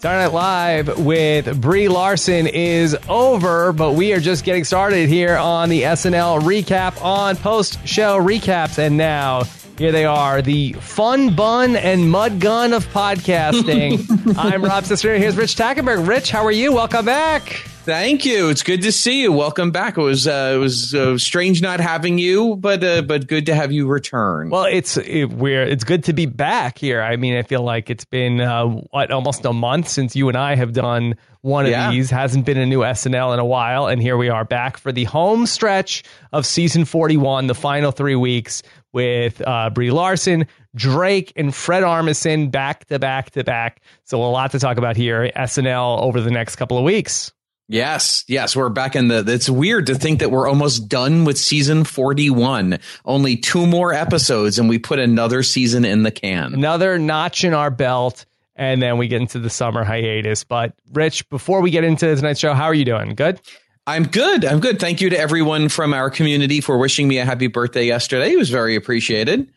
Saturday 0.00 0.24
Night 0.24 0.32
Live 0.32 0.98
with 1.04 1.60
Brie 1.60 1.88
Larson 1.88 2.46
is 2.46 2.96
over, 3.06 3.70
but 3.70 3.92
we 3.92 4.14
are 4.14 4.18
just 4.18 4.44
getting 4.44 4.64
started 4.64 5.10
here 5.10 5.36
on 5.36 5.68
the 5.68 5.82
SNL 5.82 6.40
recap 6.40 7.04
on 7.04 7.36
post 7.36 7.86
show 7.86 8.18
recaps. 8.18 8.78
And 8.78 8.96
now 8.96 9.42
here 9.76 9.92
they 9.92 10.06
are, 10.06 10.40
the 10.40 10.72
fun 10.72 11.36
bun 11.36 11.76
and 11.76 12.10
mud 12.10 12.40
gun 12.40 12.72
of 12.72 12.86
podcasting. 12.86 14.36
I'm 14.38 14.64
Rob 14.64 14.84
Cesternino. 14.84 15.18
Here's 15.18 15.36
Rich 15.36 15.56
Tackenberg. 15.56 16.08
Rich, 16.08 16.30
how 16.30 16.46
are 16.46 16.50
you? 16.50 16.72
Welcome 16.72 17.04
back. 17.04 17.69
Thank 17.90 18.24
you. 18.24 18.50
It's 18.50 18.62
good 18.62 18.82
to 18.82 18.92
see 18.92 19.20
you. 19.22 19.32
Welcome 19.32 19.72
back. 19.72 19.98
It 19.98 20.02
was 20.02 20.28
uh, 20.28 20.52
it 20.54 20.58
was 20.58 20.94
uh, 20.94 21.18
strange 21.18 21.60
not 21.60 21.80
having 21.80 22.18
you, 22.18 22.54
but 22.54 22.84
uh, 22.84 23.02
but 23.02 23.26
good 23.26 23.46
to 23.46 23.54
have 23.56 23.72
you 23.72 23.88
return. 23.88 24.48
Well, 24.50 24.64
it's 24.64 24.96
it, 24.96 25.24
we're 25.24 25.64
it's 25.64 25.82
good 25.82 26.04
to 26.04 26.12
be 26.12 26.26
back 26.26 26.78
here. 26.78 27.02
I 27.02 27.16
mean, 27.16 27.36
I 27.36 27.42
feel 27.42 27.62
like 27.64 27.90
it's 27.90 28.04
been 28.04 28.40
uh, 28.40 28.66
what 28.66 29.10
almost 29.10 29.44
a 29.44 29.52
month 29.52 29.88
since 29.88 30.14
you 30.14 30.28
and 30.28 30.36
I 30.38 30.54
have 30.54 30.72
done 30.72 31.16
one 31.40 31.64
of 31.64 31.72
Yeah. 31.72 31.90
these. 31.90 32.10
Hasn't 32.10 32.46
been 32.46 32.58
a 32.58 32.64
new 32.66 32.78
SNL 32.82 33.34
in 33.34 33.40
a 33.40 33.44
while, 33.44 33.88
and 33.88 34.00
here 34.00 34.16
we 34.16 34.28
are 34.28 34.44
back 34.44 34.76
for 34.76 34.92
the 34.92 35.02
home 35.02 35.44
stretch 35.46 36.04
of 36.32 36.46
season 36.46 36.84
41, 36.84 37.48
the 37.48 37.56
final 37.56 37.90
three 37.90 38.14
weeks 38.14 38.62
with 38.92 39.42
uh, 39.44 39.68
Brie 39.70 39.90
Larson, 39.90 40.46
Drake, 40.76 41.32
and 41.34 41.52
Fred 41.52 41.82
Armisen 41.82 42.52
back 42.52 42.84
to 42.84 43.00
back 43.00 43.30
to 43.30 43.42
back. 43.42 43.80
So 44.04 44.22
a 44.22 44.30
lot 44.30 44.52
to 44.52 44.60
talk 44.60 44.76
about 44.78 44.96
here. 44.96 45.32
SNL 45.34 46.02
over 46.02 46.20
the 46.20 46.30
next 46.30 46.54
couple 46.54 46.78
of 46.78 46.84
weeks. 46.84 47.32
Yes, 47.72 48.24
yes, 48.26 48.56
we're 48.56 48.68
back 48.68 48.96
in 48.96 49.06
the. 49.06 49.24
It's 49.28 49.48
weird 49.48 49.86
to 49.86 49.94
think 49.94 50.18
that 50.18 50.32
we're 50.32 50.48
almost 50.48 50.88
done 50.88 51.24
with 51.24 51.38
season 51.38 51.84
forty-one. 51.84 52.80
Only 53.04 53.36
two 53.36 53.64
more 53.64 53.94
episodes, 53.94 54.58
and 54.58 54.68
we 54.68 54.80
put 54.80 54.98
another 54.98 55.44
season 55.44 55.84
in 55.84 56.02
the 56.02 56.10
can. 56.10 56.52
another 56.52 56.98
notch 56.98 57.44
in 57.44 57.54
our 57.54 57.70
belt, 57.70 58.26
and 58.56 58.82
then 58.82 58.98
we 58.98 59.06
get 59.06 59.20
into 59.20 59.38
the 59.38 59.50
summer 59.50 59.84
hiatus. 59.84 60.42
But 60.42 60.74
Rich, 60.92 61.28
before 61.28 61.60
we 61.60 61.70
get 61.70 61.84
into 61.84 62.12
tonight's 62.16 62.40
show, 62.40 62.54
how 62.54 62.64
are 62.64 62.74
you 62.74 62.84
doing? 62.84 63.14
Good. 63.14 63.40
I'm 63.86 64.04
good. 64.04 64.44
I'm 64.44 64.58
good. 64.58 64.80
Thank 64.80 65.00
you 65.00 65.10
to 65.10 65.16
everyone 65.16 65.68
from 65.68 65.94
our 65.94 66.10
community 66.10 66.60
for 66.60 66.76
wishing 66.76 67.06
me 67.06 67.18
a 67.18 67.24
happy 67.24 67.46
birthday 67.46 67.84
yesterday. 67.84 68.32
It 68.32 68.36
was 68.36 68.50
very 68.50 68.74
appreciated. 68.74 69.48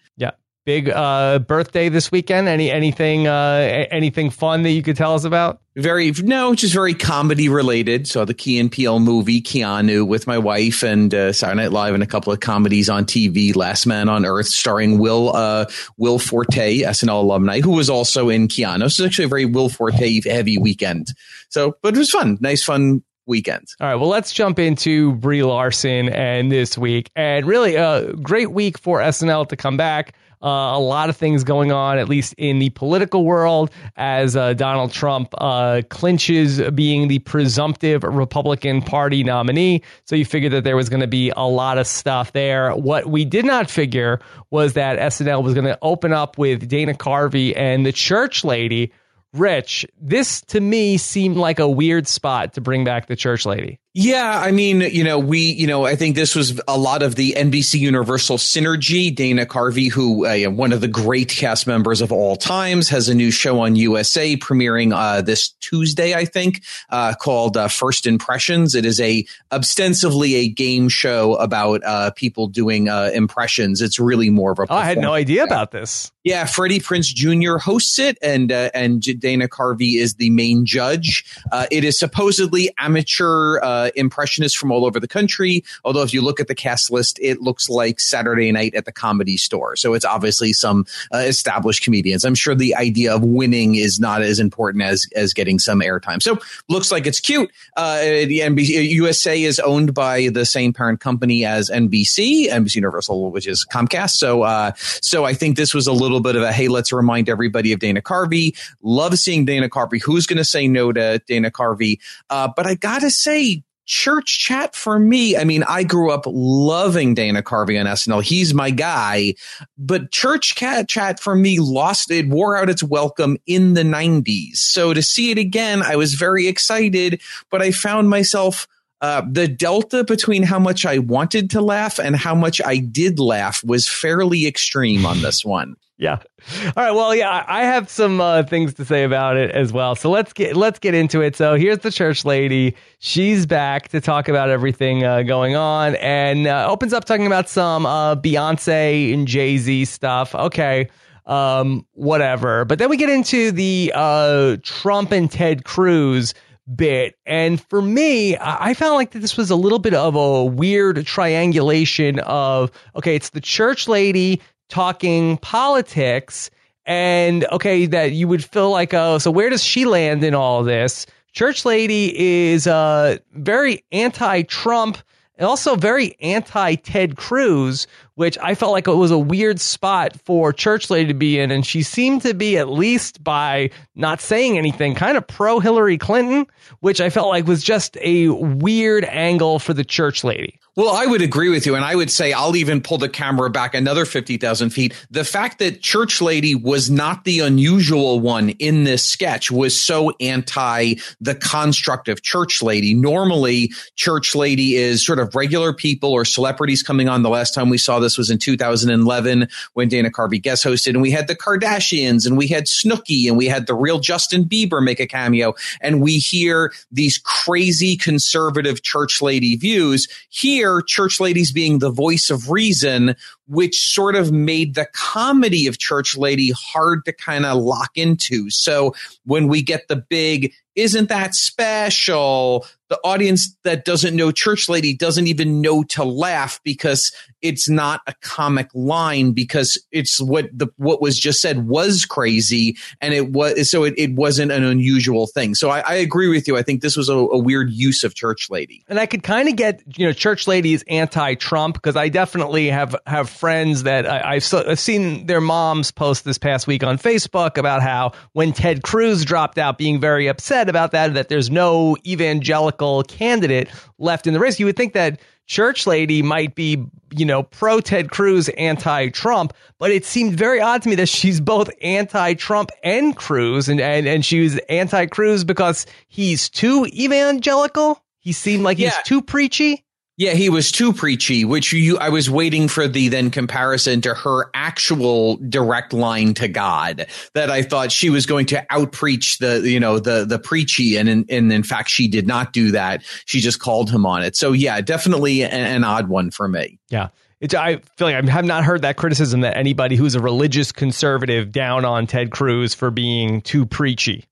Big 0.65 0.89
uh, 0.89 1.39
birthday 1.39 1.89
this 1.89 2.09
weekend. 2.09 2.47
Any 2.47 2.71
anything 2.71 3.27
uh, 3.27 3.87
anything 3.91 4.29
fun 4.29 4.63
that 4.63 4.71
you 4.71 4.81
could 4.81 4.95
tell 4.95 5.13
us 5.13 5.25
about? 5.25 5.59
Very 5.75 6.11
no, 6.11 6.55
just 6.55 6.73
very 6.73 6.93
comedy 6.93 7.49
related. 7.49 8.07
Saw 8.07 8.23
the 8.23 8.33
Key 8.33 8.59
and 8.59 8.71
Peele 8.71 8.99
movie 9.01 9.41
Keanu 9.41 10.07
with 10.07 10.25
my 10.25 10.37
wife 10.37 10.81
and 10.81 11.13
uh, 11.13 11.33
Saturday 11.33 11.63
Night 11.63 11.73
Live 11.73 11.95
and 11.95 12.03
a 12.03 12.07
couple 12.07 12.31
of 12.31 12.39
comedies 12.39 12.89
on 12.89 13.03
TV. 13.03 13.53
Last 13.53 13.85
Man 13.85 14.07
on 14.07 14.25
Earth, 14.25 14.47
starring 14.47 14.99
Will 14.99 15.35
uh, 15.35 15.65
Will 15.97 16.17
Forte, 16.17 16.79
SNL 16.79 17.23
alumni, 17.23 17.59
who 17.59 17.71
was 17.71 17.89
also 17.89 18.29
in 18.29 18.47
Keanu. 18.47 18.79
So 18.79 18.85
it's 18.85 19.01
actually 19.01 19.25
a 19.25 19.29
very 19.29 19.45
Will 19.45 19.67
Forte 19.67 20.21
heavy 20.21 20.57
weekend. 20.57 21.07
So, 21.49 21.75
but 21.81 21.93
it 21.93 21.99
was 21.99 22.09
fun. 22.09 22.37
Nice 22.39 22.63
fun 22.63 23.03
weekend. 23.25 23.67
All 23.79 23.87
right, 23.87 23.95
well, 23.95 24.09
let's 24.09 24.33
jump 24.33 24.59
into 24.59 25.13
Brie 25.15 25.43
Larson 25.43 26.09
and 26.09 26.51
this 26.51 26.77
week. 26.77 27.09
And 27.15 27.45
really, 27.45 27.75
a 27.75 28.13
great 28.13 28.51
week 28.51 28.77
for 28.77 28.99
SNL 28.99 29.49
to 29.49 29.55
come 29.55 29.77
back. 29.77 30.15
Uh, 30.43 30.75
a 30.75 30.79
lot 30.79 31.09
of 31.09 31.15
things 31.15 31.43
going 31.43 31.71
on, 31.71 31.97
at 31.97 32.09
least 32.09 32.33
in 32.37 32.59
the 32.59 32.69
political 32.71 33.23
world, 33.23 33.71
as 33.95 34.35
uh, 34.35 34.53
Donald 34.53 34.91
Trump 34.91 35.33
uh, 35.37 35.81
clinches 35.89 36.59
being 36.71 37.07
the 37.07 37.19
presumptive 37.19 38.03
Republican 38.03 38.81
Party 38.81 39.23
nominee. 39.23 39.81
So 40.03 40.15
you 40.15 40.25
figured 40.25 40.51
that 40.51 40.65
there 40.65 40.75
was 40.75 40.89
going 40.89 40.99
to 41.01 41.07
be 41.07 41.31
a 41.35 41.47
lot 41.47 41.77
of 41.77 41.87
stuff 41.87 42.33
there. 42.33 42.71
What 42.71 43.05
we 43.05 43.23
did 43.23 43.45
not 43.45 43.69
figure 43.69 44.19
was 44.49 44.73
that 44.73 44.99
SNL 44.99 45.43
was 45.43 45.53
going 45.53 45.65
to 45.65 45.79
open 45.81 46.11
up 46.11 46.37
with 46.37 46.67
Dana 46.67 46.93
Carvey 46.93 47.53
and 47.55 47.85
the 47.85 47.93
church 47.93 48.43
lady. 48.43 48.91
Rich, 49.33 49.87
this 49.99 50.41
to 50.41 50.61
me 50.61 50.97
seemed 50.97 51.37
like 51.37 51.59
a 51.59 51.67
weird 51.67 52.07
spot 52.07 52.53
to 52.53 52.61
bring 52.61 52.83
back 52.83 53.07
the 53.07 53.15
church 53.15 53.45
lady. 53.45 53.79
Yeah, 53.95 54.41
I 54.43 54.49
mean, 54.49 54.81
you 54.81 55.03
know, 55.03 55.19
we, 55.19 55.37
you 55.37 55.67
know, 55.67 55.85
I 55.85 55.95
think 55.95 56.15
this 56.15 56.35
was 56.35 56.59
a 56.67 56.79
lot 56.79 57.03
of 57.03 57.13
the 57.13 57.33
NBC 57.33 57.79
Universal 57.79 58.37
synergy. 58.37 59.13
Dana 59.13 59.45
Carvey, 59.45 59.91
who 59.91 60.25
uh, 60.25 60.49
one 60.49 60.73
of 60.73 60.81
the 60.81 60.87
great 60.87 61.29
cast 61.29 61.67
members 61.67 62.01
of 62.01 62.11
all 62.11 62.35
times, 62.35 62.89
has 62.89 63.07
a 63.07 63.13
new 63.13 63.29
show 63.29 63.59
on 63.59 63.75
USA 63.75 64.35
premiering 64.35 64.95
uh, 64.95 65.21
this 65.21 65.49
Tuesday, 65.59 66.15
I 66.15 66.25
think, 66.25 66.63
uh, 66.89 67.13
called 67.13 67.55
uh, 67.55 67.67
First 67.67 68.07
Impressions. 68.07 68.73
It 68.73 68.83
is 68.83 68.99
a 68.99 69.27
ostensibly 69.51 70.33
a 70.35 70.49
game 70.49 70.89
show 70.89 71.35
about 71.35 71.83
uh, 71.83 72.09
people 72.15 72.47
doing 72.47 72.89
uh, 72.89 73.11
impressions. 73.13 73.79
It's 73.79 73.99
really 73.99 74.31
more 74.31 74.53
of 74.53 74.57
a. 74.57 74.63
Oh, 74.71 74.75
I 74.75 74.85
had 74.85 74.97
no 74.97 75.13
idea 75.13 75.43
about 75.43 75.69
this. 75.69 76.11
Yeah, 76.23 76.45
Freddie 76.45 76.79
Prinze 76.79 77.13
Jr. 77.13 77.57
hosts 77.57 77.99
it, 77.99 78.17
and 78.23 78.51
uh, 78.51 78.71
and 78.73 79.01
Dana 79.23 79.47
Carvey 79.47 79.95
is 79.95 80.15
the 80.15 80.29
main 80.29 80.65
judge. 80.65 81.25
Uh, 81.51 81.65
it 81.71 81.85
is 81.85 81.97
supposedly 81.97 82.69
amateur 82.77 83.59
uh, 83.63 83.89
impressionists 83.95 84.57
from 84.57 84.69
all 84.69 84.85
over 84.85 84.99
the 84.99 85.07
country. 85.07 85.63
Although, 85.85 86.03
if 86.03 86.13
you 86.13 86.21
look 86.21 86.41
at 86.41 86.49
the 86.49 86.53
cast 86.53 86.91
list, 86.91 87.17
it 87.21 87.41
looks 87.41 87.69
like 87.69 88.01
Saturday 88.01 88.51
Night 88.51 88.75
at 88.75 88.83
the 88.83 88.91
Comedy 88.91 89.37
Store. 89.37 89.77
So 89.77 89.93
it's 89.93 90.03
obviously 90.03 90.51
some 90.51 90.85
uh, 91.13 91.19
established 91.19 91.83
comedians. 91.83 92.25
I'm 92.25 92.35
sure 92.35 92.53
the 92.53 92.75
idea 92.75 93.15
of 93.15 93.23
winning 93.23 93.75
is 93.75 93.97
not 93.97 94.21
as 94.21 94.39
important 94.39 94.83
as 94.83 95.07
as 95.15 95.33
getting 95.33 95.57
some 95.57 95.79
airtime. 95.79 96.21
So 96.21 96.37
looks 96.67 96.91
like 96.91 97.07
it's 97.07 97.21
cute. 97.21 97.49
Uh, 97.77 98.01
the 98.01 98.41
NBC 98.41 98.89
USA 98.89 99.41
is 99.41 99.57
owned 99.61 99.93
by 99.93 100.27
the 100.27 100.45
same 100.45 100.73
parent 100.73 100.99
company 100.99 101.45
as 101.45 101.69
NBC, 101.69 102.49
NBC 102.49 102.75
Universal, 102.75 103.31
which 103.31 103.47
is 103.47 103.65
Comcast. 103.71 104.15
So 104.17 104.43
uh, 104.43 104.73
so 104.75 105.23
I 105.23 105.33
think 105.33 105.55
this 105.55 105.73
was 105.73 105.87
a 105.87 105.93
little 105.93 106.19
bit 106.19 106.35
of 106.35 106.43
a 106.43 106.51
hey, 106.51 106.67
let's 106.67 106.91
remind 106.91 107.29
everybody 107.29 107.71
of 107.71 107.79
Dana 107.79 108.01
Carvey. 108.01 108.57
Love 108.81 109.12
seeing 109.17 109.45
Dana 109.45 109.69
Carvey. 109.69 110.01
Who's 110.01 110.25
going 110.27 110.37
to 110.37 110.45
say 110.45 110.67
no 110.67 110.91
to 110.91 111.19
Dana 111.27 111.51
Carvey? 111.51 111.99
Uh, 112.29 112.49
but 112.55 112.67
I 112.67 112.75
gotta 112.75 113.11
say. 113.11 113.63
Church 113.85 114.39
chat 114.39 114.77
for 114.77 114.97
me. 114.97 115.35
I 115.35 115.43
mean, 115.43 115.63
I 115.63 115.83
grew 115.83 116.09
up 116.09 116.23
loving 116.25 117.15
Dana 117.15 117.43
Carvey 117.43 117.77
on 117.77 117.85
SNL. 117.85 118.23
He's 118.23 118.53
my 118.53 118.69
guy. 118.69 119.33
But 119.77 120.09
church 120.09 120.55
cat 120.55 120.87
chat 120.87 121.19
for 121.19 121.35
me 121.35 121.59
lost 121.59 122.09
it, 122.09 122.29
wore 122.29 122.55
out 122.55 122.69
its 122.69 122.81
welcome 122.81 123.35
in 123.45 123.73
the 123.73 123.81
90s. 123.81 124.55
So 124.55 124.93
to 124.93 125.01
see 125.01 125.31
it 125.31 125.37
again, 125.37 125.83
I 125.83 125.97
was 125.97 126.13
very 126.13 126.47
excited, 126.47 127.21
but 127.51 127.61
I 127.61 127.71
found 127.71 128.09
myself 128.09 128.69
uh, 129.03 129.21
the 129.29 129.49
delta 129.49 130.05
between 130.05 130.43
how 130.43 130.57
much 130.57 130.85
I 130.85 130.97
wanted 130.97 131.49
to 131.51 131.61
laugh 131.61 131.99
and 131.99 132.15
how 132.15 132.33
much 132.33 132.61
I 132.65 132.77
did 132.77 133.19
laugh 133.19 133.61
was 133.65 133.85
fairly 133.85 134.47
extreme 134.47 135.05
on 135.05 135.21
this 135.21 135.45
one. 135.45 135.75
Yeah. 135.99 136.17
All 136.65 136.71
right. 136.75 136.91
Well, 136.91 137.15
yeah, 137.15 137.45
I 137.47 137.63
have 137.63 137.87
some 137.87 138.19
uh, 138.19 138.43
things 138.43 138.73
to 138.73 138.83
say 138.83 139.03
about 139.03 139.37
it 139.37 139.51
as 139.51 139.71
well. 139.71 139.95
So 139.95 140.09
let's 140.09 140.33
get 140.33 140.57
let's 140.57 140.79
get 140.79 140.95
into 140.95 141.21
it. 141.21 141.35
So 141.35 141.55
here's 141.55 141.77
the 141.79 141.91
church 141.91 142.25
lady. 142.25 142.75
She's 142.97 143.45
back 143.45 143.89
to 143.89 144.01
talk 144.01 144.27
about 144.27 144.49
everything 144.49 145.05
uh, 145.05 145.21
going 145.21 145.55
on, 145.55 145.95
and 145.97 146.47
uh, 146.47 146.65
opens 146.67 146.93
up 146.93 147.05
talking 147.05 147.27
about 147.27 147.47
some 147.47 147.85
uh, 147.85 148.15
Beyonce 148.15 149.13
and 149.13 149.27
Jay 149.27 149.57
Z 149.59 149.85
stuff. 149.85 150.33
Okay. 150.33 150.89
Um, 151.27 151.85
whatever. 151.93 152.65
But 152.65 152.79
then 152.79 152.89
we 152.89 152.97
get 152.97 153.09
into 153.09 153.51
the 153.51 153.93
uh, 153.95 154.57
Trump 154.63 155.11
and 155.11 155.31
Ted 155.31 155.63
Cruz 155.63 156.33
bit. 156.75 157.15
And 157.25 157.61
for 157.61 157.81
me, 157.81 158.37
I 158.39 158.73
found 158.73 158.95
like 158.95 159.11
that 159.11 159.19
this 159.19 159.37
was 159.37 159.49
a 159.49 159.55
little 159.55 159.79
bit 159.79 159.93
of 159.93 160.15
a 160.15 160.45
weird 160.45 161.05
triangulation 161.05 162.19
of 162.19 162.71
okay, 162.95 163.15
it's 163.15 163.29
the 163.29 163.41
church 163.41 163.87
lady 163.87 164.41
talking 164.69 165.37
politics, 165.37 166.49
and 166.85 167.45
okay, 167.51 167.85
that 167.85 168.13
you 168.13 168.27
would 168.27 168.43
feel 168.43 168.71
like, 168.71 168.93
oh, 168.93 169.17
so 169.17 169.31
where 169.31 169.49
does 169.49 169.63
she 169.63 169.85
land 169.85 170.23
in 170.23 170.33
all 170.33 170.63
this? 170.63 171.05
Church 171.33 171.65
lady 171.65 172.17
is 172.17 172.67
uh 172.67 173.17
very 173.33 173.83
anti-Trump 173.91 174.97
and 175.37 175.47
also 175.47 175.75
very 175.75 176.15
anti 176.21 176.75
Ted 176.75 177.17
Cruz, 177.17 177.87
which 178.15 178.37
I 178.37 178.55
felt 178.55 178.71
like 178.71 178.87
it 178.87 178.95
was 178.95 179.11
a 179.11 179.17
weird 179.17 179.59
spot 179.59 180.17
for 180.25 180.53
Church 180.53 180.89
Lady 180.89 181.07
to 181.07 181.13
be 181.13 181.39
in. 181.39 181.51
And 181.51 181.65
she 181.65 181.81
seemed 181.81 182.21
to 182.23 182.33
be, 182.33 182.57
at 182.57 182.69
least 182.69 183.23
by 183.23 183.71
not 183.95 184.21
saying 184.21 184.57
anything, 184.57 184.95
kind 184.95 185.17
of 185.17 185.25
pro 185.25 185.59
Hillary 185.59 185.97
Clinton, 185.97 186.45
which 186.81 187.01
I 187.01 187.09
felt 187.09 187.29
like 187.29 187.47
was 187.47 187.63
just 187.63 187.97
a 188.01 188.29
weird 188.29 189.05
angle 189.05 189.59
for 189.59 189.73
the 189.73 189.83
Church 189.83 190.23
Lady. 190.23 190.59
Well, 190.75 190.95
I 190.95 191.05
would 191.05 191.21
agree 191.21 191.49
with 191.49 191.67
you. 191.67 191.75
And 191.75 191.85
I 191.85 191.93
would 191.93 192.09
say 192.09 192.33
I'll 192.33 192.55
even 192.55 192.81
pull 192.81 192.97
the 192.97 193.09
camera 193.09 193.47
back 193.51 193.75
another 193.75 194.05
50,000 194.05 194.71
feet. 194.71 195.05
The 195.11 195.23
fact 195.23 195.59
that 195.59 195.81
Church 195.81 196.19
Lady 196.19 196.55
was 196.55 196.89
not 196.89 197.25
the 197.25 197.41
unusual 197.41 198.19
one 198.19 198.49
in 198.49 198.83
this 198.83 199.03
sketch 199.03 199.51
was 199.51 199.79
so 199.79 200.13
anti 200.19 200.95
the 201.21 201.35
construct 201.35 202.09
of 202.09 202.23
Church 202.23 202.63
Lady. 202.63 202.95
Normally, 202.95 203.71
Church 203.95 204.33
Lady 204.33 204.75
is 204.75 205.05
sort 205.05 205.19
of 205.19 205.35
regular 205.35 205.73
people 205.73 206.11
or 206.11 206.25
celebrities 206.25 206.81
coming 206.81 207.07
on. 207.07 207.21
The 207.21 207.29
last 207.29 207.53
time 207.53 207.69
we 207.69 207.77
saw 207.77 207.99
This 208.03 208.17
was 208.17 208.29
in 208.29 208.37
2011 208.37 209.47
when 209.73 209.87
Dana 209.87 210.09
Carvey 210.09 210.41
guest 210.41 210.63
hosted, 210.63 210.89
and 210.89 211.01
we 211.01 211.11
had 211.11 211.27
the 211.27 211.35
Kardashians, 211.35 212.27
and 212.27 212.37
we 212.37 212.47
had 212.47 212.65
Snooki, 212.65 213.27
and 213.27 213.37
we 213.37 213.47
had 213.47 213.67
the 213.67 213.73
real 213.73 213.99
Justin 213.99 214.45
Bieber 214.45 214.83
make 214.83 214.99
a 214.99 215.07
cameo, 215.07 215.53
and 215.81 216.01
we 216.01 216.17
hear 216.17 216.71
these 216.91 217.17
crazy 217.17 217.97
conservative 217.97 218.83
church 218.83 219.21
lady 219.21 219.55
views. 219.55 220.07
Here, 220.29 220.81
church 220.81 221.19
ladies 221.19 221.51
being 221.51 221.79
the 221.79 221.91
voice 221.91 222.29
of 222.29 222.49
reason 222.49 223.15
which 223.47 223.93
sort 223.93 224.15
of 224.15 224.31
made 224.31 224.75
the 224.75 224.87
comedy 224.93 225.67
of 225.67 225.77
Church 225.77 226.17
Lady 226.17 226.51
hard 226.51 227.05
to 227.05 227.13
kind 227.13 227.45
of 227.45 227.61
lock 227.61 227.91
into. 227.95 228.49
So 228.49 228.95
when 229.25 229.47
we 229.47 229.61
get 229.61 229.87
the 229.87 229.97
big, 229.97 230.53
isn't 230.75 231.09
that 231.09 231.35
special? 231.35 232.65
The 232.89 232.99
audience 233.03 233.55
that 233.63 233.85
doesn't 233.85 234.15
know 234.15 234.31
Church 234.31 234.69
Lady 234.69 234.93
doesn't 234.93 235.25
even 235.25 235.61
know 235.61 235.83
to 235.83 236.03
laugh 236.03 236.59
because 236.63 237.11
it's 237.41 237.67
not 237.67 238.01
a 238.05 238.13
comic 238.21 238.69
line 238.75 239.31
because 239.31 239.83
it's 239.91 240.21
what 240.21 240.47
the 240.57 240.67
what 240.77 241.01
was 241.01 241.19
just 241.19 241.41
said 241.41 241.67
was 241.67 242.05
crazy 242.05 242.77
and 243.01 243.13
it 243.13 243.31
was 243.31 243.69
so 243.71 243.83
it, 243.83 243.95
it 243.97 244.13
wasn't 244.13 244.51
an 244.51 244.63
unusual 244.63 245.25
thing. 245.27 245.55
So 245.55 245.69
I, 245.69 245.79
I 245.79 245.93
agree 245.95 246.27
with 246.27 246.47
you. 246.47 246.55
I 246.55 246.61
think 246.61 246.81
this 246.81 246.95
was 246.95 247.09
a, 247.09 247.15
a 247.15 247.37
weird 247.37 247.71
use 247.71 248.03
of 248.03 248.13
Church 248.13 248.49
Lady. 248.51 248.83
And 248.87 248.99
I 248.99 249.07
could 249.07 249.23
kind 249.23 249.49
of 249.49 249.55
get 249.55 249.81
you 249.97 250.05
know 250.05 250.13
Church 250.13 250.47
Lady 250.47 250.73
is 250.73 250.83
anti-Trump 250.87 251.75
because 251.75 251.95
I 251.95 252.09
definitely 252.09 252.67
have 252.67 252.95
have 253.07 253.29
friends 253.29 253.83
that 253.83 254.05
I, 254.05 254.35
have 254.35 254.53
I've 254.67 254.79
seen 254.79 255.25
their 255.25 255.41
moms 255.41 255.89
post 255.89 256.25
this 256.25 256.37
past 256.37 256.67
week 256.67 256.83
on 256.83 256.97
Facebook 256.97 257.57
about 257.57 257.81
how 257.81 258.11
when 258.33 258.53
Ted 258.53 258.83
Cruz 258.83 259.25
dropped 259.25 259.57
out, 259.57 259.77
being 259.77 259.99
very 259.99 260.27
upset 260.27 260.62
about 260.69 260.91
that, 260.91 261.13
that 261.13 261.29
there's 261.29 261.49
no 261.49 261.97
evangelical 262.05 263.03
candidate 263.03 263.69
left 263.97 264.27
in 264.27 264.33
the 264.33 264.39
race. 264.39 264.59
You 264.59 264.65
would 264.65 264.75
think 264.75 264.93
that 264.93 265.19
church 265.47 265.85
lady 265.85 266.21
might 266.21 266.55
be, 266.55 266.85
you 267.11 267.25
know, 267.25 267.43
pro 267.43 267.79
Ted 267.79 268.11
Cruz, 268.11 268.49
anti 268.49 269.09
Trump, 269.09 269.53
but 269.77 269.91
it 269.91 270.05
seemed 270.05 270.35
very 270.37 270.61
odd 270.61 270.81
to 270.83 270.89
me 270.89 270.95
that 270.95 271.09
she's 271.09 271.41
both 271.41 271.69
anti 271.81 272.33
Trump 272.35 272.71
and 272.83 273.15
Cruz, 273.15 273.69
and, 273.69 273.79
and, 273.79 274.07
and 274.07 274.25
she 274.25 274.41
was 274.41 274.57
anti 274.69 275.05
Cruz 275.07 275.43
because 275.43 275.85
he's 276.07 276.49
too 276.49 276.85
evangelical. 276.87 278.01
He 278.19 278.31
seemed 278.31 278.63
like 278.63 278.77
he's 278.77 278.93
yeah. 278.93 279.01
too 279.05 279.21
preachy. 279.21 279.83
Yeah, 280.15 280.33
he 280.33 280.49
was 280.49 280.71
too 280.71 280.93
preachy, 280.93 281.43
which 281.43 281.73
you 281.73 281.97
I 281.97 282.09
was 282.09 282.29
waiting 282.29 282.67
for 282.67 282.87
the 282.87 283.07
then 283.07 283.31
comparison 283.31 284.01
to 284.01 284.13
her 284.13 284.51
actual 284.53 285.37
direct 285.37 285.91
line 285.91 286.35
to 286.35 286.47
God 286.47 287.07
that 287.33 287.49
I 287.49 287.63
thought 287.63 287.91
she 287.91 288.11
was 288.11 288.27
going 288.27 288.45
to 288.47 288.63
outpreach 288.69 289.39
the 289.39 289.67
you 289.67 289.79
know 289.79 289.97
the 289.97 290.23
the 290.23 290.37
preachy 290.37 290.97
and 290.97 291.09
in, 291.09 291.25
and 291.29 291.51
in 291.51 291.63
fact 291.63 291.89
she 291.89 292.07
did 292.07 292.27
not 292.27 292.53
do 292.53 292.71
that. 292.71 293.03
She 293.25 293.39
just 293.39 293.59
called 293.59 293.89
him 293.89 294.05
on 294.05 294.21
it. 294.21 294.35
So 294.35 294.51
yeah, 294.51 294.81
definitely 294.81 295.43
an, 295.43 295.51
an 295.51 295.83
odd 295.83 296.09
one 296.09 296.29
for 296.29 296.47
me. 296.47 296.79
Yeah. 296.89 297.09
It's, 297.41 297.53
I 297.53 297.77
feel 297.97 298.07
like 298.07 298.15
I 298.15 298.31
have 298.31 298.45
not 298.45 298.63
heard 298.63 298.83
that 298.83 298.95
criticism 298.95 299.41
that 299.41 299.57
anybody 299.57 299.97
who's 299.97 300.15
a 300.15 300.21
religious 300.21 300.71
conservative 300.71 301.51
down 301.51 301.83
on 301.83 302.07
Ted 302.07 302.31
Cruz 302.31 302.73
for 302.73 302.89
being 302.89 303.41
too 303.41 303.65
preachy. 303.65 304.23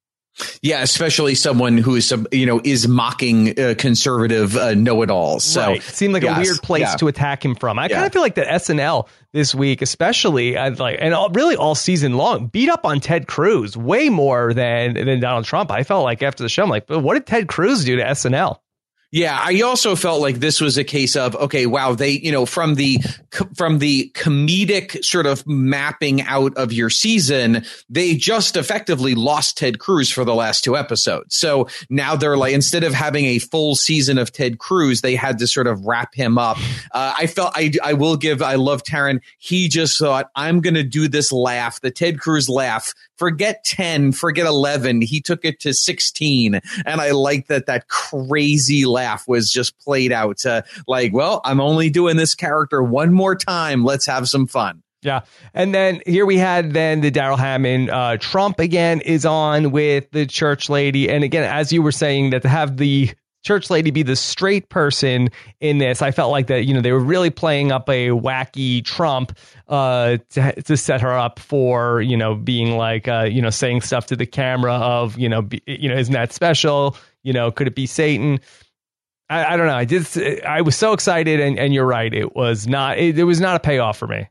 Yeah, 0.62 0.82
especially 0.82 1.36
someone 1.36 1.78
who 1.78 1.96
is, 1.96 2.08
some 2.08 2.26
you 2.32 2.46
know, 2.46 2.62
is 2.64 2.88
mocking 2.88 3.60
uh, 3.60 3.76
conservative 3.78 4.56
uh, 4.56 4.74
know-it-alls. 4.74 5.44
So 5.44 5.62
right. 5.62 5.78
it 5.78 5.84
seemed 5.84 6.14
like 6.14 6.24
yes, 6.24 6.38
a 6.38 6.42
weird 6.42 6.62
place 6.62 6.82
yeah. 6.82 6.96
to 6.96 7.08
attack 7.08 7.44
him 7.44 7.56
from. 7.56 7.78
I 7.78 7.88
yeah. 7.88 7.96
kind 7.96 8.06
of 8.06 8.14
feel 8.14 8.22
like 8.22 8.36
that 8.36 8.48
SNL 8.48 9.08
this 9.34 9.54
week, 9.54 9.82
especially 9.82 10.58
uh, 10.58 10.76
like, 10.76 10.98
and 11.00 11.14
all, 11.14 11.30
really 11.30 11.56
all 11.56 11.76
season 11.76 12.14
long, 12.14 12.48
beat 12.48 12.70
up 12.70 12.86
on 12.86 13.00
Ted 13.00 13.28
Cruz 13.28 13.76
way 13.76 14.10
more 14.10 14.54
than 14.54 14.94
than 14.94 15.20
Donald 15.20 15.46
Trump. 15.46 15.72
I 15.72 15.84
felt 15.84 16.04
like 16.04 16.24
after 16.24 16.44
the 16.44 16.50
show, 16.50 16.64
I'm 16.64 16.70
like, 16.70 16.90
what 16.90 17.14
did 17.16 17.26
Ted 17.26 17.48
Cruz 17.48 17.86
do 17.86 17.98
to 17.98 18.04
SNL? 18.04 18.58
Yeah, 19.12 19.38
I 19.38 19.60
also 19.60 19.98
felt 19.98 20.22
like 20.22 20.40
this 20.40 20.62
was 20.62 20.78
a 20.78 20.86
case 20.86 21.18
of 21.18 21.36
okay, 21.36 21.66
wow, 21.66 21.94
they 21.94 22.12
you 22.12 22.32
know 22.32 22.46
from 22.46 22.76
the 22.76 22.98
from 23.56 23.80
the 23.80 24.10
comedic 24.14 25.04
sort 25.04 25.26
of 25.26 25.46
mapping 25.46 26.22
out 26.22 26.56
of 26.56 26.72
your 26.72 26.90
season, 26.90 27.66
they 27.90 28.16
just 28.16 28.56
effectively 28.56 29.14
lost 29.14 29.58
Ted 29.58 29.80
Cruz 29.80 30.10
for 30.10 30.24
the 30.24 30.34
last 30.34 30.64
two 30.64 30.78
episodes. 30.78 31.36
So 31.36 31.68
now 31.90 32.16
they're 32.16 32.38
like 32.38 32.54
instead 32.54 32.86
of 32.86 32.94
having 32.94 33.26
a 33.26 33.40
full 33.40 33.76
season 33.76 34.18
of 34.18 34.32
Ted 34.32 34.60
Cruz, 34.60 35.02
they 35.02 35.16
had 35.16 35.40
to 35.40 35.48
sort 35.48 35.68
of 35.68 35.86
wrap 35.86 36.16
him 36.16 36.38
up. 36.38 36.58
Uh, 36.94 37.14
I 37.18 37.28
felt 37.28 37.52
I 37.54 37.74
I 37.84 37.94
will 37.94 38.16
give 38.16 38.42
I 38.42 38.56
love 38.56 38.84
Taran. 38.84 39.20
He 39.40 39.68
just 39.68 40.00
thought 40.00 40.32
I'm 40.38 40.62
going 40.62 40.76
to 40.76 40.84
do 40.84 41.10
this 41.10 41.34
laugh, 41.34 41.82
the 41.82 41.92
Ted 41.92 42.18
Cruz 42.18 42.48
laugh 42.48 42.94
forget 43.22 43.64
10, 43.66 44.14
forget 44.14 44.48
11. 44.48 45.02
He 45.02 45.22
took 45.22 45.46
it 45.46 45.60
to 45.60 45.76
16. 45.76 46.60
And 46.88 47.00
I 47.00 47.12
like 47.12 47.46
that 47.50 47.68
that 47.68 47.88
crazy 47.88 48.86
laugh 48.86 49.28
was 49.28 49.52
just 49.52 49.78
played 49.78 50.12
out 50.12 50.40
like, 50.88 51.14
well, 51.14 51.40
I'm 51.46 51.62
only 51.62 51.92
doing 51.92 52.18
this 52.18 52.34
character 52.34 52.82
one 52.82 53.14
more 53.14 53.36
time. 53.36 53.86
Let's 53.86 54.08
have 54.08 54.28
some 54.28 54.48
fun. 54.48 54.82
Yeah. 55.04 55.22
And 55.54 55.72
then 55.72 56.02
here 56.08 56.26
we 56.26 56.40
had 56.40 56.74
then 56.74 57.02
the 57.02 57.12
Darrell 57.12 57.38
Hammond. 57.38 57.92
Uh, 57.92 58.18
Trump 58.18 58.60
again 58.60 59.02
is 59.02 59.24
on 59.24 59.70
with 59.70 60.10
the 60.10 60.26
church 60.26 60.68
lady. 60.68 61.08
And 61.08 61.24
again, 61.24 61.44
as 61.44 61.72
you 61.72 61.84
were 61.84 61.92
saying, 61.92 62.32
that 62.32 62.42
to 62.42 62.50
have 62.50 62.78
the 62.78 63.12
church 63.44 63.70
lady 63.70 63.92
be 63.92 64.04
the 64.04 64.16
straight 64.16 64.70
person 64.70 65.30
in 65.60 65.78
this. 65.78 66.02
I 66.02 66.12
felt 66.12 66.32
like 66.32 66.48
that, 66.48 66.66
you 66.66 66.74
know, 66.74 66.82
they 66.82 66.92
were 66.92 67.00
really 67.00 67.30
playing 67.30 67.72
up 67.72 67.90
a 67.90 68.10
wacky 68.10 68.84
Trump 68.84 69.38
uh, 69.68 70.18
to, 70.32 70.62
to 70.62 70.78
set 70.78 71.02
her 71.02 71.18
up 71.18 71.40
for, 71.40 72.02
you 72.02 72.18
know, 72.18 72.36
being 72.36 72.78
like, 72.78 73.08
uh, 73.08 73.28
you 73.30 73.42
know, 73.42 73.50
saying 73.50 73.82
stuff 73.82 74.08
to 74.08 74.16
the 74.16 74.26
camera 74.26 74.74
of, 74.74 75.18
you 75.18 75.30
know, 75.30 75.42
be, 75.42 75.62
you 75.66 75.90
know, 75.90 75.96
isn't 75.96 76.14
that 76.14 76.34
special? 76.34 76.96
You 77.24 77.34
know, 77.34 77.52
could 77.52 77.68
it 77.68 77.76
be 77.76 77.86
Satan? 77.86 78.40
I, 79.30 79.54
I 79.54 79.58
don't 79.58 79.68
know. 79.68 79.76
I 79.76 79.86
just, 79.86 80.18
I 80.18 80.62
was 80.62 80.76
so 80.76 80.94
excited, 80.94 81.40
and, 81.40 81.58
and 81.58 81.74
you're 81.74 81.86
right. 81.86 82.14
It 82.14 82.36
was 82.36 82.68
not, 82.68 82.98
it, 82.98 83.18
it 83.18 83.24
was 83.24 83.40
not 83.40 83.56
a 83.56 83.60
payoff 83.60 83.98
for 83.98 84.08
me. 84.08 84.28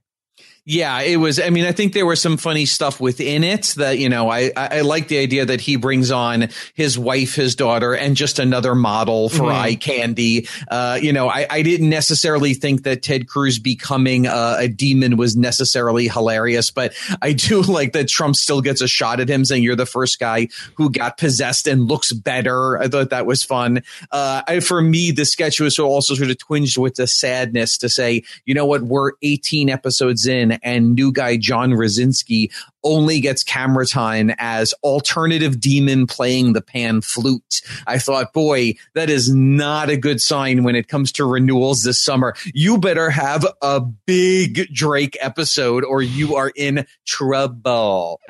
Yeah, 0.66 1.00
it 1.00 1.16
was. 1.16 1.40
I 1.40 1.48
mean, 1.48 1.64
I 1.64 1.72
think 1.72 1.94
there 1.94 2.04
was 2.04 2.20
some 2.20 2.36
funny 2.36 2.66
stuff 2.66 3.00
within 3.00 3.44
it 3.44 3.74
that 3.78 3.98
you 3.98 4.10
know. 4.10 4.30
I 4.30 4.52
I 4.54 4.82
like 4.82 5.08
the 5.08 5.18
idea 5.18 5.46
that 5.46 5.60
he 5.60 5.76
brings 5.76 6.10
on 6.10 6.48
his 6.74 6.98
wife, 6.98 7.34
his 7.34 7.56
daughter, 7.56 7.94
and 7.94 8.14
just 8.14 8.38
another 8.38 8.74
model 8.74 9.30
for 9.30 9.44
mm-hmm. 9.44 9.64
eye 9.64 9.74
candy. 9.74 10.48
Uh, 10.70 10.98
you 11.00 11.14
know, 11.14 11.30
I, 11.30 11.46
I 11.48 11.62
didn't 11.62 11.88
necessarily 11.88 12.52
think 12.52 12.82
that 12.82 13.02
Ted 13.02 13.26
Cruz 13.26 13.58
becoming 13.58 14.26
a, 14.26 14.56
a, 14.58 14.68
demon 14.68 15.16
was 15.16 15.34
necessarily 15.34 16.08
hilarious, 16.08 16.70
but 16.70 16.92
I 17.22 17.32
do 17.32 17.62
like 17.68 17.94
that 17.94 18.08
Trump 18.08 18.36
still 18.36 18.60
gets 18.60 18.82
a 18.82 18.88
shot 18.88 19.18
at 19.18 19.30
him, 19.30 19.46
saying 19.46 19.62
you're 19.62 19.76
the 19.76 19.86
first 19.86 20.20
guy 20.20 20.48
who 20.74 20.90
got 20.90 21.16
possessed 21.16 21.66
and 21.66 21.88
looks 21.88 22.12
better. 22.12 22.78
I 22.78 22.88
thought 22.88 23.10
that 23.10 23.24
was 23.24 23.42
fun. 23.42 23.82
Uh, 24.12 24.42
I, 24.46 24.60
for 24.60 24.82
me, 24.82 25.10
the 25.10 25.24
sketch 25.24 25.58
was 25.58 25.78
also 25.78 26.14
sort 26.14 26.30
of 26.30 26.36
twinged 26.36 26.76
with 26.76 26.96
the 26.96 27.06
sadness 27.06 27.78
to 27.78 27.88
say, 27.88 28.24
you 28.44 28.54
know 28.54 28.66
what, 28.66 28.82
we're 28.82 29.12
18 29.22 29.70
episodes 29.70 30.26
in 30.26 30.49
and 30.62 30.94
new 30.94 31.12
guy 31.12 31.36
John 31.36 31.74
Krasinski 31.74 32.50
only 32.82 33.20
gets 33.20 33.42
camera 33.42 33.86
time 33.86 34.32
as 34.38 34.72
alternative 34.82 35.60
demon 35.60 36.06
playing 36.06 36.52
the 36.52 36.62
pan 36.62 37.00
flute. 37.00 37.62
I 37.86 37.98
thought, 37.98 38.32
boy, 38.32 38.74
that 38.94 39.10
is 39.10 39.32
not 39.32 39.90
a 39.90 39.96
good 39.96 40.20
sign 40.20 40.62
when 40.62 40.76
it 40.76 40.88
comes 40.88 41.12
to 41.12 41.24
renewals 41.24 41.82
this 41.82 42.00
summer. 42.00 42.34
You 42.54 42.78
better 42.78 43.10
have 43.10 43.46
a 43.62 43.80
big 43.80 44.72
Drake 44.72 45.16
episode 45.20 45.84
or 45.84 46.02
you 46.02 46.36
are 46.36 46.52
in 46.54 46.86
trouble. 47.06 48.20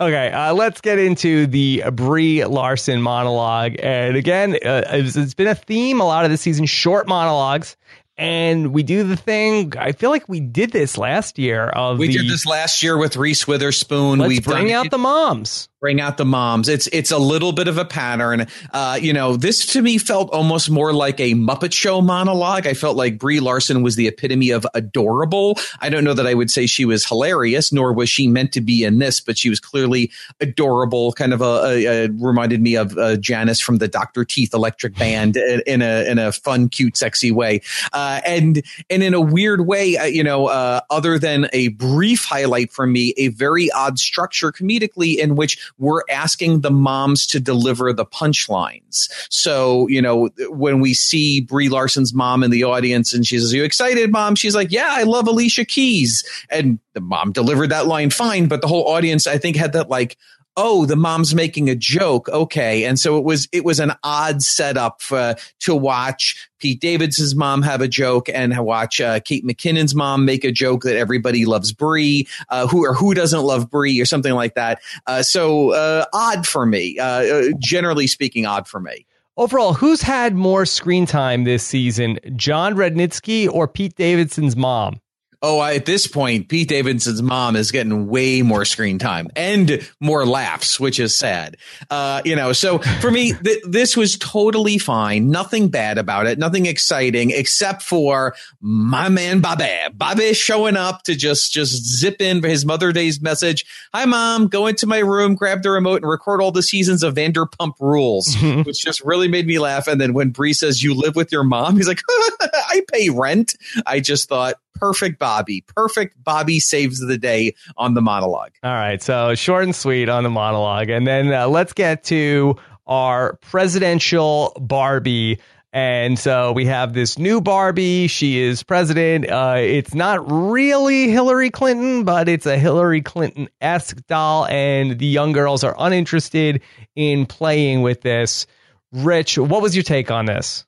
okay, 0.00 0.32
uh, 0.32 0.52
let's 0.54 0.80
get 0.80 0.98
into 0.98 1.46
the 1.46 1.84
Brie 1.92 2.44
Larson 2.44 3.00
monologue. 3.00 3.76
And 3.78 4.16
again, 4.16 4.54
uh, 4.54 4.82
it's, 4.88 5.16
it's 5.16 5.34
been 5.34 5.46
a 5.46 5.54
theme 5.54 6.00
a 6.00 6.04
lot 6.04 6.24
of 6.24 6.30
the 6.30 6.36
season 6.36 6.66
short 6.66 7.06
monologues 7.06 7.76
and 8.22 8.72
we 8.72 8.84
do 8.84 9.02
the 9.02 9.16
thing. 9.16 9.72
I 9.76 9.92
feel 9.92 10.10
like 10.10 10.28
we 10.28 10.38
did 10.40 10.70
this 10.70 10.96
last 10.96 11.38
year. 11.38 11.66
Of 11.68 11.98
we 11.98 12.06
the, 12.06 12.18
did 12.18 12.30
this 12.30 12.46
last 12.46 12.82
year 12.82 12.96
with 12.96 13.16
Reese 13.16 13.48
Witherspoon. 13.48 14.20
Let's 14.20 14.28
We've 14.28 14.44
bring 14.44 14.72
out 14.72 14.86
it. 14.86 14.90
the 14.90 14.98
moms 14.98 15.68
bring 15.82 16.00
out 16.00 16.16
the 16.16 16.24
moms. 16.24 16.68
It's 16.68 16.86
it's 16.92 17.10
a 17.10 17.18
little 17.18 17.52
bit 17.52 17.66
of 17.66 17.76
a 17.76 17.84
pattern. 17.84 18.46
Uh, 18.72 18.96
you 19.02 19.12
know, 19.12 19.36
this 19.36 19.66
to 19.66 19.82
me 19.82 19.98
felt 19.98 20.30
almost 20.30 20.70
more 20.70 20.92
like 20.92 21.18
a 21.18 21.34
Muppet 21.34 21.72
Show 21.72 22.00
monologue. 22.00 22.68
I 22.68 22.72
felt 22.72 22.96
like 22.96 23.18
Brie 23.18 23.40
Larson 23.40 23.82
was 23.82 23.96
the 23.96 24.06
epitome 24.06 24.50
of 24.50 24.64
adorable. 24.74 25.58
I 25.80 25.88
don't 25.88 26.04
know 26.04 26.14
that 26.14 26.26
I 26.26 26.34
would 26.34 26.52
say 26.52 26.66
she 26.66 26.84
was 26.84 27.04
hilarious, 27.04 27.72
nor 27.72 27.92
was 27.92 28.08
she 28.08 28.28
meant 28.28 28.52
to 28.52 28.60
be 28.60 28.84
in 28.84 29.00
this, 29.00 29.20
but 29.20 29.36
she 29.36 29.50
was 29.50 29.58
clearly 29.58 30.12
adorable. 30.40 31.12
Kind 31.12 31.32
of 31.32 31.42
a, 31.42 31.44
a, 31.44 31.86
a 31.86 32.08
reminded 32.12 32.62
me 32.62 32.76
of 32.76 32.96
uh, 32.96 33.16
Janice 33.16 33.60
from 33.60 33.78
the 33.78 33.88
Doctor 33.88 34.24
Teeth 34.24 34.54
Electric 34.54 34.96
Band 34.96 35.36
in 35.36 35.82
a 35.82 36.08
in 36.08 36.18
a 36.20 36.30
fun, 36.30 36.68
cute, 36.68 36.96
sexy 36.96 37.32
way. 37.32 37.60
Uh, 37.92 38.20
and 38.24 38.62
and 38.88 39.02
in 39.02 39.14
a 39.14 39.20
weird 39.20 39.66
way, 39.66 39.96
uh, 39.96 40.04
you 40.04 40.22
know, 40.22 40.46
uh, 40.46 40.80
other 40.90 41.18
than 41.18 41.48
a 41.52 41.68
brief 41.68 42.24
highlight 42.24 42.70
for 42.70 42.86
me, 42.86 43.14
a 43.16 43.28
very 43.28 43.68
odd 43.72 43.98
structure 43.98 44.52
comedically 44.52 45.18
in 45.18 45.34
which 45.34 45.71
we're 45.78 46.02
asking 46.10 46.60
the 46.60 46.70
moms 46.70 47.26
to 47.28 47.40
deliver 47.40 47.92
the 47.92 48.06
punchlines. 48.06 49.08
So, 49.30 49.86
you 49.88 50.00
know, 50.00 50.30
when 50.48 50.80
we 50.80 50.94
see 50.94 51.40
Brie 51.40 51.68
Larson's 51.68 52.14
mom 52.14 52.42
in 52.42 52.50
the 52.50 52.64
audience 52.64 53.12
and 53.12 53.26
she 53.26 53.38
says, 53.38 53.52
Are 53.52 53.56
you 53.56 53.64
excited, 53.64 54.10
mom? 54.12 54.34
She's 54.34 54.54
like, 54.54 54.70
Yeah, 54.70 54.88
I 54.88 55.02
love 55.02 55.26
Alicia 55.26 55.64
Keys. 55.64 56.24
And 56.50 56.78
the 56.94 57.00
mom 57.00 57.32
delivered 57.32 57.70
that 57.70 57.86
line 57.86 58.10
fine, 58.10 58.48
but 58.48 58.60
the 58.60 58.68
whole 58.68 58.88
audience, 58.88 59.26
I 59.26 59.38
think, 59.38 59.56
had 59.56 59.72
that 59.72 59.88
like, 59.88 60.16
oh, 60.56 60.86
the 60.86 60.96
mom's 60.96 61.34
making 61.34 61.70
a 61.70 61.74
joke. 61.74 62.28
Okay. 62.28 62.84
And 62.84 62.98
so 62.98 63.18
it 63.18 63.24
was, 63.24 63.48
it 63.52 63.64
was 63.64 63.80
an 63.80 63.92
odd 64.02 64.42
setup 64.42 65.00
for, 65.00 65.34
to 65.60 65.74
watch 65.74 66.48
Pete 66.58 66.80
Davidson's 66.80 67.34
mom 67.34 67.62
have 67.62 67.80
a 67.80 67.88
joke 67.88 68.28
and 68.28 68.56
watch 68.58 69.00
uh, 69.00 69.20
Kate 69.20 69.44
McKinnon's 69.44 69.94
mom 69.94 70.24
make 70.24 70.44
a 70.44 70.52
joke 70.52 70.82
that 70.82 70.96
everybody 70.96 71.44
loves 71.44 71.72
Brie, 71.72 72.28
uh, 72.50 72.66
who 72.66 72.84
or 72.84 72.94
who 72.94 73.14
doesn't 73.14 73.42
love 73.42 73.70
Brie 73.70 74.00
or 74.00 74.04
something 74.04 74.34
like 74.34 74.54
that. 74.54 74.80
Uh, 75.06 75.22
so 75.22 75.70
uh, 75.72 76.04
odd 76.12 76.46
for 76.46 76.66
me, 76.66 76.98
uh, 76.98 77.04
uh, 77.04 77.42
generally 77.58 78.06
speaking, 78.06 78.46
odd 78.46 78.68
for 78.68 78.80
me. 78.80 79.06
Overall, 79.38 79.72
who's 79.72 80.02
had 80.02 80.34
more 80.34 80.66
screen 80.66 81.06
time 81.06 81.44
this 81.44 81.64
season, 81.64 82.18
Jon 82.36 82.74
Rudnitsky 82.74 83.48
or 83.48 83.66
Pete 83.66 83.96
Davidson's 83.96 84.56
mom? 84.56 85.00
Oh, 85.42 85.58
I, 85.58 85.74
at 85.74 85.84
this 85.84 86.06
point, 86.06 86.48
Pete 86.48 86.68
Davidson's 86.68 87.20
mom 87.20 87.56
is 87.56 87.72
getting 87.72 88.06
way 88.06 88.42
more 88.42 88.64
screen 88.64 88.98
time 88.98 89.28
and 89.34 89.86
more 90.00 90.24
laughs, 90.24 90.78
which 90.78 91.00
is 91.00 91.14
sad. 91.14 91.56
Uh, 91.90 92.22
you 92.24 92.36
know, 92.36 92.52
so 92.52 92.78
for 92.78 93.10
me, 93.10 93.32
th- 93.44 93.62
this 93.64 93.96
was 93.96 94.16
totally 94.16 94.78
fine. 94.78 95.30
Nothing 95.30 95.68
bad 95.68 95.98
about 95.98 96.26
it. 96.26 96.38
Nothing 96.38 96.66
exciting 96.66 97.30
except 97.30 97.82
for 97.82 98.34
my 98.60 99.08
man 99.08 99.40
Bobby. 99.40 99.68
Bobby 99.92 100.32
showing 100.32 100.76
up 100.76 101.02
to 101.04 101.14
just 101.14 101.52
just 101.52 101.84
zip 101.84 102.20
in 102.20 102.40
for 102.40 102.48
his 102.48 102.64
Mother 102.64 102.92
Day's 102.92 103.20
message. 103.20 103.66
Hi, 103.92 104.04
mom. 104.04 104.48
Go 104.48 104.68
into 104.68 104.86
my 104.86 104.98
room, 104.98 105.34
grab 105.34 105.62
the 105.62 105.70
remote, 105.70 106.02
and 106.02 106.10
record 106.10 106.40
all 106.40 106.52
the 106.52 106.62
seasons 106.62 107.02
of 107.02 107.14
Vanderpump 107.14 107.74
Rules, 107.80 108.34
which 108.64 108.82
just 108.82 109.04
really 109.04 109.28
made 109.28 109.46
me 109.46 109.58
laugh. 109.58 109.88
And 109.88 110.00
then 110.00 110.14
when 110.14 110.30
Brie 110.30 110.52
says, 110.52 110.82
"You 110.82 110.94
live 110.94 111.16
with 111.16 111.32
your 111.32 111.42
mom," 111.42 111.76
he's 111.76 111.88
like, 111.88 112.00
"I 112.72 112.82
pay 112.92 113.10
rent." 113.10 113.54
I 113.86 114.00
just 114.00 114.28
thought 114.28 114.54
perfect 114.74 115.18
Bobby. 115.18 115.64
Perfect 115.76 116.22
Bobby 116.22 116.58
saves 116.58 116.98
the 116.98 117.18
day 117.18 117.54
on 117.76 117.94
the 117.94 118.02
monologue. 118.02 118.52
All 118.64 118.72
right. 118.72 119.00
So 119.00 119.34
short 119.36 119.64
and 119.64 119.74
sweet 119.74 120.08
on 120.08 120.24
the 120.24 120.30
monologue. 120.30 120.90
And 120.90 121.06
then 121.06 121.32
uh, 121.32 121.46
let's 121.46 121.72
get 121.72 122.04
to 122.04 122.56
our 122.86 123.34
presidential 123.36 124.52
Barbie. 124.60 125.38
And 125.72 126.18
so 126.18 126.52
we 126.52 126.66
have 126.66 126.92
this 126.92 127.18
new 127.18 127.40
Barbie. 127.40 128.08
She 128.08 128.40
is 128.40 128.62
president. 128.62 129.30
Uh, 129.30 129.56
it's 129.58 129.94
not 129.94 130.30
really 130.30 131.10
Hillary 131.10 131.50
Clinton, 131.50 132.04
but 132.04 132.28
it's 132.28 132.44
a 132.44 132.58
Hillary 132.58 133.00
Clinton 133.00 133.48
esque 133.60 134.04
doll. 134.08 134.46
And 134.46 134.98
the 134.98 135.06
young 135.06 135.32
girls 135.32 135.64
are 135.64 135.76
uninterested 135.78 136.60
in 136.96 137.24
playing 137.24 137.82
with 137.82 138.00
this. 138.02 138.46
Rich, 138.90 139.38
what 139.38 139.62
was 139.62 139.74
your 139.74 139.84
take 139.84 140.10
on 140.10 140.26
this? 140.26 140.66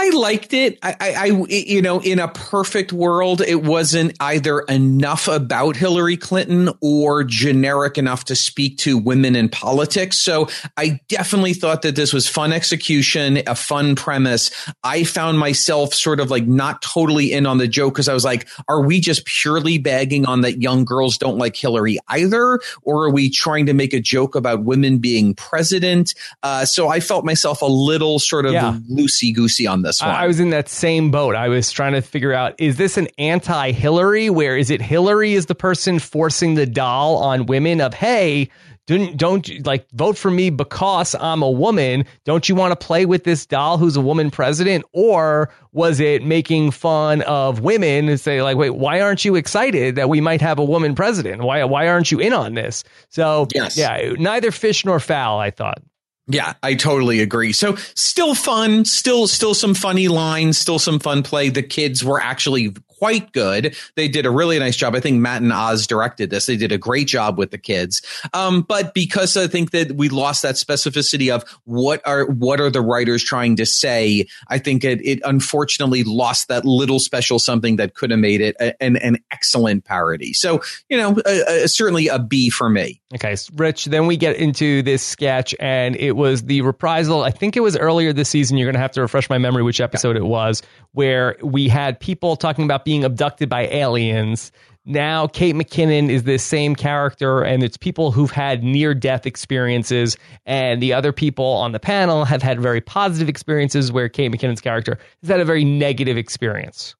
I 0.00 0.08
liked 0.14 0.54
it. 0.54 0.78
I, 0.82 0.96
I, 0.98 1.14
I, 1.14 1.24
you 1.50 1.82
know, 1.82 2.00
in 2.00 2.20
a 2.20 2.28
perfect 2.28 2.90
world, 2.90 3.42
it 3.42 3.62
wasn't 3.62 4.16
either 4.18 4.60
enough 4.60 5.28
about 5.28 5.76
Hillary 5.76 6.16
Clinton 6.16 6.70
or 6.80 7.22
generic 7.22 7.98
enough 7.98 8.24
to 8.24 8.34
speak 8.34 8.78
to 8.78 8.96
women 8.96 9.36
in 9.36 9.50
politics. 9.50 10.16
So 10.16 10.48
I 10.78 11.00
definitely 11.08 11.52
thought 11.52 11.82
that 11.82 11.96
this 11.96 12.14
was 12.14 12.26
fun 12.26 12.50
execution, 12.50 13.42
a 13.46 13.54
fun 13.54 13.94
premise. 13.94 14.50
I 14.82 15.04
found 15.04 15.38
myself 15.38 15.92
sort 15.92 16.18
of 16.18 16.30
like 16.30 16.46
not 16.46 16.80
totally 16.80 17.34
in 17.34 17.44
on 17.44 17.58
the 17.58 17.68
joke 17.68 17.92
because 17.92 18.08
I 18.08 18.14
was 18.14 18.24
like, 18.24 18.48
are 18.68 18.80
we 18.80 19.00
just 19.00 19.26
purely 19.26 19.76
bagging 19.76 20.24
on 20.24 20.40
that 20.40 20.62
young 20.62 20.86
girls 20.86 21.18
don't 21.18 21.36
like 21.36 21.56
Hillary 21.56 21.98
either? 22.08 22.58
Or 22.84 23.04
are 23.04 23.10
we 23.10 23.28
trying 23.28 23.66
to 23.66 23.74
make 23.74 23.92
a 23.92 24.00
joke 24.00 24.34
about 24.34 24.64
women 24.64 24.96
being 24.96 25.34
president? 25.34 26.14
Uh, 26.42 26.64
so 26.64 26.88
I 26.88 27.00
felt 27.00 27.26
myself 27.26 27.60
a 27.60 27.66
little 27.66 28.18
sort 28.18 28.46
of 28.46 28.54
yeah. 28.54 28.78
loosey 28.90 29.34
goosey 29.34 29.66
on 29.66 29.82
this 29.82 29.89
this 29.90 30.00
one. 30.00 30.10
I 30.10 30.26
was 30.26 30.40
in 30.40 30.50
that 30.50 30.68
same 30.68 31.10
boat. 31.10 31.34
I 31.34 31.48
was 31.48 31.70
trying 31.70 31.92
to 31.92 32.02
figure 32.02 32.32
out 32.32 32.54
is 32.58 32.76
this 32.76 32.96
an 32.96 33.08
anti 33.18 33.72
Hillary? 33.72 34.30
Where 34.30 34.56
is 34.56 34.70
it 34.70 34.80
Hillary 34.80 35.34
is 35.34 35.46
the 35.46 35.54
person 35.54 35.98
forcing 35.98 36.54
the 36.54 36.66
doll 36.66 37.16
on 37.16 37.46
women 37.46 37.80
of, 37.80 37.94
hey, 37.94 38.50
don't 38.86 39.16
don't 39.16 39.64
like 39.64 39.88
vote 39.92 40.18
for 40.18 40.32
me 40.32 40.50
because 40.50 41.14
I'm 41.14 41.42
a 41.42 41.50
woman. 41.50 42.04
Don't 42.24 42.48
you 42.48 42.56
want 42.56 42.72
to 42.72 42.86
play 42.86 43.06
with 43.06 43.22
this 43.22 43.46
doll 43.46 43.78
who's 43.78 43.96
a 43.96 44.00
woman 44.00 44.30
president? 44.30 44.84
Or 44.92 45.48
was 45.72 46.00
it 46.00 46.24
making 46.24 46.72
fun 46.72 47.22
of 47.22 47.60
women 47.60 48.08
and 48.08 48.18
say 48.18 48.42
like, 48.42 48.56
wait, 48.56 48.70
why 48.70 49.00
aren't 49.00 49.24
you 49.24 49.36
excited 49.36 49.94
that 49.94 50.08
we 50.08 50.20
might 50.20 50.40
have 50.40 50.58
a 50.58 50.64
woman 50.64 50.96
president? 50.96 51.42
Why 51.42 51.62
why 51.64 51.86
aren't 51.86 52.10
you 52.10 52.18
in 52.18 52.32
on 52.32 52.54
this? 52.54 52.82
So 53.10 53.46
yes. 53.54 53.76
yeah, 53.76 54.14
neither 54.18 54.50
fish 54.50 54.84
nor 54.84 54.98
fowl. 54.98 55.38
I 55.38 55.50
thought. 55.50 55.82
Yeah, 56.30 56.54
I 56.62 56.74
totally 56.74 57.20
agree. 57.20 57.52
So 57.52 57.76
still 57.94 58.34
fun, 58.34 58.84
still 58.84 59.26
still 59.26 59.54
some 59.54 59.74
funny 59.74 60.08
lines, 60.08 60.58
still 60.58 60.78
some 60.78 60.98
fun 60.98 61.22
play. 61.22 61.48
The 61.48 61.62
kids 61.62 62.04
were 62.04 62.20
actually 62.20 62.74
quite 62.86 63.32
good. 63.32 63.74
They 63.96 64.08
did 64.08 64.26
a 64.26 64.30
really 64.30 64.58
nice 64.58 64.76
job. 64.76 64.94
I 64.94 65.00
think 65.00 65.20
Matt 65.20 65.40
and 65.40 65.52
Oz 65.52 65.86
directed 65.86 66.28
this. 66.28 66.44
They 66.44 66.56
did 66.56 66.70
a 66.70 66.78
great 66.78 67.08
job 67.08 67.38
with 67.38 67.50
the 67.50 67.58
kids. 67.58 68.02
Um, 68.34 68.60
but 68.60 68.92
because 68.92 69.36
I 69.38 69.46
think 69.46 69.70
that 69.70 69.92
we 69.92 70.10
lost 70.10 70.42
that 70.42 70.56
specificity 70.56 71.34
of 71.34 71.42
what 71.64 72.06
are 72.06 72.26
what 72.26 72.60
are 72.60 72.70
the 72.70 72.82
writers 72.82 73.24
trying 73.24 73.56
to 73.56 73.66
say, 73.66 74.26
I 74.48 74.58
think 74.58 74.84
it 74.84 75.00
it 75.04 75.20
unfortunately 75.24 76.04
lost 76.04 76.48
that 76.48 76.64
little 76.64 77.00
special 77.00 77.38
something 77.38 77.76
that 77.76 77.94
could 77.94 78.10
have 78.10 78.20
made 78.20 78.42
it 78.42 78.54
a, 78.60 78.80
an 78.82 78.96
an 78.98 79.16
excellent 79.32 79.84
parody. 79.84 80.34
So 80.34 80.60
you 80.88 80.98
know, 80.98 81.16
a, 81.26 81.64
a, 81.64 81.68
certainly 81.68 82.08
a 82.08 82.18
B 82.18 82.50
for 82.50 82.68
me. 82.68 82.99
Okay, 83.12 83.34
Rich. 83.54 83.86
Then 83.86 84.06
we 84.06 84.16
get 84.16 84.36
into 84.36 84.82
this 84.82 85.02
sketch, 85.02 85.52
and 85.58 85.96
it 85.96 86.12
was 86.12 86.44
the 86.44 86.60
reprisal. 86.60 87.24
I 87.24 87.30
think 87.30 87.56
it 87.56 87.60
was 87.60 87.76
earlier 87.76 88.12
this 88.12 88.28
season. 88.28 88.56
You're 88.56 88.66
going 88.66 88.74
to 88.74 88.80
have 88.80 88.92
to 88.92 89.00
refresh 89.00 89.28
my 89.28 89.38
memory 89.38 89.64
which 89.64 89.80
episode 89.80 90.16
yeah. 90.16 90.22
it 90.22 90.26
was, 90.26 90.62
where 90.92 91.36
we 91.42 91.66
had 91.66 91.98
people 91.98 92.36
talking 92.36 92.64
about 92.64 92.84
being 92.84 93.02
abducted 93.02 93.48
by 93.48 93.66
aliens. 93.66 94.52
Now, 94.84 95.26
Kate 95.26 95.56
McKinnon 95.56 96.08
is 96.08 96.22
this 96.22 96.44
same 96.44 96.76
character, 96.76 97.42
and 97.42 97.64
it's 97.64 97.76
people 97.76 98.12
who've 98.12 98.30
had 98.30 98.62
near 98.62 98.94
death 98.94 99.26
experiences, 99.26 100.16
and 100.46 100.80
the 100.80 100.92
other 100.92 101.12
people 101.12 101.44
on 101.44 101.72
the 101.72 101.80
panel 101.80 102.24
have 102.24 102.42
had 102.42 102.60
very 102.60 102.80
positive 102.80 103.28
experiences 103.28 103.90
where 103.90 104.08
Kate 104.08 104.30
McKinnon's 104.30 104.60
character 104.60 104.98
has 105.22 105.30
had 105.30 105.40
a 105.40 105.44
very 105.44 105.64
negative 105.64 106.16
experience. 106.16 106.94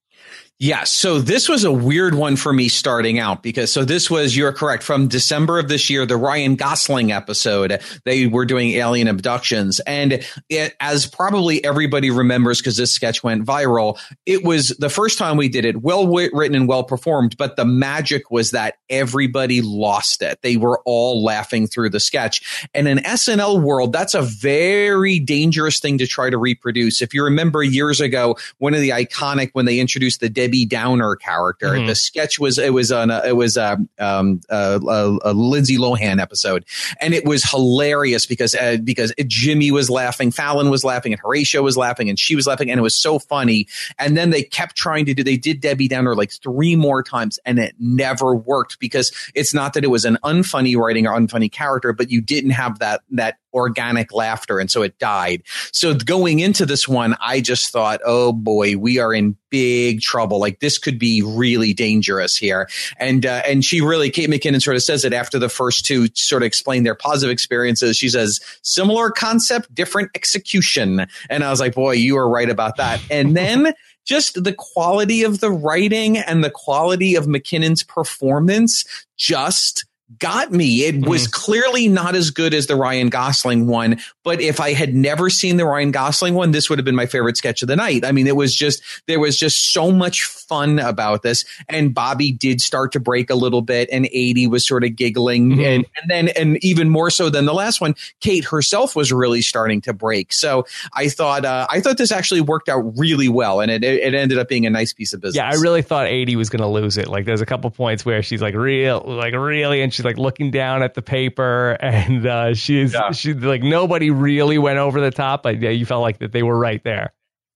Yeah, 0.62 0.84
so 0.84 1.20
this 1.20 1.48
was 1.48 1.64
a 1.64 1.72
weird 1.72 2.14
one 2.14 2.36
for 2.36 2.52
me 2.52 2.68
starting 2.68 3.18
out 3.18 3.42
because 3.42 3.72
so 3.72 3.82
this 3.82 4.10
was 4.10 4.36
you're 4.36 4.52
correct 4.52 4.82
from 4.82 5.08
December 5.08 5.58
of 5.58 5.68
this 5.68 5.88
year 5.88 6.04
the 6.04 6.18
Ryan 6.18 6.54
Gosling 6.54 7.12
episode 7.12 7.80
they 8.04 8.26
were 8.26 8.44
doing 8.44 8.72
alien 8.72 9.08
abductions. 9.08 9.80
And 9.80 10.22
it, 10.50 10.76
as 10.78 11.06
probably 11.06 11.64
everybody 11.64 12.10
remembers 12.10 12.58
because 12.58 12.76
this 12.76 12.92
sketch 12.92 13.24
went 13.24 13.46
viral 13.46 13.98
it 14.26 14.44
was 14.44 14.68
the 14.78 14.90
first 14.90 15.16
time 15.16 15.38
we 15.38 15.48
did 15.48 15.64
it 15.64 15.80
well 15.80 16.06
written 16.06 16.54
and 16.54 16.68
well 16.68 16.84
performed 16.84 17.38
but 17.38 17.56
the 17.56 17.64
magic 17.64 18.30
was 18.30 18.50
that 18.50 18.74
everybody 18.90 19.62
lost 19.62 20.20
it. 20.20 20.42
They 20.42 20.58
were 20.58 20.82
all 20.84 21.24
laughing 21.24 21.68
through 21.68 21.88
the 21.88 22.00
sketch. 22.00 22.68
And 22.74 22.86
in 22.86 22.98
SNL 22.98 23.62
world 23.62 23.94
that's 23.94 24.12
a 24.12 24.20
very 24.20 25.20
dangerous 25.20 25.78
thing 25.78 25.96
to 25.96 26.06
try 26.06 26.28
to 26.28 26.36
reproduce. 26.36 27.00
If 27.00 27.14
you 27.14 27.24
remember 27.24 27.62
years 27.62 28.02
ago 28.02 28.36
one 28.58 28.74
of 28.74 28.80
the 28.80 28.90
iconic 28.90 29.48
when 29.54 29.64
they 29.64 29.80
introduced 29.80 30.20
the 30.20 30.28
Debbie 30.28 30.49
Debbie 30.50 30.66
Downer 30.66 31.16
character. 31.16 31.68
Mm-hmm. 31.68 31.86
The 31.86 31.94
sketch 31.94 32.38
was 32.38 32.58
it 32.58 32.72
was 32.72 32.90
on 32.90 33.10
a, 33.10 33.22
it 33.24 33.36
was 33.36 33.56
a, 33.56 33.78
um, 33.98 34.40
a, 34.48 34.80
a, 34.84 35.18
a, 35.24 35.32
Lindsay 35.32 35.76
Lohan 35.76 36.20
episode, 36.20 36.64
and 37.00 37.14
it 37.14 37.24
was 37.24 37.44
hilarious 37.44 38.26
because 38.26 38.54
uh, 38.54 38.78
because 38.82 39.12
Jimmy 39.26 39.70
was 39.70 39.88
laughing, 39.88 40.30
Fallon 40.30 40.70
was 40.70 40.84
laughing, 40.84 41.12
and 41.12 41.20
Horatio 41.20 41.62
was 41.62 41.76
laughing, 41.76 42.08
and 42.08 42.18
she 42.18 42.34
was 42.34 42.46
laughing, 42.46 42.70
and 42.70 42.78
it 42.78 42.82
was 42.82 42.96
so 42.96 43.18
funny. 43.18 43.68
And 43.98 44.16
then 44.16 44.30
they 44.30 44.42
kept 44.42 44.76
trying 44.76 45.04
to 45.06 45.14
do 45.14 45.22
they 45.22 45.36
did 45.36 45.60
Debbie 45.60 45.88
Downer 45.88 46.16
like 46.16 46.32
three 46.32 46.74
more 46.74 47.02
times, 47.02 47.38
and 47.44 47.58
it 47.58 47.74
never 47.78 48.34
worked 48.34 48.80
because 48.80 49.12
it's 49.34 49.54
not 49.54 49.74
that 49.74 49.84
it 49.84 49.90
was 49.90 50.04
an 50.04 50.18
unfunny 50.24 50.76
writing 50.76 51.06
or 51.06 51.16
unfunny 51.16 51.50
character, 51.50 51.92
but 51.92 52.10
you 52.10 52.20
didn't 52.20 52.50
have 52.50 52.80
that 52.80 53.02
that 53.10 53.36
organic 53.52 54.12
laughter. 54.12 54.58
And 54.58 54.70
so 54.70 54.82
it 54.82 54.98
died. 54.98 55.42
So 55.72 55.94
going 55.94 56.40
into 56.40 56.66
this 56.66 56.86
one, 56.86 57.16
I 57.20 57.40
just 57.40 57.72
thought, 57.72 58.00
oh 58.04 58.32
boy, 58.32 58.76
we 58.76 58.98
are 58.98 59.12
in 59.12 59.36
big 59.50 60.00
trouble. 60.00 60.39
Like 60.40 60.60
this 60.60 60.78
could 60.78 60.98
be 60.98 61.22
really 61.22 61.72
dangerous 61.72 62.36
here. 62.36 62.68
And, 62.98 63.24
uh, 63.24 63.42
and 63.46 63.64
she 63.64 63.80
really, 63.80 64.10
Kate 64.10 64.28
McKinnon 64.28 64.62
sort 64.62 64.76
of 64.76 64.82
says 64.82 65.04
it 65.04 65.12
after 65.12 65.38
the 65.38 65.48
first 65.48 65.84
two 65.84 66.08
sort 66.14 66.42
of 66.42 66.46
explain 66.46 66.82
their 66.82 66.94
positive 66.94 67.32
experiences. 67.32 67.96
She 67.96 68.08
says, 68.08 68.40
similar 68.62 69.10
concept, 69.10 69.72
different 69.74 70.10
execution. 70.14 71.06
And 71.28 71.44
I 71.44 71.50
was 71.50 71.60
like, 71.60 71.74
boy, 71.74 71.92
you 71.92 72.16
are 72.16 72.28
right 72.28 72.50
about 72.50 72.76
that. 72.78 73.00
And 73.10 73.36
then, 73.36 73.74
just 74.06 74.42
the 74.42 74.54
quality 74.54 75.22
of 75.22 75.40
the 75.40 75.50
writing 75.50 76.18
and 76.18 76.42
the 76.42 76.50
quality 76.50 77.14
of 77.14 77.26
McKinnon's 77.26 77.84
performance 77.84 78.84
just 79.16 79.84
got 80.18 80.50
me. 80.50 80.84
It 80.84 81.06
was 81.06 81.28
mm. 81.28 81.32
clearly 81.32 81.88
not 81.88 82.14
as 82.14 82.30
good 82.30 82.52
as 82.52 82.66
the 82.66 82.76
Ryan 82.76 83.08
Gosling 83.08 83.66
one, 83.66 84.00
but 84.24 84.40
if 84.40 84.60
I 84.60 84.72
had 84.72 84.94
never 84.94 85.30
seen 85.30 85.56
the 85.56 85.64
Ryan 85.64 85.92
Gosling 85.92 86.34
one, 86.34 86.50
this 86.50 86.68
would 86.68 86.78
have 86.78 86.84
been 86.84 86.96
my 86.96 87.06
favorite 87.06 87.36
sketch 87.36 87.62
of 87.62 87.68
the 87.68 87.76
night. 87.76 88.04
I 88.04 88.12
mean, 88.12 88.26
it 88.26 88.36
was 88.36 88.54
just, 88.54 88.82
there 89.06 89.20
was 89.20 89.38
just 89.38 89.72
so 89.72 89.92
much 89.92 90.24
fun 90.24 90.78
about 90.78 91.22
this. 91.22 91.44
And 91.68 91.94
Bobby 91.94 92.32
did 92.32 92.60
start 92.60 92.92
to 92.92 93.00
break 93.00 93.30
a 93.30 93.34
little 93.34 93.62
bit 93.62 93.88
and 93.92 94.06
Aidy 94.06 94.48
was 94.48 94.66
sort 94.66 94.82
of 94.82 94.96
giggling. 94.96 95.50
Mm-hmm. 95.50 95.60
And, 95.60 95.86
and 96.00 96.10
then, 96.10 96.28
and 96.28 96.64
even 96.64 96.88
more 96.88 97.10
so 97.10 97.30
than 97.30 97.44
the 97.44 97.54
last 97.54 97.80
one, 97.80 97.94
Kate 98.20 98.44
herself 98.44 98.96
was 98.96 99.12
really 99.12 99.42
starting 99.42 99.80
to 99.82 99.92
break. 99.92 100.32
So 100.32 100.66
I 100.92 101.08
thought, 101.08 101.44
uh, 101.44 101.66
I 101.70 101.80
thought 101.80 101.98
this 101.98 102.10
actually 102.10 102.40
worked 102.40 102.68
out 102.68 102.80
really 102.98 103.28
well 103.28 103.60
and 103.60 103.70
it, 103.70 103.84
it 103.84 104.14
ended 104.14 104.38
up 104.38 104.48
being 104.48 104.66
a 104.66 104.70
nice 104.70 104.92
piece 104.92 105.12
of 105.12 105.20
business. 105.20 105.36
Yeah. 105.36 105.48
I 105.48 105.60
really 105.60 105.82
thought 105.82 106.08
Aidy 106.08 106.34
was 106.34 106.50
going 106.50 106.62
to 106.62 106.66
lose 106.66 106.96
it. 106.96 107.06
Like 107.06 107.26
there's 107.26 107.40
a 107.40 107.46
couple 107.46 107.70
points 107.70 108.04
where 108.04 108.22
she's 108.22 108.42
like 108.42 108.54
real, 108.54 109.04
like 109.06 109.34
really, 109.34 109.82
and 109.82 109.92
she's 110.00 110.04
like 110.04 110.18
looking 110.18 110.50
down 110.50 110.82
at 110.82 110.94
the 110.94 111.02
paper, 111.02 111.76
and 111.80 112.26
uh, 112.26 112.54
she's 112.54 112.92
Yeah. 112.94 113.12
she's 113.12 113.36
like 113.36 113.62
nobody 113.62 114.10
really 114.10 114.58
went 114.58 114.78
over 114.78 115.00
the 115.00 115.10
top, 115.10 115.42
but 115.42 115.60
yeah, 115.60 115.70
you 115.70 115.86
felt 115.86 116.02
like 116.02 116.18
that 116.18 116.32
they 116.32 116.42
were 116.42 116.58
right 116.58 116.82
there. 116.84 117.12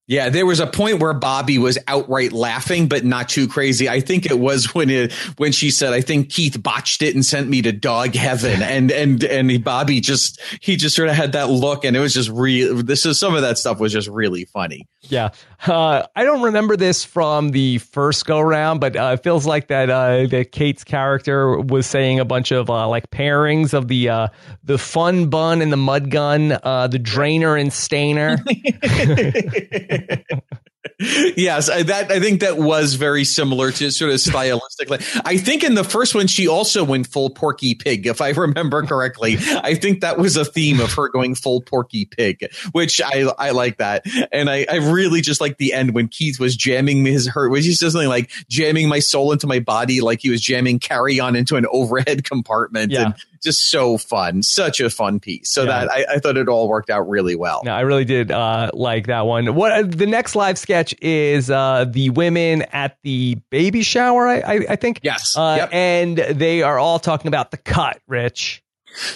Yeah, 0.07 0.29
there 0.29 0.45
was 0.45 0.61
a 0.61 0.67
point 0.67 1.01
where 1.01 1.15
Bobby 1.15 1.57
was 1.57 1.79
outright 1.89 2.33
laughing, 2.33 2.89
but 2.89 3.07
not 3.07 3.31
too 3.31 3.49
crazy. 3.49 3.89
I 3.89 4.01
think 4.01 4.27
it 4.27 4.39
was 4.39 4.75
when 4.75 4.91
it 4.91 5.13
when 5.39 5.51
she 5.51 5.71
said, 5.71 5.95
"I 5.95 6.03
think 6.03 6.29
Keith 6.29 6.63
botched 6.63 7.01
it 7.01 7.15
and 7.15 7.25
sent 7.25 7.49
me 7.49 7.63
to 7.63 7.73
dog 7.73 8.15
heaven," 8.15 8.61
and 8.63 8.91
and 8.93 9.25
and 9.25 9.51
he, 9.51 9.57
Bobby 9.57 10.01
just 10.01 10.43
he 10.61 10.77
just 10.77 10.95
sort 10.95 11.09
of 11.09 11.15
had 11.15 11.33
that 11.33 11.49
look, 11.49 11.87
and 11.87 11.97
it 11.97 12.01
was 12.01 12.13
just 12.13 12.29
real. 12.29 12.83
This 12.83 13.07
is 13.07 13.19
some 13.19 13.35
of 13.35 13.41
that 13.41 13.57
stuff 13.57 13.81
was 13.81 13.95
just 13.95 14.09
really 14.09 14.45
funny. 14.45 14.87
Yeah, 15.01 15.31
uh, 15.67 16.07
I 16.15 16.25
don't 16.25 16.43
remember 16.43 16.77
this 16.77 17.05
from 17.05 17.51
the 17.51 17.79
first 17.79 18.27
go 18.27 18.41
round, 18.41 18.81
but 18.81 18.97
uh, 18.97 19.17
it 19.19 19.23
feels 19.23 19.47
like 19.47 19.69
that 19.69 19.89
uh, 19.89 20.27
that 20.27 20.53
Kate's 20.53 20.85
character 20.85 21.59
was 21.59 21.87
saying 21.87 22.21
a 22.21 22.27
bunch 22.27 22.53
of 22.53 22.69
uh, 22.69 22.87
like 22.89 23.11
pairings 23.11 23.73
of 23.73 23.89
the 23.89 24.11
uh, 24.11 24.29
the 24.65 24.77
fun 24.77 25.31
bun 25.31 25.63
and 25.63 25.73
the 25.73 25.79
mud 25.79 26.11
gun, 26.11 26.59
uh, 26.63 26.89
the 26.89 26.99
drainer 26.99 27.57
and 27.57 27.73
stainer. 27.73 28.37
yes, 31.37 31.69
I, 31.69 31.83
that 31.85 32.11
I 32.11 32.21
think 32.21 32.41
that 32.41 32.59
was 32.59 32.95
very 32.95 33.25
similar 33.25 33.73
to 33.73 33.91
sort 33.91 34.11
of 34.13 34.19
stylistically. 34.19 35.21
I 35.25 35.39
think 35.39 35.65
in 35.65 35.75
the 35.75 35.85
first 35.85 36.15
one 36.15 36.27
she 36.27 36.47
also 36.47 36.85
went 36.85 37.07
full 37.07 37.31
Porky 37.31 37.75
Pig, 37.75 38.07
if 38.07 38.21
I 38.21 38.31
remember 38.31 38.83
correctly. 38.85 39.37
I 39.39 39.75
think 39.75 40.01
that 40.03 40.19
was 40.19 40.37
a 40.37 40.45
theme 40.45 40.81
of 40.81 40.93
her 40.95 41.09
going 41.09 41.35
full 41.35 41.63
Porky 41.63 42.05
Pig, 42.05 42.47
which 42.73 43.01
I 43.05 43.23
I 43.39 43.51
like 43.51 43.79
that, 43.79 44.05
and 44.33 44.51
I 44.51 44.67
I 44.71 44.77
really 44.77 45.21
just 45.21 45.41
like 45.41 45.59
the 45.59 45.73
end 45.73 45.95
when 45.95 46.09
Keith 46.09 46.39
was 46.39 46.57
jamming 46.57 47.05
his 47.05 47.29
her, 47.29 47.49
was 47.49 47.65
he 47.65 47.73
something 47.73 48.09
like 48.09 48.31
jamming 48.49 48.89
my 48.89 48.99
soul 48.99 49.33
into 49.33 49.47
my 49.47 49.61
body, 49.61 50.01
like 50.01 50.21
he 50.21 50.31
was 50.31 50.41
jamming 50.41 50.79
Carry 50.79 51.19
On 51.21 51.35
into 51.37 51.57
an 51.57 51.67
overhead 51.71 52.25
compartment, 52.25 52.93
Yeah. 52.93 53.07
and 53.07 53.15
just 53.45 53.71
so 53.71 53.97
fun, 53.99 54.43
such 54.43 54.81
a 54.81 54.91
fun 54.91 55.21
piece. 55.21 55.51
So 55.51 55.63
Yeah. 55.63 55.81
that 55.87 55.93
I, 55.93 56.05
I 56.15 56.19
thought 56.19 56.37
it 56.37 56.49
all 56.49 56.69
worked 56.69 56.91
out 56.91 57.09
really 57.09 57.37
well. 57.37 57.63
No, 57.65 57.73
I 57.73 57.83
really 57.83 58.05
did 58.05 58.33
uh, 58.33 58.71
like 58.75 59.07
that 59.07 59.27
one. 59.27 59.55
What 59.55 59.71
uh, 59.73 59.83
the 59.87 60.07
next 60.07 60.35
live 60.35 60.59
sketch 60.59 60.95
is 61.01 61.51
uh, 61.51 61.85
the 61.89 62.11
women 62.11 62.63
at 62.73 62.99
the 63.05 63.37
baby 63.51 63.83
shower. 63.83 64.27
I, 64.27 64.39
I, 64.41 64.55
I 64.71 64.77
think. 64.77 65.01
Yes. 65.03 65.37
Uh, 65.37 65.55
Yep. 65.59 65.69
And 65.73 66.17
they 66.19 66.63
are 66.63 66.79
all 66.79 66.99
talking 66.99 67.29
about 67.29 67.51
the 67.53 67.59
cut, 67.59 68.01
Rich. 68.09 68.64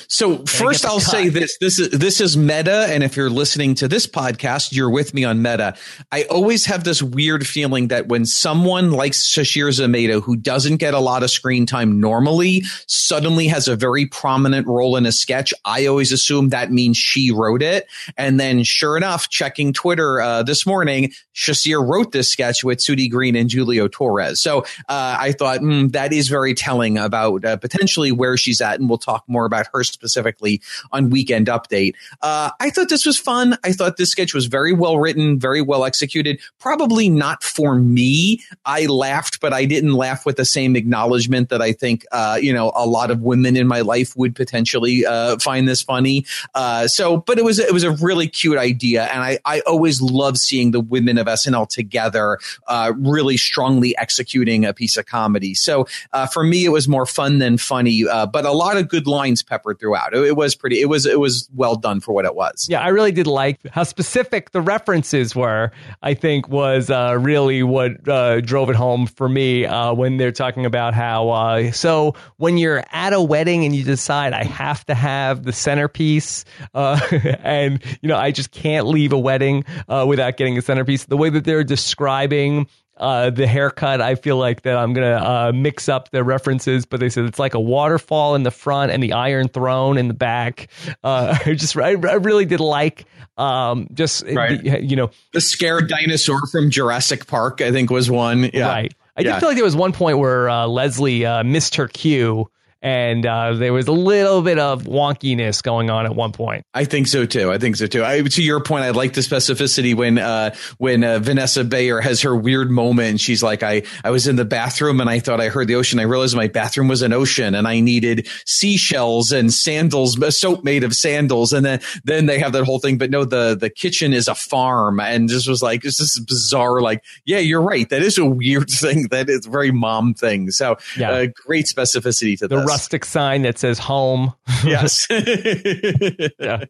So 0.08 0.44
first, 0.44 0.84
I'll 0.84 1.00
say 1.00 1.28
this: 1.28 1.56
this 1.58 1.78
is 1.78 1.90
this 1.90 2.20
is 2.20 2.36
meta, 2.36 2.86
and 2.88 3.02
if 3.02 3.16
you're 3.16 3.30
listening 3.30 3.74
to 3.76 3.88
this 3.88 4.06
podcast, 4.06 4.72
you're 4.72 4.90
with 4.90 5.14
me 5.14 5.24
on 5.24 5.42
meta. 5.42 5.76
I 6.10 6.24
always 6.24 6.64
have 6.66 6.84
this 6.84 7.02
weird 7.02 7.46
feeling 7.46 7.88
that 7.88 8.08
when 8.08 8.26
someone 8.26 8.90
like 8.90 9.12
Sasheer 9.12 9.68
Zamata, 9.68 10.22
who 10.22 10.36
doesn't 10.36 10.76
get 10.76 10.94
a 10.94 10.98
lot 10.98 11.22
of 11.22 11.30
screen 11.30 11.66
time 11.66 12.00
normally, 12.00 12.62
suddenly 12.86 13.46
has 13.48 13.68
a 13.68 13.76
very 13.76 14.06
prominent 14.06 14.66
role 14.66 14.96
in 14.96 15.06
a 15.06 15.12
sketch, 15.12 15.54
I 15.64 15.86
always 15.86 16.12
assume 16.12 16.48
that 16.50 16.72
means 16.72 16.96
she 16.96 17.30
wrote 17.30 17.62
it. 17.62 17.86
And 18.16 18.40
then, 18.40 18.64
sure 18.64 18.96
enough, 18.96 19.28
checking 19.28 19.72
Twitter 19.72 20.20
uh, 20.20 20.42
this 20.42 20.66
morning, 20.66 21.12
Sasheer 21.34 21.86
wrote 21.86 22.12
this 22.12 22.30
sketch 22.30 22.64
with 22.64 22.78
Sudi 22.78 23.10
Green 23.10 23.36
and 23.36 23.50
Julio 23.50 23.88
Torres. 23.88 24.40
So 24.40 24.60
uh, 24.88 25.16
I 25.18 25.32
thought 25.32 25.60
mm, 25.60 25.92
that 25.92 26.12
is 26.12 26.28
very 26.28 26.54
telling 26.54 26.98
about 26.98 27.44
uh, 27.44 27.56
potentially 27.56 28.12
where 28.12 28.36
she's 28.36 28.60
at, 28.60 28.80
and 28.80 28.88
we'll 28.88 28.98
talk 28.98 29.24
more 29.28 29.44
about 29.44 29.67
her 29.72 29.84
specifically 29.84 30.60
on 30.92 31.10
Weekend 31.10 31.46
Update. 31.46 31.94
Uh, 32.22 32.50
I 32.60 32.70
thought 32.70 32.88
this 32.88 33.06
was 33.06 33.18
fun. 33.18 33.56
I 33.64 33.72
thought 33.72 33.96
this 33.96 34.10
sketch 34.10 34.34
was 34.34 34.46
very 34.46 34.72
well 34.72 34.98
written, 34.98 35.38
very 35.38 35.62
well 35.62 35.84
executed. 35.84 36.40
Probably 36.58 37.08
not 37.08 37.42
for 37.42 37.74
me. 37.74 38.40
I 38.64 38.86
laughed, 38.86 39.40
but 39.40 39.52
I 39.52 39.64
didn't 39.64 39.94
laugh 39.94 40.26
with 40.26 40.36
the 40.36 40.44
same 40.44 40.76
acknowledgement 40.76 41.48
that 41.50 41.62
I 41.62 41.72
think 41.72 42.04
uh, 42.12 42.38
you 42.40 42.52
know 42.52 42.72
a 42.74 42.86
lot 42.86 43.10
of 43.10 43.22
women 43.22 43.56
in 43.56 43.66
my 43.66 43.80
life 43.80 44.16
would 44.16 44.34
potentially 44.34 45.04
uh, 45.06 45.38
find 45.38 45.68
this 45.68 45.82
funny. 45.82 46.24
Uh, 46.54 46.88
so, 46.88 47.18
but 47.18 47.38
it 47.38 47.44
was 47.44 47.58
it 47.58 47.72
was 47.72 47.84
a 47.84 47.92
really 47.92 48.28
cute 48.28 48.58
idea, 48.58 49.04
and 49.06 49.22
I 49.22 49.38
I 49.44 49.60
always 49.60 50.00
love 50.00 50.38
seeing 50.38 50.70
the 50.70 50.80
women 50.80 51.18
of 51.18 51.26
SNL 51.26 51.68
together, 51.68 52.38
uh, 52.66 52.92
really 52.96 53.36
strongly 53.36 53.96
executing 53.98 54.64
a 54.64 54.72
piece 54.72 54.96
of 54.96 55.06
comedy. 55.06 55.54
So 55.54 55.86
uh, 56.12 56.26
for 56.26 56.44
me, 56.44 56.64
it 56.64 56.70
was 56.70 56.88
more 56.88 57.06
fun 57.06 57.38
than 57.38 57.58
funny, 57.58 58.04
but 58.04 58.44
a 58.44 58.52
lot 58.52 58.76
of 58.76 58.88
good 58.88 59.06
lines 59.06 59.42
peppered 59.58 59.78
throughout. 59.78 60.14
It, 60.14 60.22
it 60.24 60.36
was 60.36 60.54
pretty. 60.54 60.80
It 60.80 60.86
was 60.86 61.06
it 61.06 61.18
was 61.18 61.48
well 61.54 61.76
done 61.76 62.00
for 62.00 62.12
what 62.12 62.24
it 62.24 62.34
was. 62.34 62.66
Yeah, 62.68 62.80
I 62.80 62.88
really 62.88 63.12
did 63.12 63.26
like 63.26 63.58
how 63.68 63.82
specific 63.82 64.52
the 64.52 64.60
references 64.60 65.34
were. 65.34 65.70
I 66.02 66.14
think 66.14 66.48
was 66.48 66.90
uh, 66.90 67.16
really 67.18 67.62
what 67.62 68.08
uh, 68.08 68.40
drove 68.40 68.70
it 68.70 68.76
home 68.76 69.06
for 69.06 69.28
me 69.28 69.66
uh, 69.66 69.92
when 69.94 70.16
they're 70.16 70.32
talking 70.32 70.66
about 70.66 70.94
how. 70.94 71.30
Uh, 71.30 71.72
so 71.72 72.14
when 72.36 72.58
you're 72.58 72.84
at 72.92 73.12
a 73.12 73.20
wedding 73.20 73.64
and 73.64 73.74
you 73.74 73.84
decide 73.84 74.32
I 74.32 74.44
have 74.44 74.84
to 74.86 74.94
have 74.94 75.42
the 75.42 75.52
centerpiece, 75.52 76.44
uh, 76.74 77.00
and 77.42 77.82
you 78.00 78.08
know 78.08 78.16
I 78.16 78.30
just 78.30 78.50
can't 78.50 78.86
leave 78.86 79.12
a 79.12 79.18
wedding 79.18 79.64
uh, 79.88 80.04
without 80.08 80.36
getting 80.36 80.56
a 80.58 80.62
centerpiece. 80.62 81.04
The 81.04 81.16
way 81.16 81.30
that 81.30 81.44
they're 81.44 81.64
describing 81.64 82.68
uh, 82.98 83.30
the 83.30 83.46
haircut, 83.46 84.00
I 84.00 84.14
feel 84.14 84.36
like 84.36 84.62
that 84.62 84.76
I'm 84.76 84.92
gonna 84.92 85.16
uh, 85.16 85.52
mix 85.54 85.88
up 85.88 86.10
the 86.10 86.22
references, 86.24 86.84
but 86.86 87.00
they 87.00 87.08
said 87.08 87.24
it's 87.24 87.38
like 87.38 87.54
a 87.54 87.60
waterfall 87.60 88.34
in 88.34 88.42
the 88.42 88.50
front 88.50 88.92
and 88.92 89.02
the 89.02 89.12
Iron 89.12 89.48
Throne 89.48 89.98
in 89.98 90.08
the 90.08 90.14
back. 90.14 90.68
Uh, 91.04 91.36
I 91.46 91.54
just 91.54 91.76
I, 91.76 91.90
I 91.90 91.92
really 92.14 92.44
did 92.44 92.60
like 92.60 93.04
um, 93.36 93.86
just 93.94 94.24
Right. 94.26 94.62
the- 94.62 94.84
you 94.84 94.96
know 94.96 95.10
The 95.32 95.40
scared 95.40 95.88
dinosaur 95.88 96.40
from 96.50 96.70
Jurassic 96.70 97.26
Park, 97.26 97.60
I 97.60 97.70
think, 97.72 97.90
was 97.90 98.10
one. 98.10 98.50
Yeah. 98.52 98.68
right. 98.68 98.92
I 99.16 99.22
Yeah. 99.22 99.32
did 99.34 99.40
feel 99.40 99.48
like 99.48 99.56
there 99.56 99.64
was 99.64 99.76
one 99.76 99.92
point 99.92 100.18
where 100.18 100.48
uh, 100.48 100.66
Leslie 100.66 101.24
uh, 101.26 101.42
missed 101.44 101.76
her 101.76 101.88
cue. 101.88 102.48
And 102.80 103.26
uh, 103.26 103.54
there 103.54 103.72
was 103.72 103.88
a 103.88 103.92
little 103.92 104.40
bit 104.40 104.58
of 104.58 104.84
wonkiness 104.84 105.62
going 105.62 105.90
on 105.90 106.06
at 106.06 106.14
one 106.14 106.30
point. 106.32 106.64
I 106.74 106.84
think 106.84 107.08
so 107.08 107.26
too. 107.26 107.50
I 107.50 107.58
think 107.58 107.74
so 107.76 107.86
too. 107.88 108.04
I, 108.04 108.22
to 108.22 108.42
your 108.42 108.62
point, 108.62 108.84
I 108.84 108.90
like 108.90 109.14
the 109.14 109.20
specificity 109.20 109.96
when 109.96 110.16
uh, 110.18 110.54
when 110.78 111.02
uh, 111.02 111.18
Vanessa 111.18 111.64
Bayer 111.64 112.00
has 112.00 112.22
her 112.22 112.36
weird 112.36 112.70
moment. 112.70 113.08
And 113.08 113.20
she's 113.20 113.42
like, 113.42 113.64
"I 113.64 113.82
I 114.04 114.10
was 114.10 114.28
in 114.28 114.36
the 114.36 114.44
bathroom 114.44 115.00
and 115.00 115.10
I 115.10 115.18
thought 115.18 115.40
I 115.40 115.48
heard 115.48 115.66
the 115.66 115.74
ocean. 115.74 115.98
I 115.98 116.04
realized 116.04 116.36
my 116.36 116.46
bathroom 116.46 116.86
was 116.86 117.02
an 117.02 117.12
ocean 117.12 117.56
and 117.56 117.66
I 117.66 117.80
needed 117.80 118.28
seashells 118.46 119.32
and 119.32 119.52
sandals, 119.52 120.16
soap 120.38 120.62
made 120.62 120.84
of 120.84 120.94
sandals. 120.94 121.52
And 121.52 121.66
then 121.66 121.80
then 122.04 122.26
they 122.26 122.38
have 122.38 122.52
that 122.52 122.64
whole 122.64 122.78
thing. 122.78 122.98
But 122.98 123.10
no, 123.10 123.24
the 123.24 123.56
the 123.58 123.70
kitchen 123.70 124.12
is 124.12 124.28
a 124.28 124.34
farm. 124.36 125.00
And 125.00 125.28
this 125.28 125.48
was 125.48 125.62
like 125.62 125.84
it's 125.84 125.98
this 125.98 126.18
bizarre. 126.20 126.80
Like, 126.80 127.02
yeah, 127.24 127.38
you're 127.38 127.62
right. 127.62 127.88
That 127.88 128.02
is 128.02 128.18
a 128.18 128.24
weird 128.24 128.70
thing. 128.70 129.08
That 129.10 129.28
is 129.28 129.46
a 129.46 129.50
very 129.50 129.72
mom 129.72 130.14
thing. 130.14 130.50
So 130.50 130.76
Yeah. 130.96 131.10
uh, 131.10 131.26
great 131.44 131.66
specificity 131.66 132.38
to 132.38 132.46
The. 132.48 132.67
Rustic 132.68 133.04
sign 133.04 133.42
that 133.42 133.58
says 133.58 133.78
home. 133.78 134.34
Yes. 134.64 135.06
Yeah. 135.10 136.64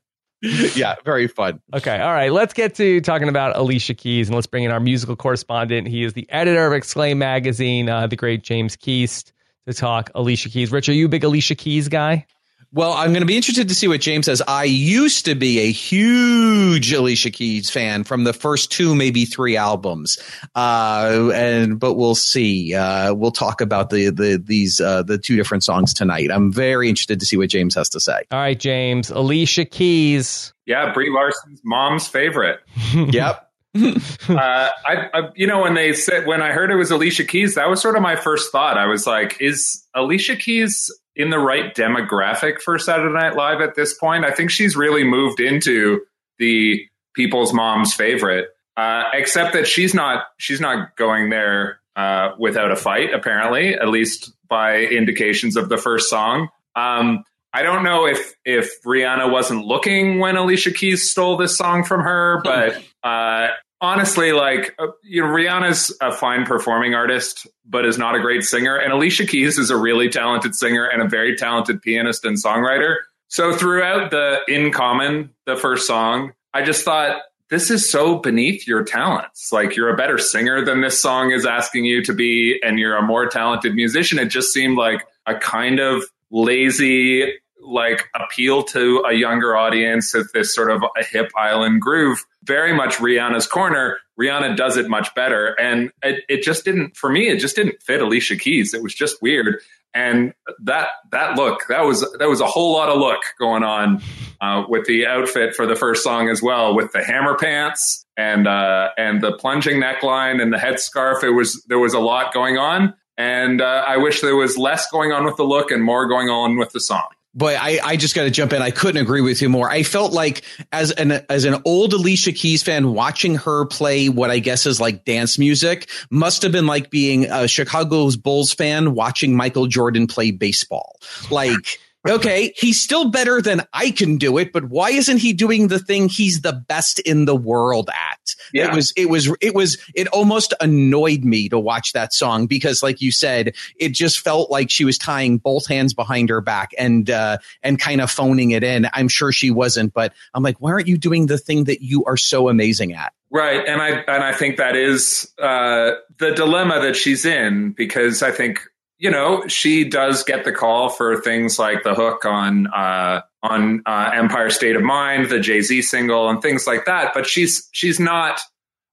yeah. 0.77 0.95
Very 1.05 1.27
fun. 1.27 1.61
Okay, 1.75 1.99
all 2.01 2.13
right. 2.13 2.31
Let's 2.33 2.53
get 2.55 2.75
to 2.77 3.01
talking 3.01 3.29
about 3.29 3.57
Alicia 3.57 3.95
Keys 3.95 4.29
and 4.29 4.35
let's 4.35 4.47
bring 4.47 4.65
in 4.65 4.71
our 4.71 4.79
musical 4.79 5.17
correspondent. 5.17 5.89
He 5.89 6.05
is 6.05 6.13
the 6.13 6.27
editor 6.31 6.67
of 6.67 6.73
Exclaim 6.75 7.19
Magazine, 7.19 7.89
uh, 7.89 8.07
the 8.07 8.15
great 8.17 8.43
James 8.43 8.77
Keast, 8.77 9.33
to 9.67 9.75
talk 9.75 10.11
Alicia 10.15 10.49
Keys. 10.51 10.71
Rich, 10.71 10.89
are 10.89 10.93
you 10.93 11.07
a 11.07 11.09
big 11.09 11.25
Alicia 11.25 11.55
Keys 11.55 11.89
guy? 11.89 12.27
Well, 12.71 12.93
I'm 12.93 13.11
going 13.13 13.23
to 13.23 13.27
be 13.27 13.37
interested 13.37 13.69
to 13.69 13.75
see 13.75 13.89
what 13.89 14.03
James 14.03 14.27
says. 14.27 14.43
I 14.47 14.65
used 14.65 15.25
to 15.25 15.35
be 15.35 15.61
a 15.61 15.73
huge 15.73 16.93
Alicia 16.93 17.31
Keys 17.31 17.71
fan 17.71 18.05
from 18.05 18.25
the 18.25 18.35
first 18.35 18.71
two, 18.71 18.95
maybe 18.95 19.25
three 19.25 19.57
albums, 19.57 20.19
uh, 20.55 21.31
and 21.33 21.81
but 21.81 21.95
we'll 21.95 22.15
see. 22.15 22.75
Uh, 22.75 23.15
we'll 23.15 23.31
talk 23.31 23.63
about 23.63 23.89
the 23.89 24.11
the 24.11 24.43
these 24.45 24.83
uh, 24.83 25.03
the 25.03 25.17
two 25.17 25.35
different 25.37 25.65
songs 25.65 25.95
tonight. 25.95 26.31
I'm 26.31 26.53
very 26.53 26.91
interested 26.91 27.21
to 27.21 27.27
see 27.27 27.39
what 27.39 27.49
James 27.49 27.75
has 27.75 27.89
to 27.91 28.01
say. 28.01 28.21
All 28.31 28.39
right, 28.39 28.59
James. 28.59 29.09
Alicia 29.09 29.65
Keys. 29.65 30.53
Yeah, 30.67 30.93
Brie 30.93 31.11
Larson's 31.11 31.63
mom's 31.65 32.07
favorite. 32.07 32.61
yep. 32.95 33.48
uh, 34.29 34.69
I, 34.87 35.09
I, 35.15 35.31
you 35.35 35.47
know, 35.47 35.63
when 35.63 35.75
they 35.75 35.93
said 35.93 36.27
when 36.27 36.43
I 36.43 36.53
heard 36.53 36.71
it 36.71 36.77
was 36.77 36.91
Alicia 36.91 37.25
Keys, 37.25 37.55
that 37.55 37.69
was 37.69 37.81
sort 37.81 37.97
of 37.97 38.03
my 38.03 38.17
first 38.17 38.53
thought. 38.53 38.79
I 38.79 38.87
was 38.87 39.07
like, 39.07 39.41
is 39.41 39.85
Alicia 39.95 40.37
Keys 40.37 40.91
in 41.17 41.31
the 41.31 41.39
right 41.39 41.75
demographic 41.75 42.61
for 42.61 42.79
Saturday 42.79 43.13
Night 43.13 43.37
Live 43.37 43.61
at 43.61 43.75
this 43.75 43.95
point? 43.95 44.25
I 44.25 44.31
think 44.31 44.51
she's 44.51 44.77
really 44.77 45.05
moved 45.05 45.41
into 45.41 46.01
the 46.39 46.85
people's 47.15 47.53
mom's 47.53 47.95
favorite. 47.95 48.49
Uh, 48.77 49.11
except 49.13 49.55
that 49.55 49.67
she's 49.67 49.93
not 49.93 50.27
she's 50.37 50.61
not 50.61 50.95
going 50.95 51.31
there 51.31 51.81
uh, 51.97 52.31
without 52.39 52.71
a 52.71 52.77
fight. 52.77 53.13
Apparently, 53.13 53.75
at 53.75 53.89
least 53.89 54.33
by 54.49 54.83
indications 54.83 55.57
of 55.57 55.69
the 55.69 55.77
first 55.77 56.09
song. 56.09 56.49
Um, 56.77 57.25
I 57.53 57.63
don't 57.63 57.83
know 57.83 58.07
if 58.07 58.35
if 58.45 58.81
Rihanna 58.83 59.33
wasn't 59.33 59.65
looking 59.67 60.21
when 60.21 60.37
Alicia 60.37 60.71
Keys 60.71 61.11
stole 61.11 61.37
this 61.37 61.57
song 61.57 61.83
from 61.83 62.03
her, 62.03 62.41
but 62.45 62.81
uh, 63.03 63.49
honestly, 63.81 64.33
like 64.33 64.75
uh, 64.79 64.89
you 65.03 65.23
know, 65.23 65.29
Rihanna's 65.29 65.97
a 66.01 66.13
fine 66.13 66.45
performing 66.45 66.95
artist, 66.95 67.47
but 67.65 67.85
is 67.85 67.99
not 67.99 68.15
a 68.15 68.21
great 68.21 68.45
singer, 68.45 68.77
and 68.77 68.93
Alicia 68.93 69.27
Keys 69.27 69.59
is 69.59 69.71
a 69.71 69.77
really 69.77 70.09
talented 70.09 70.55
singer 70.55 70.85
and 70.85 71.03
a 71.03 71.09
very 71.09 71.37
talented 71.37 71.83
pianist 71.83 72.25
and 72.25 72.37
songwriter. 72.37 72.97
So 73.29 73.55
throughout 73.55 74.11
the 74.11 74.41
In 74.49 74.73
Common, 74.73 75.31
the 75.45 75.57
first 75.57 75.87
song, 75.87 76.33
I 76.55 76.63
just 76.63 76.85
thought 76.85 77.21
this 77.51 77.71
is 77.71 77.89
so 77.89 78.17
beneath 78.17 78.67
your 78.67 78.85
talents. 78.85 79.53
Like 79.53 79.77
you're 79.77 79.93
a 79.93 79.97
better 79.97 80.19
singer 80.19 80.65
than 80.65 80.81
this 80.81 81.01
song 81.01 81.31
is 81.31 81.47
asking 81.47 81.85
you 81.85 82.03
to 82.05 82.15
be, 82.15 82.59
and 82.63 82.79
you're 82.79 82.97
a 82.97 83.03
more 83.03 83.27
talented 83.27 83.75
musician. 83.75 84.19
It 84.19 84.27
just 84.27 84.53
seemed 84.53 84.77
like 84.77 85.07
a 85.27 85.35
kind 85.35 85.79
of 85.79 86.03
lazy 86.31 87.35
like 87.69 88.09
appeal 88.15 88.63
to 88.65 89.05
a 89.09 89.13
younger 89.13 89.57
audience 89.57 90.15
of 90.15 90.31
this 90.33 90.55
sort 90.55 90.71
of 90.71 90.83
a 90.83 91.05
hip 91.05 91.31
island 91.37 91.81
groove. 91.81 92.25
Very 92.45 92.73
much 92.75 92.97
Rihanna's 92.97 93.47
corner. 93.47 93.99
Rihanna 94.21 94.57
does 94.57 94.77
it 94.77 94.89
much 94.89 95.15
better. 95.15 95.55
And 95.61 95.91
it, 96.03 96.25
it 96.29 96.43
just 96.43 96.65
didn't, 96.65 96.97
for 96.97 97.11
me, 97.11 97.29
it 97.29 97.39
just 97.39 97.57
didn't 97.57 97.83
fit 97.83 98.01
Alicia 98.01 98.37
Keys. 98.37 98.75
It 98.75 98.83
was 98.83 98.95
just 98.95 99.23
weird. 99.23 99.61
And 99.95 100.35
that 100.65 100.89
that 101.13 101.37
look, 101.37 101.67
that 101.69 101.85
was 101.85 102.01
that 102.19 102.29
was 102.29 102.41
a 102.41 102.47
whole 102.47 102.73
lot 102.73 102.89
of 102.89 102.99
look 102.99 103.21
going 103.39 103.63
on 103.65 104.03
uh, 104.41 104.65
with 104.69 104.85
the 104.87 105.07
outfit 105.07 105.55
for 105.55 105.67
the 105.67 105.75
first 105.75 106.05
song 106.05 106.29
as 106.29 106.43
well, 106.43 106.75
with 106.75 106.93
the 106.93 107.03
hammer 107.03 107.37
pants 107.37 108.05
and 108.17 108.47
uh, 108.47 108.91
and 108.99 109.23
the 109.23 109.33
plunging 109.33 109.81
neckline 109.81 110.43
and 110.43 110.53
the 110.53 110.59
headscarf. 110.59 111.25
It 111.25 111.31
was 111.31 111.65
there 111.69 111.79
was 111.79 111.95
a 111.95 112.01
lot 112.01 112.35
going 112.35 112.59
on, 112.59 112.95
and 113.17 113.63
uh, 113.63 113.85
I 113.89 113.97
wish 113.97 114.21
there 114.21 114.37
was 114.37 114.59
less 114.59 114.91
going 114.91 115.11
on 115.13 115.25
with 115.25 115.37
the 115.37 115.45
look 115.45 115.71
and 115.71 115.83
more 115.83 116.07
going 116.07 116.29
on 116.29 116.59
with 116.59 116.71
the 116.73 116.81
song. 116.81 117.09
Boy, 117.35 117.55
I, 117.55 117.79
I 117.85 117.97
just 117.97 118.15
got 118.15 118.25
to 118.25 118.31
jump 118.31 118.53
in. 118.53 118.63
I 118.63 118.71
couldn't 118.71 119.01
agree 119.01 119.21
with 119.21 119.43
you 119.43 119.49
more. 119.49 119.71
I 119.71 119.83
felt 119.83 120.13
like 120.13 120.43
as 120.73 120.91
an 120.93 121.13
as 121.29 121.45
an 121.45 121.61
old 121.65 121.93
Alicia 121.93 122.33
Keys 122.33 122.63
fan, 122.63 122.95
watching 122.95 123.37
her 123.37 123.67
play 123.67 124.09
what 124.09 124.31
I 124.31 124.39
guess 124.39 124.67
is 124.67 124.81
like 124.81 125.05
dance 125.05 125.39
music 125.39 125.89
must 126.11 126.43
have 126.43 126.53
been 126.53 126.67
like 126.67 126.91
being 126.91 127.27
a 127.27 127.47
Chicago's 127.47 128.17
Bulls 128.17 128.53
fan 128.53 128.95
watching 128.95 129.37
Michael 129.37 129.67
Jordan 129.67 130.07
play 130.07 130.31
baseball. 130.31 130.99
Like 131.31 131.79
okay, 132.09 132.53
he's 132.57 132.81
still 132.81 133.11
better 133.11 133.41
than 133.41 133.63
I 133.73 133.91
can 133.91 134.17
do 134.17 134.39
it, 134.39 134.53
but 134.53 134.65
why 134.65 134.91
isn't 134.91 135.19
he 135.19 135.33
doing 135.33 135.69
the 135.69 135.79
thing 135.79 136.09
he's 136.09 136.41
the 136.41 136.53
best 136.53 136.99
in 137.01 137.25
the 137.25 137.37
world 137.37 137.91
at? 137.91 138.35
Yeah. 138.53 138.69
It 138.69 138.75
was, 138.75 138.93
it 138.97 139.11
was, 139.11 139.35
it 139.41 139.55
was, 139.55 139.79
it 139.95 140.09
almost 140.09 140.55
annoyed 140.61 141.25
me 141.25 141.49
to 141.49 141.59
watch 141.59 141.93
that 141.93 142.13
song 142.13 142.47
because, 142.47 142.83
like 142.83 143.01
you 143.01 143.13
said, 143.13 143.55
it 143.79 143.91
just 143.91 144.21
felt 144.21 144.51
like 144.51 144.71
she 144.71 144.85
was 144.85 144.99
tying 144.99 145.39
both 145.39 145.67
hands 145.67 145.95
behind 145.95 146.29
her 146.31 146.41
back 146.41 146.71
and, 146.79 147.11
uh, 147.11 147.39
and 147.63 147.79
kind 147.79 148.01
of 148.01 148.11
phoning 148.11 148.51
it 148.53 148.65
in. 148.65 148.89
I'm 148.93 149.09
sure 149.09 149.33
she 149.33 149.51
wasn't, 149.51 149.93
but 149.93 150.13
I'm 150.35 150.43
like, 150.43 150.61
why 150.61 150.73
aren't 150.73 150.89
you 150.89 150.99
doing 150.99 151.27
the 151.27 151.39
thing 151.39 151.65
that 151.65 151.83
you 151.83 152.05
are 152.05 152.17
so 152.17 152.49
amazing 152.49 152.93
at? 152.93 153.13
Right, 153.31 153.63
and 153.67 153.83
I 153.83 153.89
and 153.91 154.25
I 154.25 154.33
think 154.33 154.57
that 154.57 154.75
is 154.75 155.31
uh, 155.39 155.93
the 156.19 156.31
dilemma 156.31 156.81
that 156.81 156.97
she's 156.97 157.27
in 157.27 157.73
because 157.73 158.23
I 158.23 158.31
think 158.31 158.63
you 158.99 159.11
know, 159.11 159.47
she 159.47 159.89
does 159.89 160.25
get 160.25 160.45
the 160.45 160.53
call 160.53 160.89
for 160.89 161.21
things 161.21 161.59
like 161.59 161.85
the 161.85 161.95
hook 161.95 162.25
on 162.25 162.67
uh, 162.67 163.23
on 163.43 163.83
uh, 163.87 164.11
Empire 164.15 164.51
State 164.51 164.75
of 164.75 164.83
Mind, 164.83 165.31
the 165.31 165.39
Jay 165.39 165.61
Z 165.61 165.83
single, 165.83 166.29
and 166.29 166.43
things 166.43 166.67
like 166.67 166.85
that. 166.87 167.13
But 167.15 167.27
she's 167.27 167.69
she's 167.73 168.01
not 168.01 168.41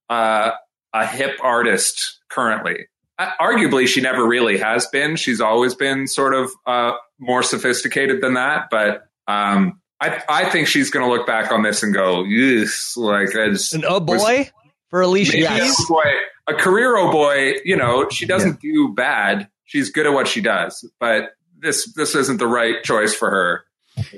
uh, 0.10 0.52
a 0.94 1.08
hip 1.08 1.38
artist 1.42 2.20
currently. 2.30 2.88
Arguably, 3.20 3.88
she 3.88 4.02
never 4.02 4.28
really 4.28 4.58
has 4.58 4.86
been. 4.88 5.16
She's 5.16 5.42
always 5.42 5.74
been 5.74 6.06
sort 6.06 6.36
of 6.36 6.52
uh, 6.68 6.92
more 7.18 7.42
sophisticated 7.42 8.22
than 8.22 8.36
that. 8.36 8.68
But 8.70 9.08
um, 9.28 9.82
I 10.00 10.22
I 10.30 10.50
think 10.50 10.68
she's 10.68 10.92
going 10.92 11.06
to 11.06 11.12
look 11.12 11.26
back 11.26 11.52
on 11.52 11.64
this 11.64 11.82
and 11.82 11.94
go, 11.94 12.24
"Yes, 12.26 12.94
like 12.96 13.36
I 13.36 13.46
an 13.46 13.86
oh 13.88 14.00
boy 14.00 14.18
was, 14.18 14.52
for 14.90 15.02
Alicia 15.02 15.32
Keys." 15.32 15.76
Oh 15.80 15.86
boy, 15.88 16.12
a 16.46 16.54
career 16.54 16.96
oh 16.96 17.12
boy. 17.12 17.56
You 17.64 17.76
know, 17.76 18.08
she 18.10 18.28
doesn't 18.28 18.60
yeah. 18.62 18.72
do 18.72 18.94
bad 18.94 19.48
she's 19.66 19.92
good 19.92 20.06
at 20.06 20.14
what 20.14 20.28
she 20.28 20.42
does, 20.42 20.90
but 21.00 21.32
this 21.60 21.92
this 21.94 22.16
isn't 22.16 22.38
the 22.38 22.48
right 22.48 22.84
choice 22.84 23.14
for 23.14 23.30
her. 23.30 23.66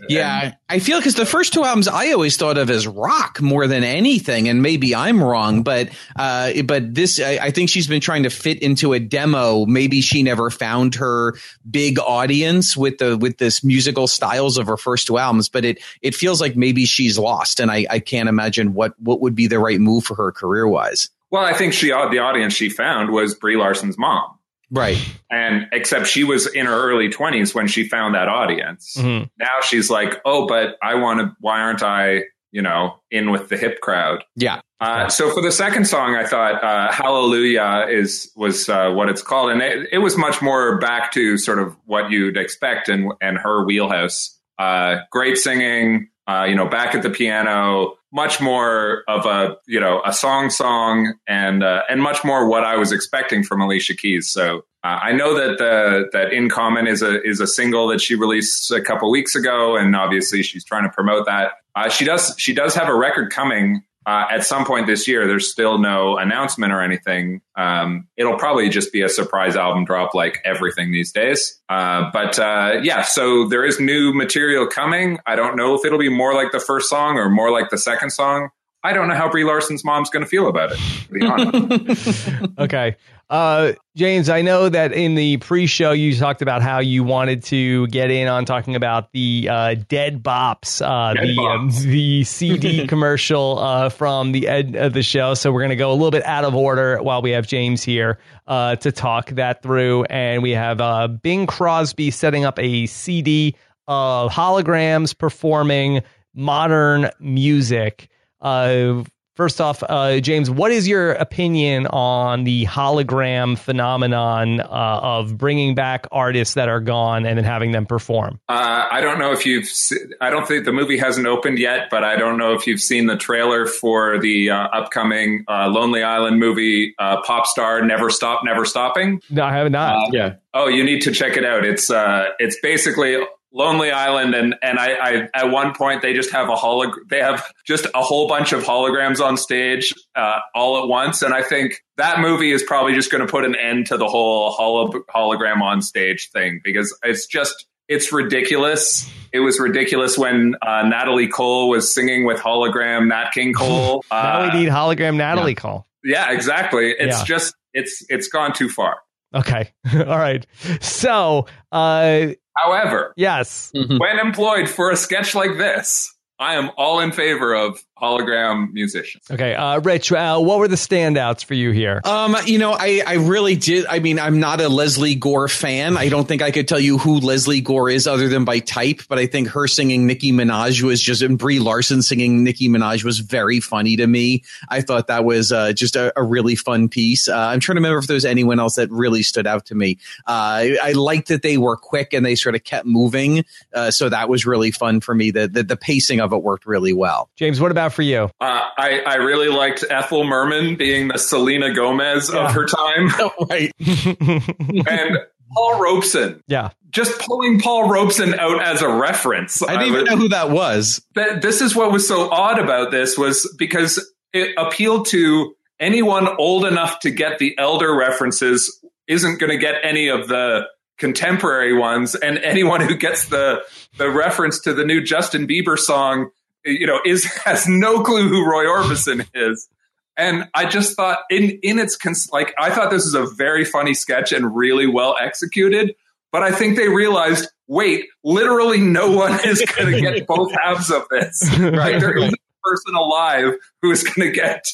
Yeah, 0.10 0.42
and, 0.42 0.58
I 0.70 0.80
feel 0.80 0.98
because 0.98 1.16
the 1.16 1.26
first 1.26 1.54
two 1.54 1.64
albums 1.64 1.88
I 1.88 2.12
always 2.12 2.36
thought 2.36 2.58
of 2.58 2.70
as 2.70 2.88
rock 2.88 3.42
more 3.42 3.68
than 3.68 3.84
anything, 3.84 4.50
and 4.50 4.62
maybe 4.62 4.96
I'm 4.96 5.24
wrong, 5.24 5.62
but 5.62 5.90
uh, 6.16 6.64
but 6.64 6.96
this 6.96 7.20
I, 7.20 7.38
I, 7.42 7.52
think 7.52 7.70
she's 7.70 7.88
been 7.88 8.02
trying 8.02 8.24
to 8.24 8.32
fit 8.32 8.62
into 8.64 8.94
a 8.94 9.00
demo. 9.00 9.66
Maybe 9.66 10.02
she 10.02 10.24
never 10.24 10.50
found 10.50 10.96
her 10.96 11.36
big 11.70 12.00
audience 12.00 12.76
with 12.76 12.98
the 12.98 13.18
with 13.18 13.38
this 13.38 13.64
musical 13.64 14.08
styles 14.08 14.58
of 14.58 14.66
her 14.66 14.78
first 14.78 15.08
two 15.08 15.20
albums, 15.20 15.48
but 15.48 15.64
it 15.64 15.84
it 16.02 16.16
feels 16.16 16.42
like 16.42 16.56
maybe 16.56 16.86
she's 16.86 17.20
lost, 17.20 17.60
and 17.60 17.70
I, 17.70 17.86
I 17.90 18.00
can't 18.00 18.30
imagine 18.30 18.74
what 18.74 19.00
what 19.00 19.22
would 19.22 19.36
be 19.36 19.46
the 19.46 19.60
right 19.60 19.80
move 19.80 20.06
for 20.06 20.16
her 20.16 20.32
career 20.32 20.68
wise. 20.68 21.10
Well, 21.30 21.44
I 21.44 21.54
think 21.54 21.74
she 21.74 21.90
the 21.90 22.20
audience 22.20 22.54
she 22.54 22.70
found 22.70 23.12
was 23.12 23.36
Brie 23.36 23.58
Larson's 23.58 23.98
mom. 23.98 24.37
Right. 24.70 24.98
And 25.32 25.68
except 25.72 26.08
she 26.08 26.24
was 26.24 26.48
in 26.48 26.66
her 26.66 26.74
early 26.74 27.10
20s 27.10 27.56
when 27.56 27.68
she 27.68 27.88
found 27.88 28.16
that 28.16 28.28
audience. 28.28 28.96
Mm-hmm. 28.98 29.26
Now 29.40 29.62
she's 29.64 29.90
like, 29.90 30.22
oh, 30.26 30.48
but 30.48 30.78
I 30.84 30.96
want 30.96 31.20
to, 31.22 31.36
why 31.40 31.62
aren't 31.62 31.84
I, 31.84 32.24
you 32.52 32.62
know, 32.62 33.00
in 33.12 33.32
with 33.32 33.50
the 33.50 33.58
hip 33.58 33.80
crowd? 33.82 34.24
Yeah. 34.36 34.62
Uh, 34.80 35.10
so 35.10 35.32
for 35.34 35.42
the 35.42 35.52
second 35.52 35.86
song, 35.86 36.16
I 36.16 36.24
thought 36.24 36.64
uh, 36.64 36.92
"Hallelujah" 36.92 37.88
is 37.90 38.32
was 38.36 38.70
uh, 38.70 38.92
what 38.92 39.10
it's 39.10 39.24
called, 39.24 39.50
and 39.50 39.60
it, 39.60 39.90
it, 39.92 39.98
was 39.98 40.16
much 40.18 40.40
more 40.40 40.78
back 40.78 41.12
to 41.14 41.36
sort 41.40 41.58
of 41.58 41.76
what 41.86 42.12
you'd 42.12 42.38
expect 42.38 42.88
and 42.88 43.12
and 43.20 43.40
her 43.40 43.66
wheelhouse. 43.66 44.40
Uh, 44.60 44.98
great 45.12 45.38
singing, 45.38 46.10
uh, 46.28 46.46
you 46.48 46.56
know, 46.56 46.68
back 46.68 46.94
at 46.94 47.02
the 47.02 47.10
piano, 47.10 47.96
much 48.12 48.40
more 48.40 49.04
of 49.08 49.26
a 49.26 49.58
you 49.68 49.80
know 49.80 50.02
a 50.06 50.14
song 50.14 50.50
song 50.50 51.14
and 51.28 51.64
uh, 51.64 51.84
and 51.90 52.02
much 52.02 52.24
more 52.24 52.48
what 52.48 52.64
I 52.64 52.78
was 52.78 52.92
expecting 52.92 53.44
from 53.44 53.62
Alicia 53.62 53.96
Keys. 53.96 54.30
So 54.30 54.66
uh, 54.84 55.00
I 55.02 55.12
know 55.12 55.34
that 55.34 55.58
the 55.58 56.10
that 56.14 56.32
In 56.32 56.50
Common 56.50 56.88
is 56.88 57.02
a 57.02 57.22
is 57.24 57.40
a 57.40 57.48
single 57.48 57.88
that 57.88 58.02
she 58.02 58.16
released 58.16 58.72
a 58.72 58.82
couple 58.82 59.10
weeks 59.12 59.36
ago, 59.36 59.76
and 59.76 59.96
obviously 59.96 60.44
she's 60.44 60.64
trying 60.64 60.84
to 60.84 60.90
promote 60.90 61.26
that. 61.26 61.54
Uh, 61.76 61.90
she 61.90 62.06
does 62.06 62.34
she 62.38 62.54
does 62.54 62.74
have 62.76 62.88
a 62.88 62.96
record 62.96 63.32
coming 63.32 63.84
uh, 64.08 64.26
at 64.32 64.46
some 64.46 64.66
point 64.66 64.88
this 64.88 65.08
year. 65.08 65.28
There's 65.28 65.52
still 65.52 65.78
no 65.78 66.18
announcement 66.18 66.72
or 66.72 66.82
anything. 66.82 67.42
Um, 67.58 68.08
it'll 68.16 68.38
probably 68.38 68.70
just 68.70 68.94
be 68.94 69.02
a 69.02 69.10
surprise 69.10 69.58
album 69.58 69.84
drop 69.84 70.16
like 70.16 70.40
everything 70.46 70.92
these 70.92 71.12
days. 71.12 71.60
Uh, 71.68 72.10
but 72.14 72.40
uh, 72.40 72.80
yeah, 72.82 73.02
so 73.02 73.48
there 73.50 73.66
is 73.66 73.82
new 73.82 74.14
material 74.14 74.66
coming. 74.66 75.20
I 75.28 75.36
don't 75.36 75.58
know 75.58 75.76
if 75.76 75.84
it'll 75.84 76.00
be 76.00 76.10
more 76.10 76.34
like 76.34 76.54
the 76.54 76.60
first 76.60 76.90
song 76.90 77.18
or 77.18 77.30
more 77.30 77.52
like 77.52 77.70
the 77.70 77.78
second 77.78 78.12
song. 78.12 78.50
I 78.82 78.94
don't 78.94 79.10
know 79.10 79.16
how 79.16 79.30
Brie 79.30 79.44
Larson's 79.44 79.84
mom's 79.84 80.10
going 80.10 80.24
to 80.24 80.30
feel 80.30 80.48
about 80.48 80.72
it. 80.72 80.78
To 80.78 81.12
be 81.12 81.26
honest. 81.26 82.30
okay. 82.60 82.96
Uh, 83.30 83.74
James, 83.96 84.30
I 84.30 84.42
know 84.42 84.70
that 84.70 84.94
in 84.94 85.16
the 85.16 85.36
pre-show 85.38 85.92
you 85.92 86.16
talked 86.16 86.42
about 86.42 86.62
how 86.62 86.80
you 86.80 87.04
wanted 87.04 87.44
to 87.46 87.86
get 87.88 88.10
in 88.10 88.30
on 88.30 88.46
talking 88.46 88.76
about 88.76 89.12
the 89.12 89.50
uh, 89.52 89.76
Dead 89.90 90.24
Bops, 90.24 90.82
uh, 90.82 91.14
Dead 91.14 91.28
the 91.28 91.42
um, 91.42 91.70
the 91.70 92.24
CD 92.24 92.88
commercial 92.88 93.60
uh, 93.60 93.90
from 93.90 94.32
the 94.32 94.48
end 94.48 94.78
of 94.78 94.94
the 94.94 95.04
show. 95.04 95.34
So 95.34 95.52
we're 95.52 95.60
going 95.60 95.72
to 95.72 95.76
go 95.76 95.92
a 95.92 95.94
little 95.94 96.12
bit 96.12 96.26
out 96.26 96.46
of 96.46 96.56
order 96.56 97.02
while 97.02 97.22
we 97.22 97.32
have 97.32 97.46
James 97.46 97.84
here 97.84 98.20
uh, 98.48 98.78
to 98.78 98.94
talk 98.94 99.32
that 99.32 99.62
through, 99.62 100.06
and 100.06 100.42
we 100.42 100.52
have 100.52 100.80
uh, 100.80 101.10
Bing 101.10 101.48
Crosby 101.48 102.12
setting 102.12 102.46
up 102.46 102.58
a 102.60 102.86
CD 102.86 103.58
of 103.90 104.32
holograms 104.32 105.18
performing 105.18 106.02
modern 106.34 107.10
music. 107.20 108.08
Uh, 108.40 109.04
First 109.38 109.62
off, 109.62 109.84
uh, 109.88 110.20
James, 110.20 110.50
what 110.50 110.72
is 110.72 110.88
your 110.88 111.12
opinion 111.12 111.86
on 111.86 112.44
the 112.44 112.66
hologram 112.66 113.56
phenomenon 113.56 114.62
uh, 114.62 114.66
of 114.68 115.38
bringing 115.38 115.76
back 115.76 116.08
artists 116.12 116.56
that 116.56 116.70
are 116.70 116.80
gone 116.80 117.28
and 117.28 117.38
then 117.38 117.46
having 117.46 117.72
them 117.72 117.86
perform? 117.86 118.40
Uh, 118.50 118.88
I 118.90 119.00
don't 119.00 119.20
know 119.20 119.34
if 119.34 119.46
you've. 119.46 119.68
Se- 119.68 120.08
I 120.20 120.32
don't 120.32 120.48
think 120.48 120.66
the 120.66 120.74
movie 120.74 120.98
hasn't 120.98 121.28
opened 121.28 121.60
yet, 121.60 121.90
but 121.92 122.04
I 122.04 122.16
don't 122.16 122.40
know 122.40 122.54
if 122.54 122.66
you've 122.66 122.82
seen 122.82 123.06
the 123.06 123.16
trailer 123.16 123.68
for 123.68 124.18
the 124.20 124.50
uh, 124.50 124.56
upcoming 124.56 125.46
uh, 125.48 125.68
Lonely 125.68 126.02
Island 126.02 126.40
movie, 126.40 126.96
uh, 126.98 127.22
Pop 127.22 127.46
Star 127.46 127.84
Never 127.86 128.10
Stop, 128.10 128.42
Never 128.44 128.66
Stopping. 128.66 129.22
No, 129.30 129.44
I 129.44 129.54
have 129.54 129.70
not. 129.70 130.12
yeah. 130.14 130.38
Oh, 130.56 130.68
you 130.68 130.84
need 130.84 131.02
to 131.04 131.12
check 131.12 131.38
it 131.38 131.46
out. 131.46 131.64
It's 131.64 131.92
it's 132.40 132.60
basically 132.62 133.18
Lonely 133.58 133.92
Island, 133.92 134.36
and 134.36 134.56
and 134.62 134.78
I, 134.78 134.94
I 134.94 135.30
at 135.34 135.50
one 135.50 135.74
point 135.74 136.04
they 136.04 136.14
just 136.14 136.32
have 136.32 136.48
a 136.48 136.56
holog 136.56 136.94
they 137.10 137.20
have 137.20 137.44
just 137.66 137.88
a 137.96 138.02
whole 138.04 138.28
bunch 138.28 138.54
of 138.54 138.64
holograms 138.64 139.20
on 139.20 139.36
stage 139.36 139.94
uh, 140.16 140.40
all 140.54 140.82
at 140.82 140.88
once, 140.88 141.24
and 141.24 141.34
I 141.34 141.42
think 141.42 141.84
that 141.98 142.20
movie 142.20 142.52
is 142.52 142.62
probably 142.62 142.94
just 142.94 143.12
going 143.12 143.26
to 143.26 143.30
put 143.30 143.44
an 143.44 143.56
end 143.56 143.88
to 143.88 143.98
the 143.98 144.08
whole 144.08 144.52
holo- 144.52 145.04
hologram 145.14 145.62
on 145.62 145.82
stage 145.82 146.30
thing 146.30 146.62
because 146.64 146.96
it's 147.04 147.26
just 147.26 147.66
it's 147.88 148.14
ridiculous. 148.14 149.10
It 149.34 149.40
was 149.40 149.60
ridiculous 149.60 150.18
when 150.18 150.56
uh, 150.62 150.84
Natalie 150.84 151.28
Cole 151.28 151.70
was 151.70 151.92
singing 151.92 152.26
with 152.26 152.40
hologram 152.40 153.08
Nat 153.08 153.32
King 153.34 153.54
Cole. 153.58 154.06
now 154.12 154.44
we 154.44 154.50
uh, 154.50 154.54
need 154.54 154.70
hologram 154.70 155.16
Natalie 155.16 155.52
yeah. 155.54 155.56
Cole. 155.56 155.88
Yeah, 156.04 156.32
exactly. 156.32 156.92
It's 156.92 157.20
yeah. 157.20 157.26
just 157.26 157.56
it's 157.74 158.06
it's 158.08 158.28
gone 158.28 158.54
too 158.54 158.70
far. 158.70 159.00
Okay. 159.34 159.74
All 159.94 160.18
right. 160.18 160.46
So, 160.80 161.48
uh, 161.72 162.28
However, 162.64 163.14
yes, 163.16 163.72
mm-hmm. 163.76 163.98
when 163.98 164.20
employed 164.20 164.68
for 164.68 164.92
a 164.92 164.98
sketch 164.98 165.36
like 165.36 165.58
this, 165.58 166.14
I 166.40 166.56
am 166.56 166.72
all 166.78 167.00
in 167.00 167.12
favor 167.12 167.54
of 167.54 167.84
hologram 168.02 168.72
musicians. 168.74 169.24
Okay, 169.30 169.56
uh, 169.56 169.80
Rich, 169.80 170.12
uh, 170.12 170.40
what 170.40 170.60
were 170.60 170.68
the 170.68 170.76
standouts 170.76 171.44
for 171.44 171.54
you 171.54 171.72
here? 171.72 172.02
Um, 172.04 172.36
you 172.46 172.60
know, 172.60 172.74
I, 172.74 173.02
I 173.06 173.14
really 173.16 173.56
did. 173.56 173.86
I 173.88 174.00
mean, 174.00 174.20
I'm 174.20 174.40
not 174.40 174.62
a 174.62 174.70
Lesley 174.70 175.16
Gore 175.16 175.48
fan. 175.48 175.98
I 175.98 176.10
don't 176.10 176.28
think 176.28 176.42
I 176.42 176.52
could 176.52 176.68
tell 176.68 176.80
you 176.80 176.98
who 176.98 177.20
Lesley 177.20 177.62
Gore 177.62 177.90
is 177.90 178.08
other 178.08 178.30
than 178.30 178.46
by 178.46 178.60
type, 178.60 179.02
but 179.10 179.18
I 179.18 179.26
think 179.26 179.50
her 179.50 179.68
singing 179.68 180.06
Nicki 180.06 180.32
Minaj 180.32 180.82
was 180.84 181.02
just, 181.02 181.22
and 181.22 181.38
Brie 181.38 181.60
Larson 181.60 182.02
singing 182.02 182.44
Nicki 182.44 182.70
Minaj 182.70 183.04
was 183.04 183.20
very 183.20 183.60
funny 183.60 183.96
to 183.98 184.08
me. 184.08 184.44
I 184.70 184.82
thought 184.82 185.08
that 185.08 185.26
was 185.26 185.52
uh, 185.52 185.74
just 185.74 185.96
a, 185.96 186.14
a, 186.18 186.24
really 186.28 186.56
fun 186.56 186.90
piece. 186.90 187.30
Uh, 187.30 187.36
I'm 187.38 187.60
trying 187.62 187.76
to 187.76 187.80
remember 187.80 188.00
if 188.00 188.08
there 188.08 188.16
was 188.16 188.26
anyone 188.26 188.60
else 188.60 188.76
that 188.76 188.92
really 188.92 189.24
stood 189.24 189.48
out 189.48 189.68
to 189.68 189.76
me. 189.76 189.98
Uh, 190.28 190.32
I, 190.32 190.78
I 190.84 190.92
liked 190.92 191.30
that 191.30 191.42
they 191.42 191.58
were 191.58 191.78
quick 191.78 192.14
and 192.14 192.26
they 192.26 192.36
sort 192.36 192.54
of 192.54 192.64
kept 192.64 192.86
moving. 192.86 193.46
Uh, 193.74 193.92
so 193.92 194.10
that 194.10 194.30
was 194.30 194.46
really 194.46 194.72
fun 194.72 195.00
for 195.00 195.16
me. 195.16 195.32
The, 195.32 195.48
the, 195.48 195.64
the 195.64 195.78
pacing 195.78 196.20
of 196.20 196.34
it 196.34 196.44
worked 196.44 196.66
really 196.66 196.94
well. 196.94 197.30
James, 197.38 197.62
what 197.62 197.72
about 197.72 197.87
for 197.94 198.02
you? 198.02 198.30
Uh, 198.40 198.62
I, 198.78 199.02
I 199.06 199.16
really 199.16 199.50
liked 199.50 199.84
Ethel 199.90 200.24
Merman 200.24 200.76
being 200.76 201.10
the 201.10 201.18
Selena 201.18 201.74
Gomez 201.74 202.32
yeah. 202.34 202.46
of 202.46 202.52
her 202.54 202.66
time. 202.66 203.10
Oh, 203.20 203.32
right. 203.50 203.72
and 203.80 205.18
Paul 205.54 205.82
Robeson. 205.82 206.44
Yeah. 206.48 206.70
Just 206.90 207.20
pulling 207.20 207.60
Paul 207.60 207.90
Robeson 207.90 208.36
out 208.36 208.62
as 208.62 208.82
a 208.82 208.90
reference. 208.90 209.62
I 209.62 209.74
didn't 209.74 209.88
even 209.88 210.06
know 210.06 210.18
who 210.18 210.30
that 210.30 210.52
was. 210.52 211.04
That, 211.16 211.42
this 211.42 211.62
is 211.62 211.76
what 211.76 211.92
was 211.92 212.08
so 212.08 212.30
odd 212.30 212.60
about 212.60 212.92
this 212.92 213.18
was 213.18 213.54
because 213.58 214.14
it 214.34 214.54
appealed 214.58 215.08
to 215.08 215.56
anyone 215.80 216.28
old 216.38 216.66
enough 216.66 217.00
to 217.02 217.12
get 217.12 217.40
the 217.40 217.58
elder 217.58 217.96
references 217.96 218.84
isn't 219.08 219.40
going 219.40 219.52
to 219.52 219.58
get 219.58 219.76
any 219.84 220.10
of 220.10 220.28
the 220.28 220.68
contemporary 220.98 221.74
ones 221.74 222.16
and 222.16 222.38
anyone 222.40 222.82
who 222.82 222.96
gets 222.96 223.28
the 223.28 223.62
the 223.98 224.10
reference 224.10 224.60
to 224.62 224.74
the 224.74 224.84
new 224.84 225.02
Justin 225.02 225.48
Bieber 225.48 225.78
song 225.78 226.30
you 226.68 226.88
know, 226.88 227.00
is 227.06 227.26
has 227.46 227.68
no 227.68 228.02
clue 228.04 228.28
who 228.28 228.46
Roy 228.50 228.66
Orbison 228.66 229.28
is. 229.34 229.68
And 230.16 230.46
I 230.56 230.66
just 230.66 230.96
thought 230.96 231.20
in 231.30 231.60
in 231.62 231.80
its 231.80 231.96
cons- 231.96 232.30
like 232.32 232.54
I 232.60 232.72
thought 232.72 232.90
this 232.90 233.06
was 233.06 233.14
a 233.14 233.26
very 233.36 233.64
funny 233.64 233.94
sketch 233.94 234.32
and 234.32 234.56
really 234.56 234.88
well 234.88 235.16
executed. 235.20 235.96
But 236.32 236.44
I 236.44 236.52
think 236.52 236.76
they 236.76 236.90
realized, 236.90 237.48
wait, 237.68 238.08
literally 238.24 238.80
no 238.80 239.12
one 239.12 239.40
is 239.46 239.62
going 239.62 239.94
to 239.94 240.02
get 240.02 240.28
both 240.28 240.52
halves 240.52 240.92
of 240.92 241.08
this. 241.10 241.44
Right? 241.60 242.00
There 242.00 242.18
isn't 242.18 242.34
a 242.34 242.70
person 242.70 242.96
alive 242.96 243.54
who 243.82 243.92
is 243.92 244.04
going 244.04 244.30
to 244.30 244.32
get 244.32 244.66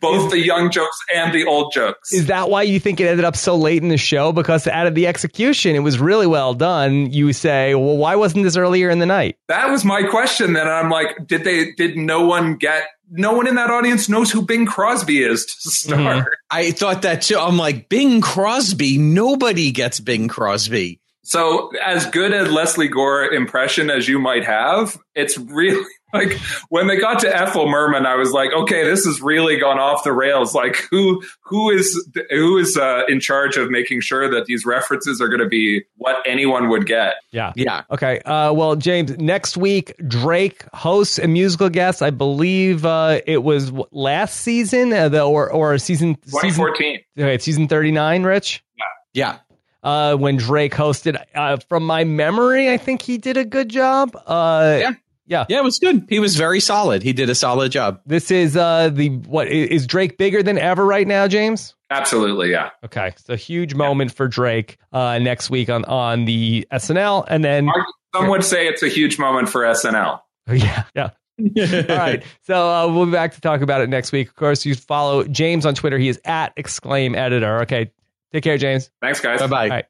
both 0.00 0.30
the 0.30 0.38
young 0.38 0.70
jokes 0.70 0.96
and 1.14 1.32
the 1.34 1.46
old 1.46 1.72
jokes. 1.72 2.12
Is 2.12 2.26
that 2.26 2.50
why 2.50 2.62
you 2.62 2.80
think 2.80 3.00
it 3.00 3.06
ended 3.06 3.24
up 3.24 3.36
so 3.36 3.56
late 3.56 3.82
in 3.82 3.88
the 3.88 3.96
show? 3.96 4.32
Because 4.32 4.66
out 4.66 4.86
of 4.86 4.94
the 4.94 5.06
execution, 5.06 5.76
it 5.76 5.80
was 5.80 5.98
really 5.98 6.26
well 6.26 6.54
done. 6.54 7.12
You 7.12 7.32
say, 7.32 7.74
well, 7.74 7.96
why 7.96 8.16
wasn't 8.16 8.44
this 8.44 8.56
earlier 8.56 8.90
in 8.90 8.98
the 8.98 9.06
night? 9.06 9.36
That 9.48 9.70
was 9.70 9.84
my 9.84 10.02
question. 10.04 10.52
Then 10.52 10.68
I'm 10.68 10.90
like, 10.90 11.26
did 11.26 11.44
they? 11.44 11.72
Did 11.72 11.96
no 11.96 12.26
one 12.26 12.56
get? 12.56 12.84
No 13.08 13.34
one 13.34 13.46
in 13.46 13.54
that 13.54 13.70
audience 13.70 14.08
knows 14.08 14.32
who 14.32 14.42
Bing 14.42 14.66
Crosby 14.66 15.22
is 15.22 15.46
to 15.46 15.70
start. 15.70 16.00
Mm-hmm. 16.00 16.28
I 16.50 16.72
thought 16.72 17.02
that 17.02 17.22
too. 17.22 17.38
I'm 17.38 17.56
like, 17.56 17.88
Bing 17.88 18.20
Crosby. 18.20 18.98
Nobody 18.98 19.70
gets 19.70 20.00
Bing 20.00 20.26
Crosby. 20.26 21.00
So, 21.22 21.70
as 21.84 22.06
good 22.06 22.32
a 22.32 22.44
Lesley 22.44 22.86
Gore 22.86 23.24
impression 23.24 23.90
as 23.90 24.06
you 24.06 24.20
might 24.20 24.44
have, 24.44 24.96
it's 25.16 25.36
really 25.36 25.84
like 26.12 26.32
when 26.68 26.86
they 26.86 26.96
got 26.96 27.18
to 27.20 27.36
Ethel 27.36 27.68
Merman, 27.68 28.06
I 28.06 28.14
was 28.14 28.32
like, 28.32 28.52
okay, 28.52 28.84
this 28.84 29.04
has 29.04 29.20
really 29.20 29.58
gone 29.58 29.78
off 29.78 30.04
the 30.04 30.12
rails. 30.12 30.54
Like, 30.54 30.76
who 30.90 31.22
who 31.40 31.70
is 31.70 32.08
who 32.30 32.58
is 32.58 32.76
uh, 32.76 33.02
in 33.08 33.20
charge 33.20 33.56
of 33.56 33.70
making 33.70 34.00
sure 34.00 34.30
that 34.30 34.46
these 34.46 34.64
references 34.64 35.20
are 35.20 35.28
going 35.28 35.40
to 35.40 35.48
be 35.48 35.82
what 35.96 36.16
anyone 36.26 36.68
would 36.68 36.86
get? 36.86 37.14
Yeah, 37.32 37.52
yeah. 37.56 37.82
Okay. 37.90 38.20
Uh, 38.20 38.52
well, 38.52 38.76
James, 38.76 39.16
next 39.18 39.56
week 39.56 39.94
Drake 40.06 40.64
hosts 40.72 41.18
a 41.18 41.26
musical 41.26 41.68
guest. 41.68 42.02
I 42.02 42.10
believe 42.10 42.84
uh, 42.84 43.20
it 43.26 43.42
was 43.42 43.72
last 43.90 44.40
season, 44.40 44.92
uh, 44.92 45.08
the, 45.08 45.22
or 45.22 45.50
or 45.50 45.76
season 45.78 46.14
2014. 46.26 46.76
Season, 46.76 47.04
okay, 47.18 47.38
season 47.38 47.68
39. 47.68 48.22
Rich. 48.22 48.64
Yeah. 48.76 48.84
Yeah 49.12 49.38
uh, 49.86 50.16
when 50.16 50.36
Drake 50.36 50.74
hosted. 50.74 51.22
Uh, 51.34 51.56
from 51.68 51.86
my 51.86 52.04
memory, 52.04 52.70
I 52.70 52.76
think 52.76 53.02
he 53.02 53.18
did 53.18 53.36
a 53.36 53.44
good 53.44 53.68
job. 53.68 54.16
Uh, 54.26 54.78
yeah. 54.80 54.92
Yeah. 55.26 55.44
Yeah, 55.48 55.58
it 55.58 55.64
was 55.64 55.78
good. 55.78 56.06
He 56.08 56.18
was 56.18 56.36
very 56.36 56.60
solid. 56.60 57.02
He 57.02 57.12
did 57.12 57.28
a 57.30 57.34
solid 57.34 57.72
job. 57.72 58.00
This 58.06 58.30
is 58.30 58.56
uh 58.56 58.90
the 58.90 59.10
what 59.10 59.48
is 59.48 59.86
Drake 59.86 60.18
bigger 60.18 60.42
than 60.42 60.58
ever 60.58 60.84
right 60.84 61.06
now, 61.06 61.26
James? 61.28 61.74
Absolutely, 61.90 62.50
yeah. 62.50 62.70
Okay. 62.84 63.08
It's 63.08 63.28
a 63.28 63.36
huge 63.36 63.74
moment 63.74 64.12
for 64.12 64.28
Drake 64.28 64.78
uh 64.92 65.18
next 65.18 65.50
week 65.50 65.68
on 65.68 65.84
on 65.86 66.24
the 66.24 66.66
SNL 66.72 67.24
and 67.28 67.44
then 67.44 67.68
some 68.14 68.28
would 68.28 68.44
say 68.44 68.66
it's 68.66 68.82
a 68.82 68.88
huge 68.88 69.18
moment 69.18 69.48
for 69.48 69.62
SNL. 69.62 70.20
Yeah. 70.48 70.84
Yeah. 70.94 71.10
All 71.40 71.96
right. 71.96 72.22
So 72.42 72.54
uh, 72.54 72.86
we'll 72.92 73.06
be 73.06 73.12
back 73.12 73.34
to 73.34 73.40
talk 73.40 73.60
about 73.60 73.80
it 73.80 73.88
next 73.90 74.12
week. 74.12 74.28
Of 74.28 74.36
course, 74.36 74.64
you 74.64 74.74
follow 74.76 75.24
James 75.24 75.66
on 75.66 75.74
Twitter. 75.74 75.98
He 75.98 76.08
is 76.08 76.20
at 76.24 76.52
exclaim 76.56 77.14
editor. 77.16 77.62
Okay. 77.62 77.90
Take 78.32 78.44
care, 78.44 78.56
James. 78.56 78.90
Thanks, 79.02 79.20
guys. 79.20 79.40
Bye 79.40 79.46
bye. 79.68 79.86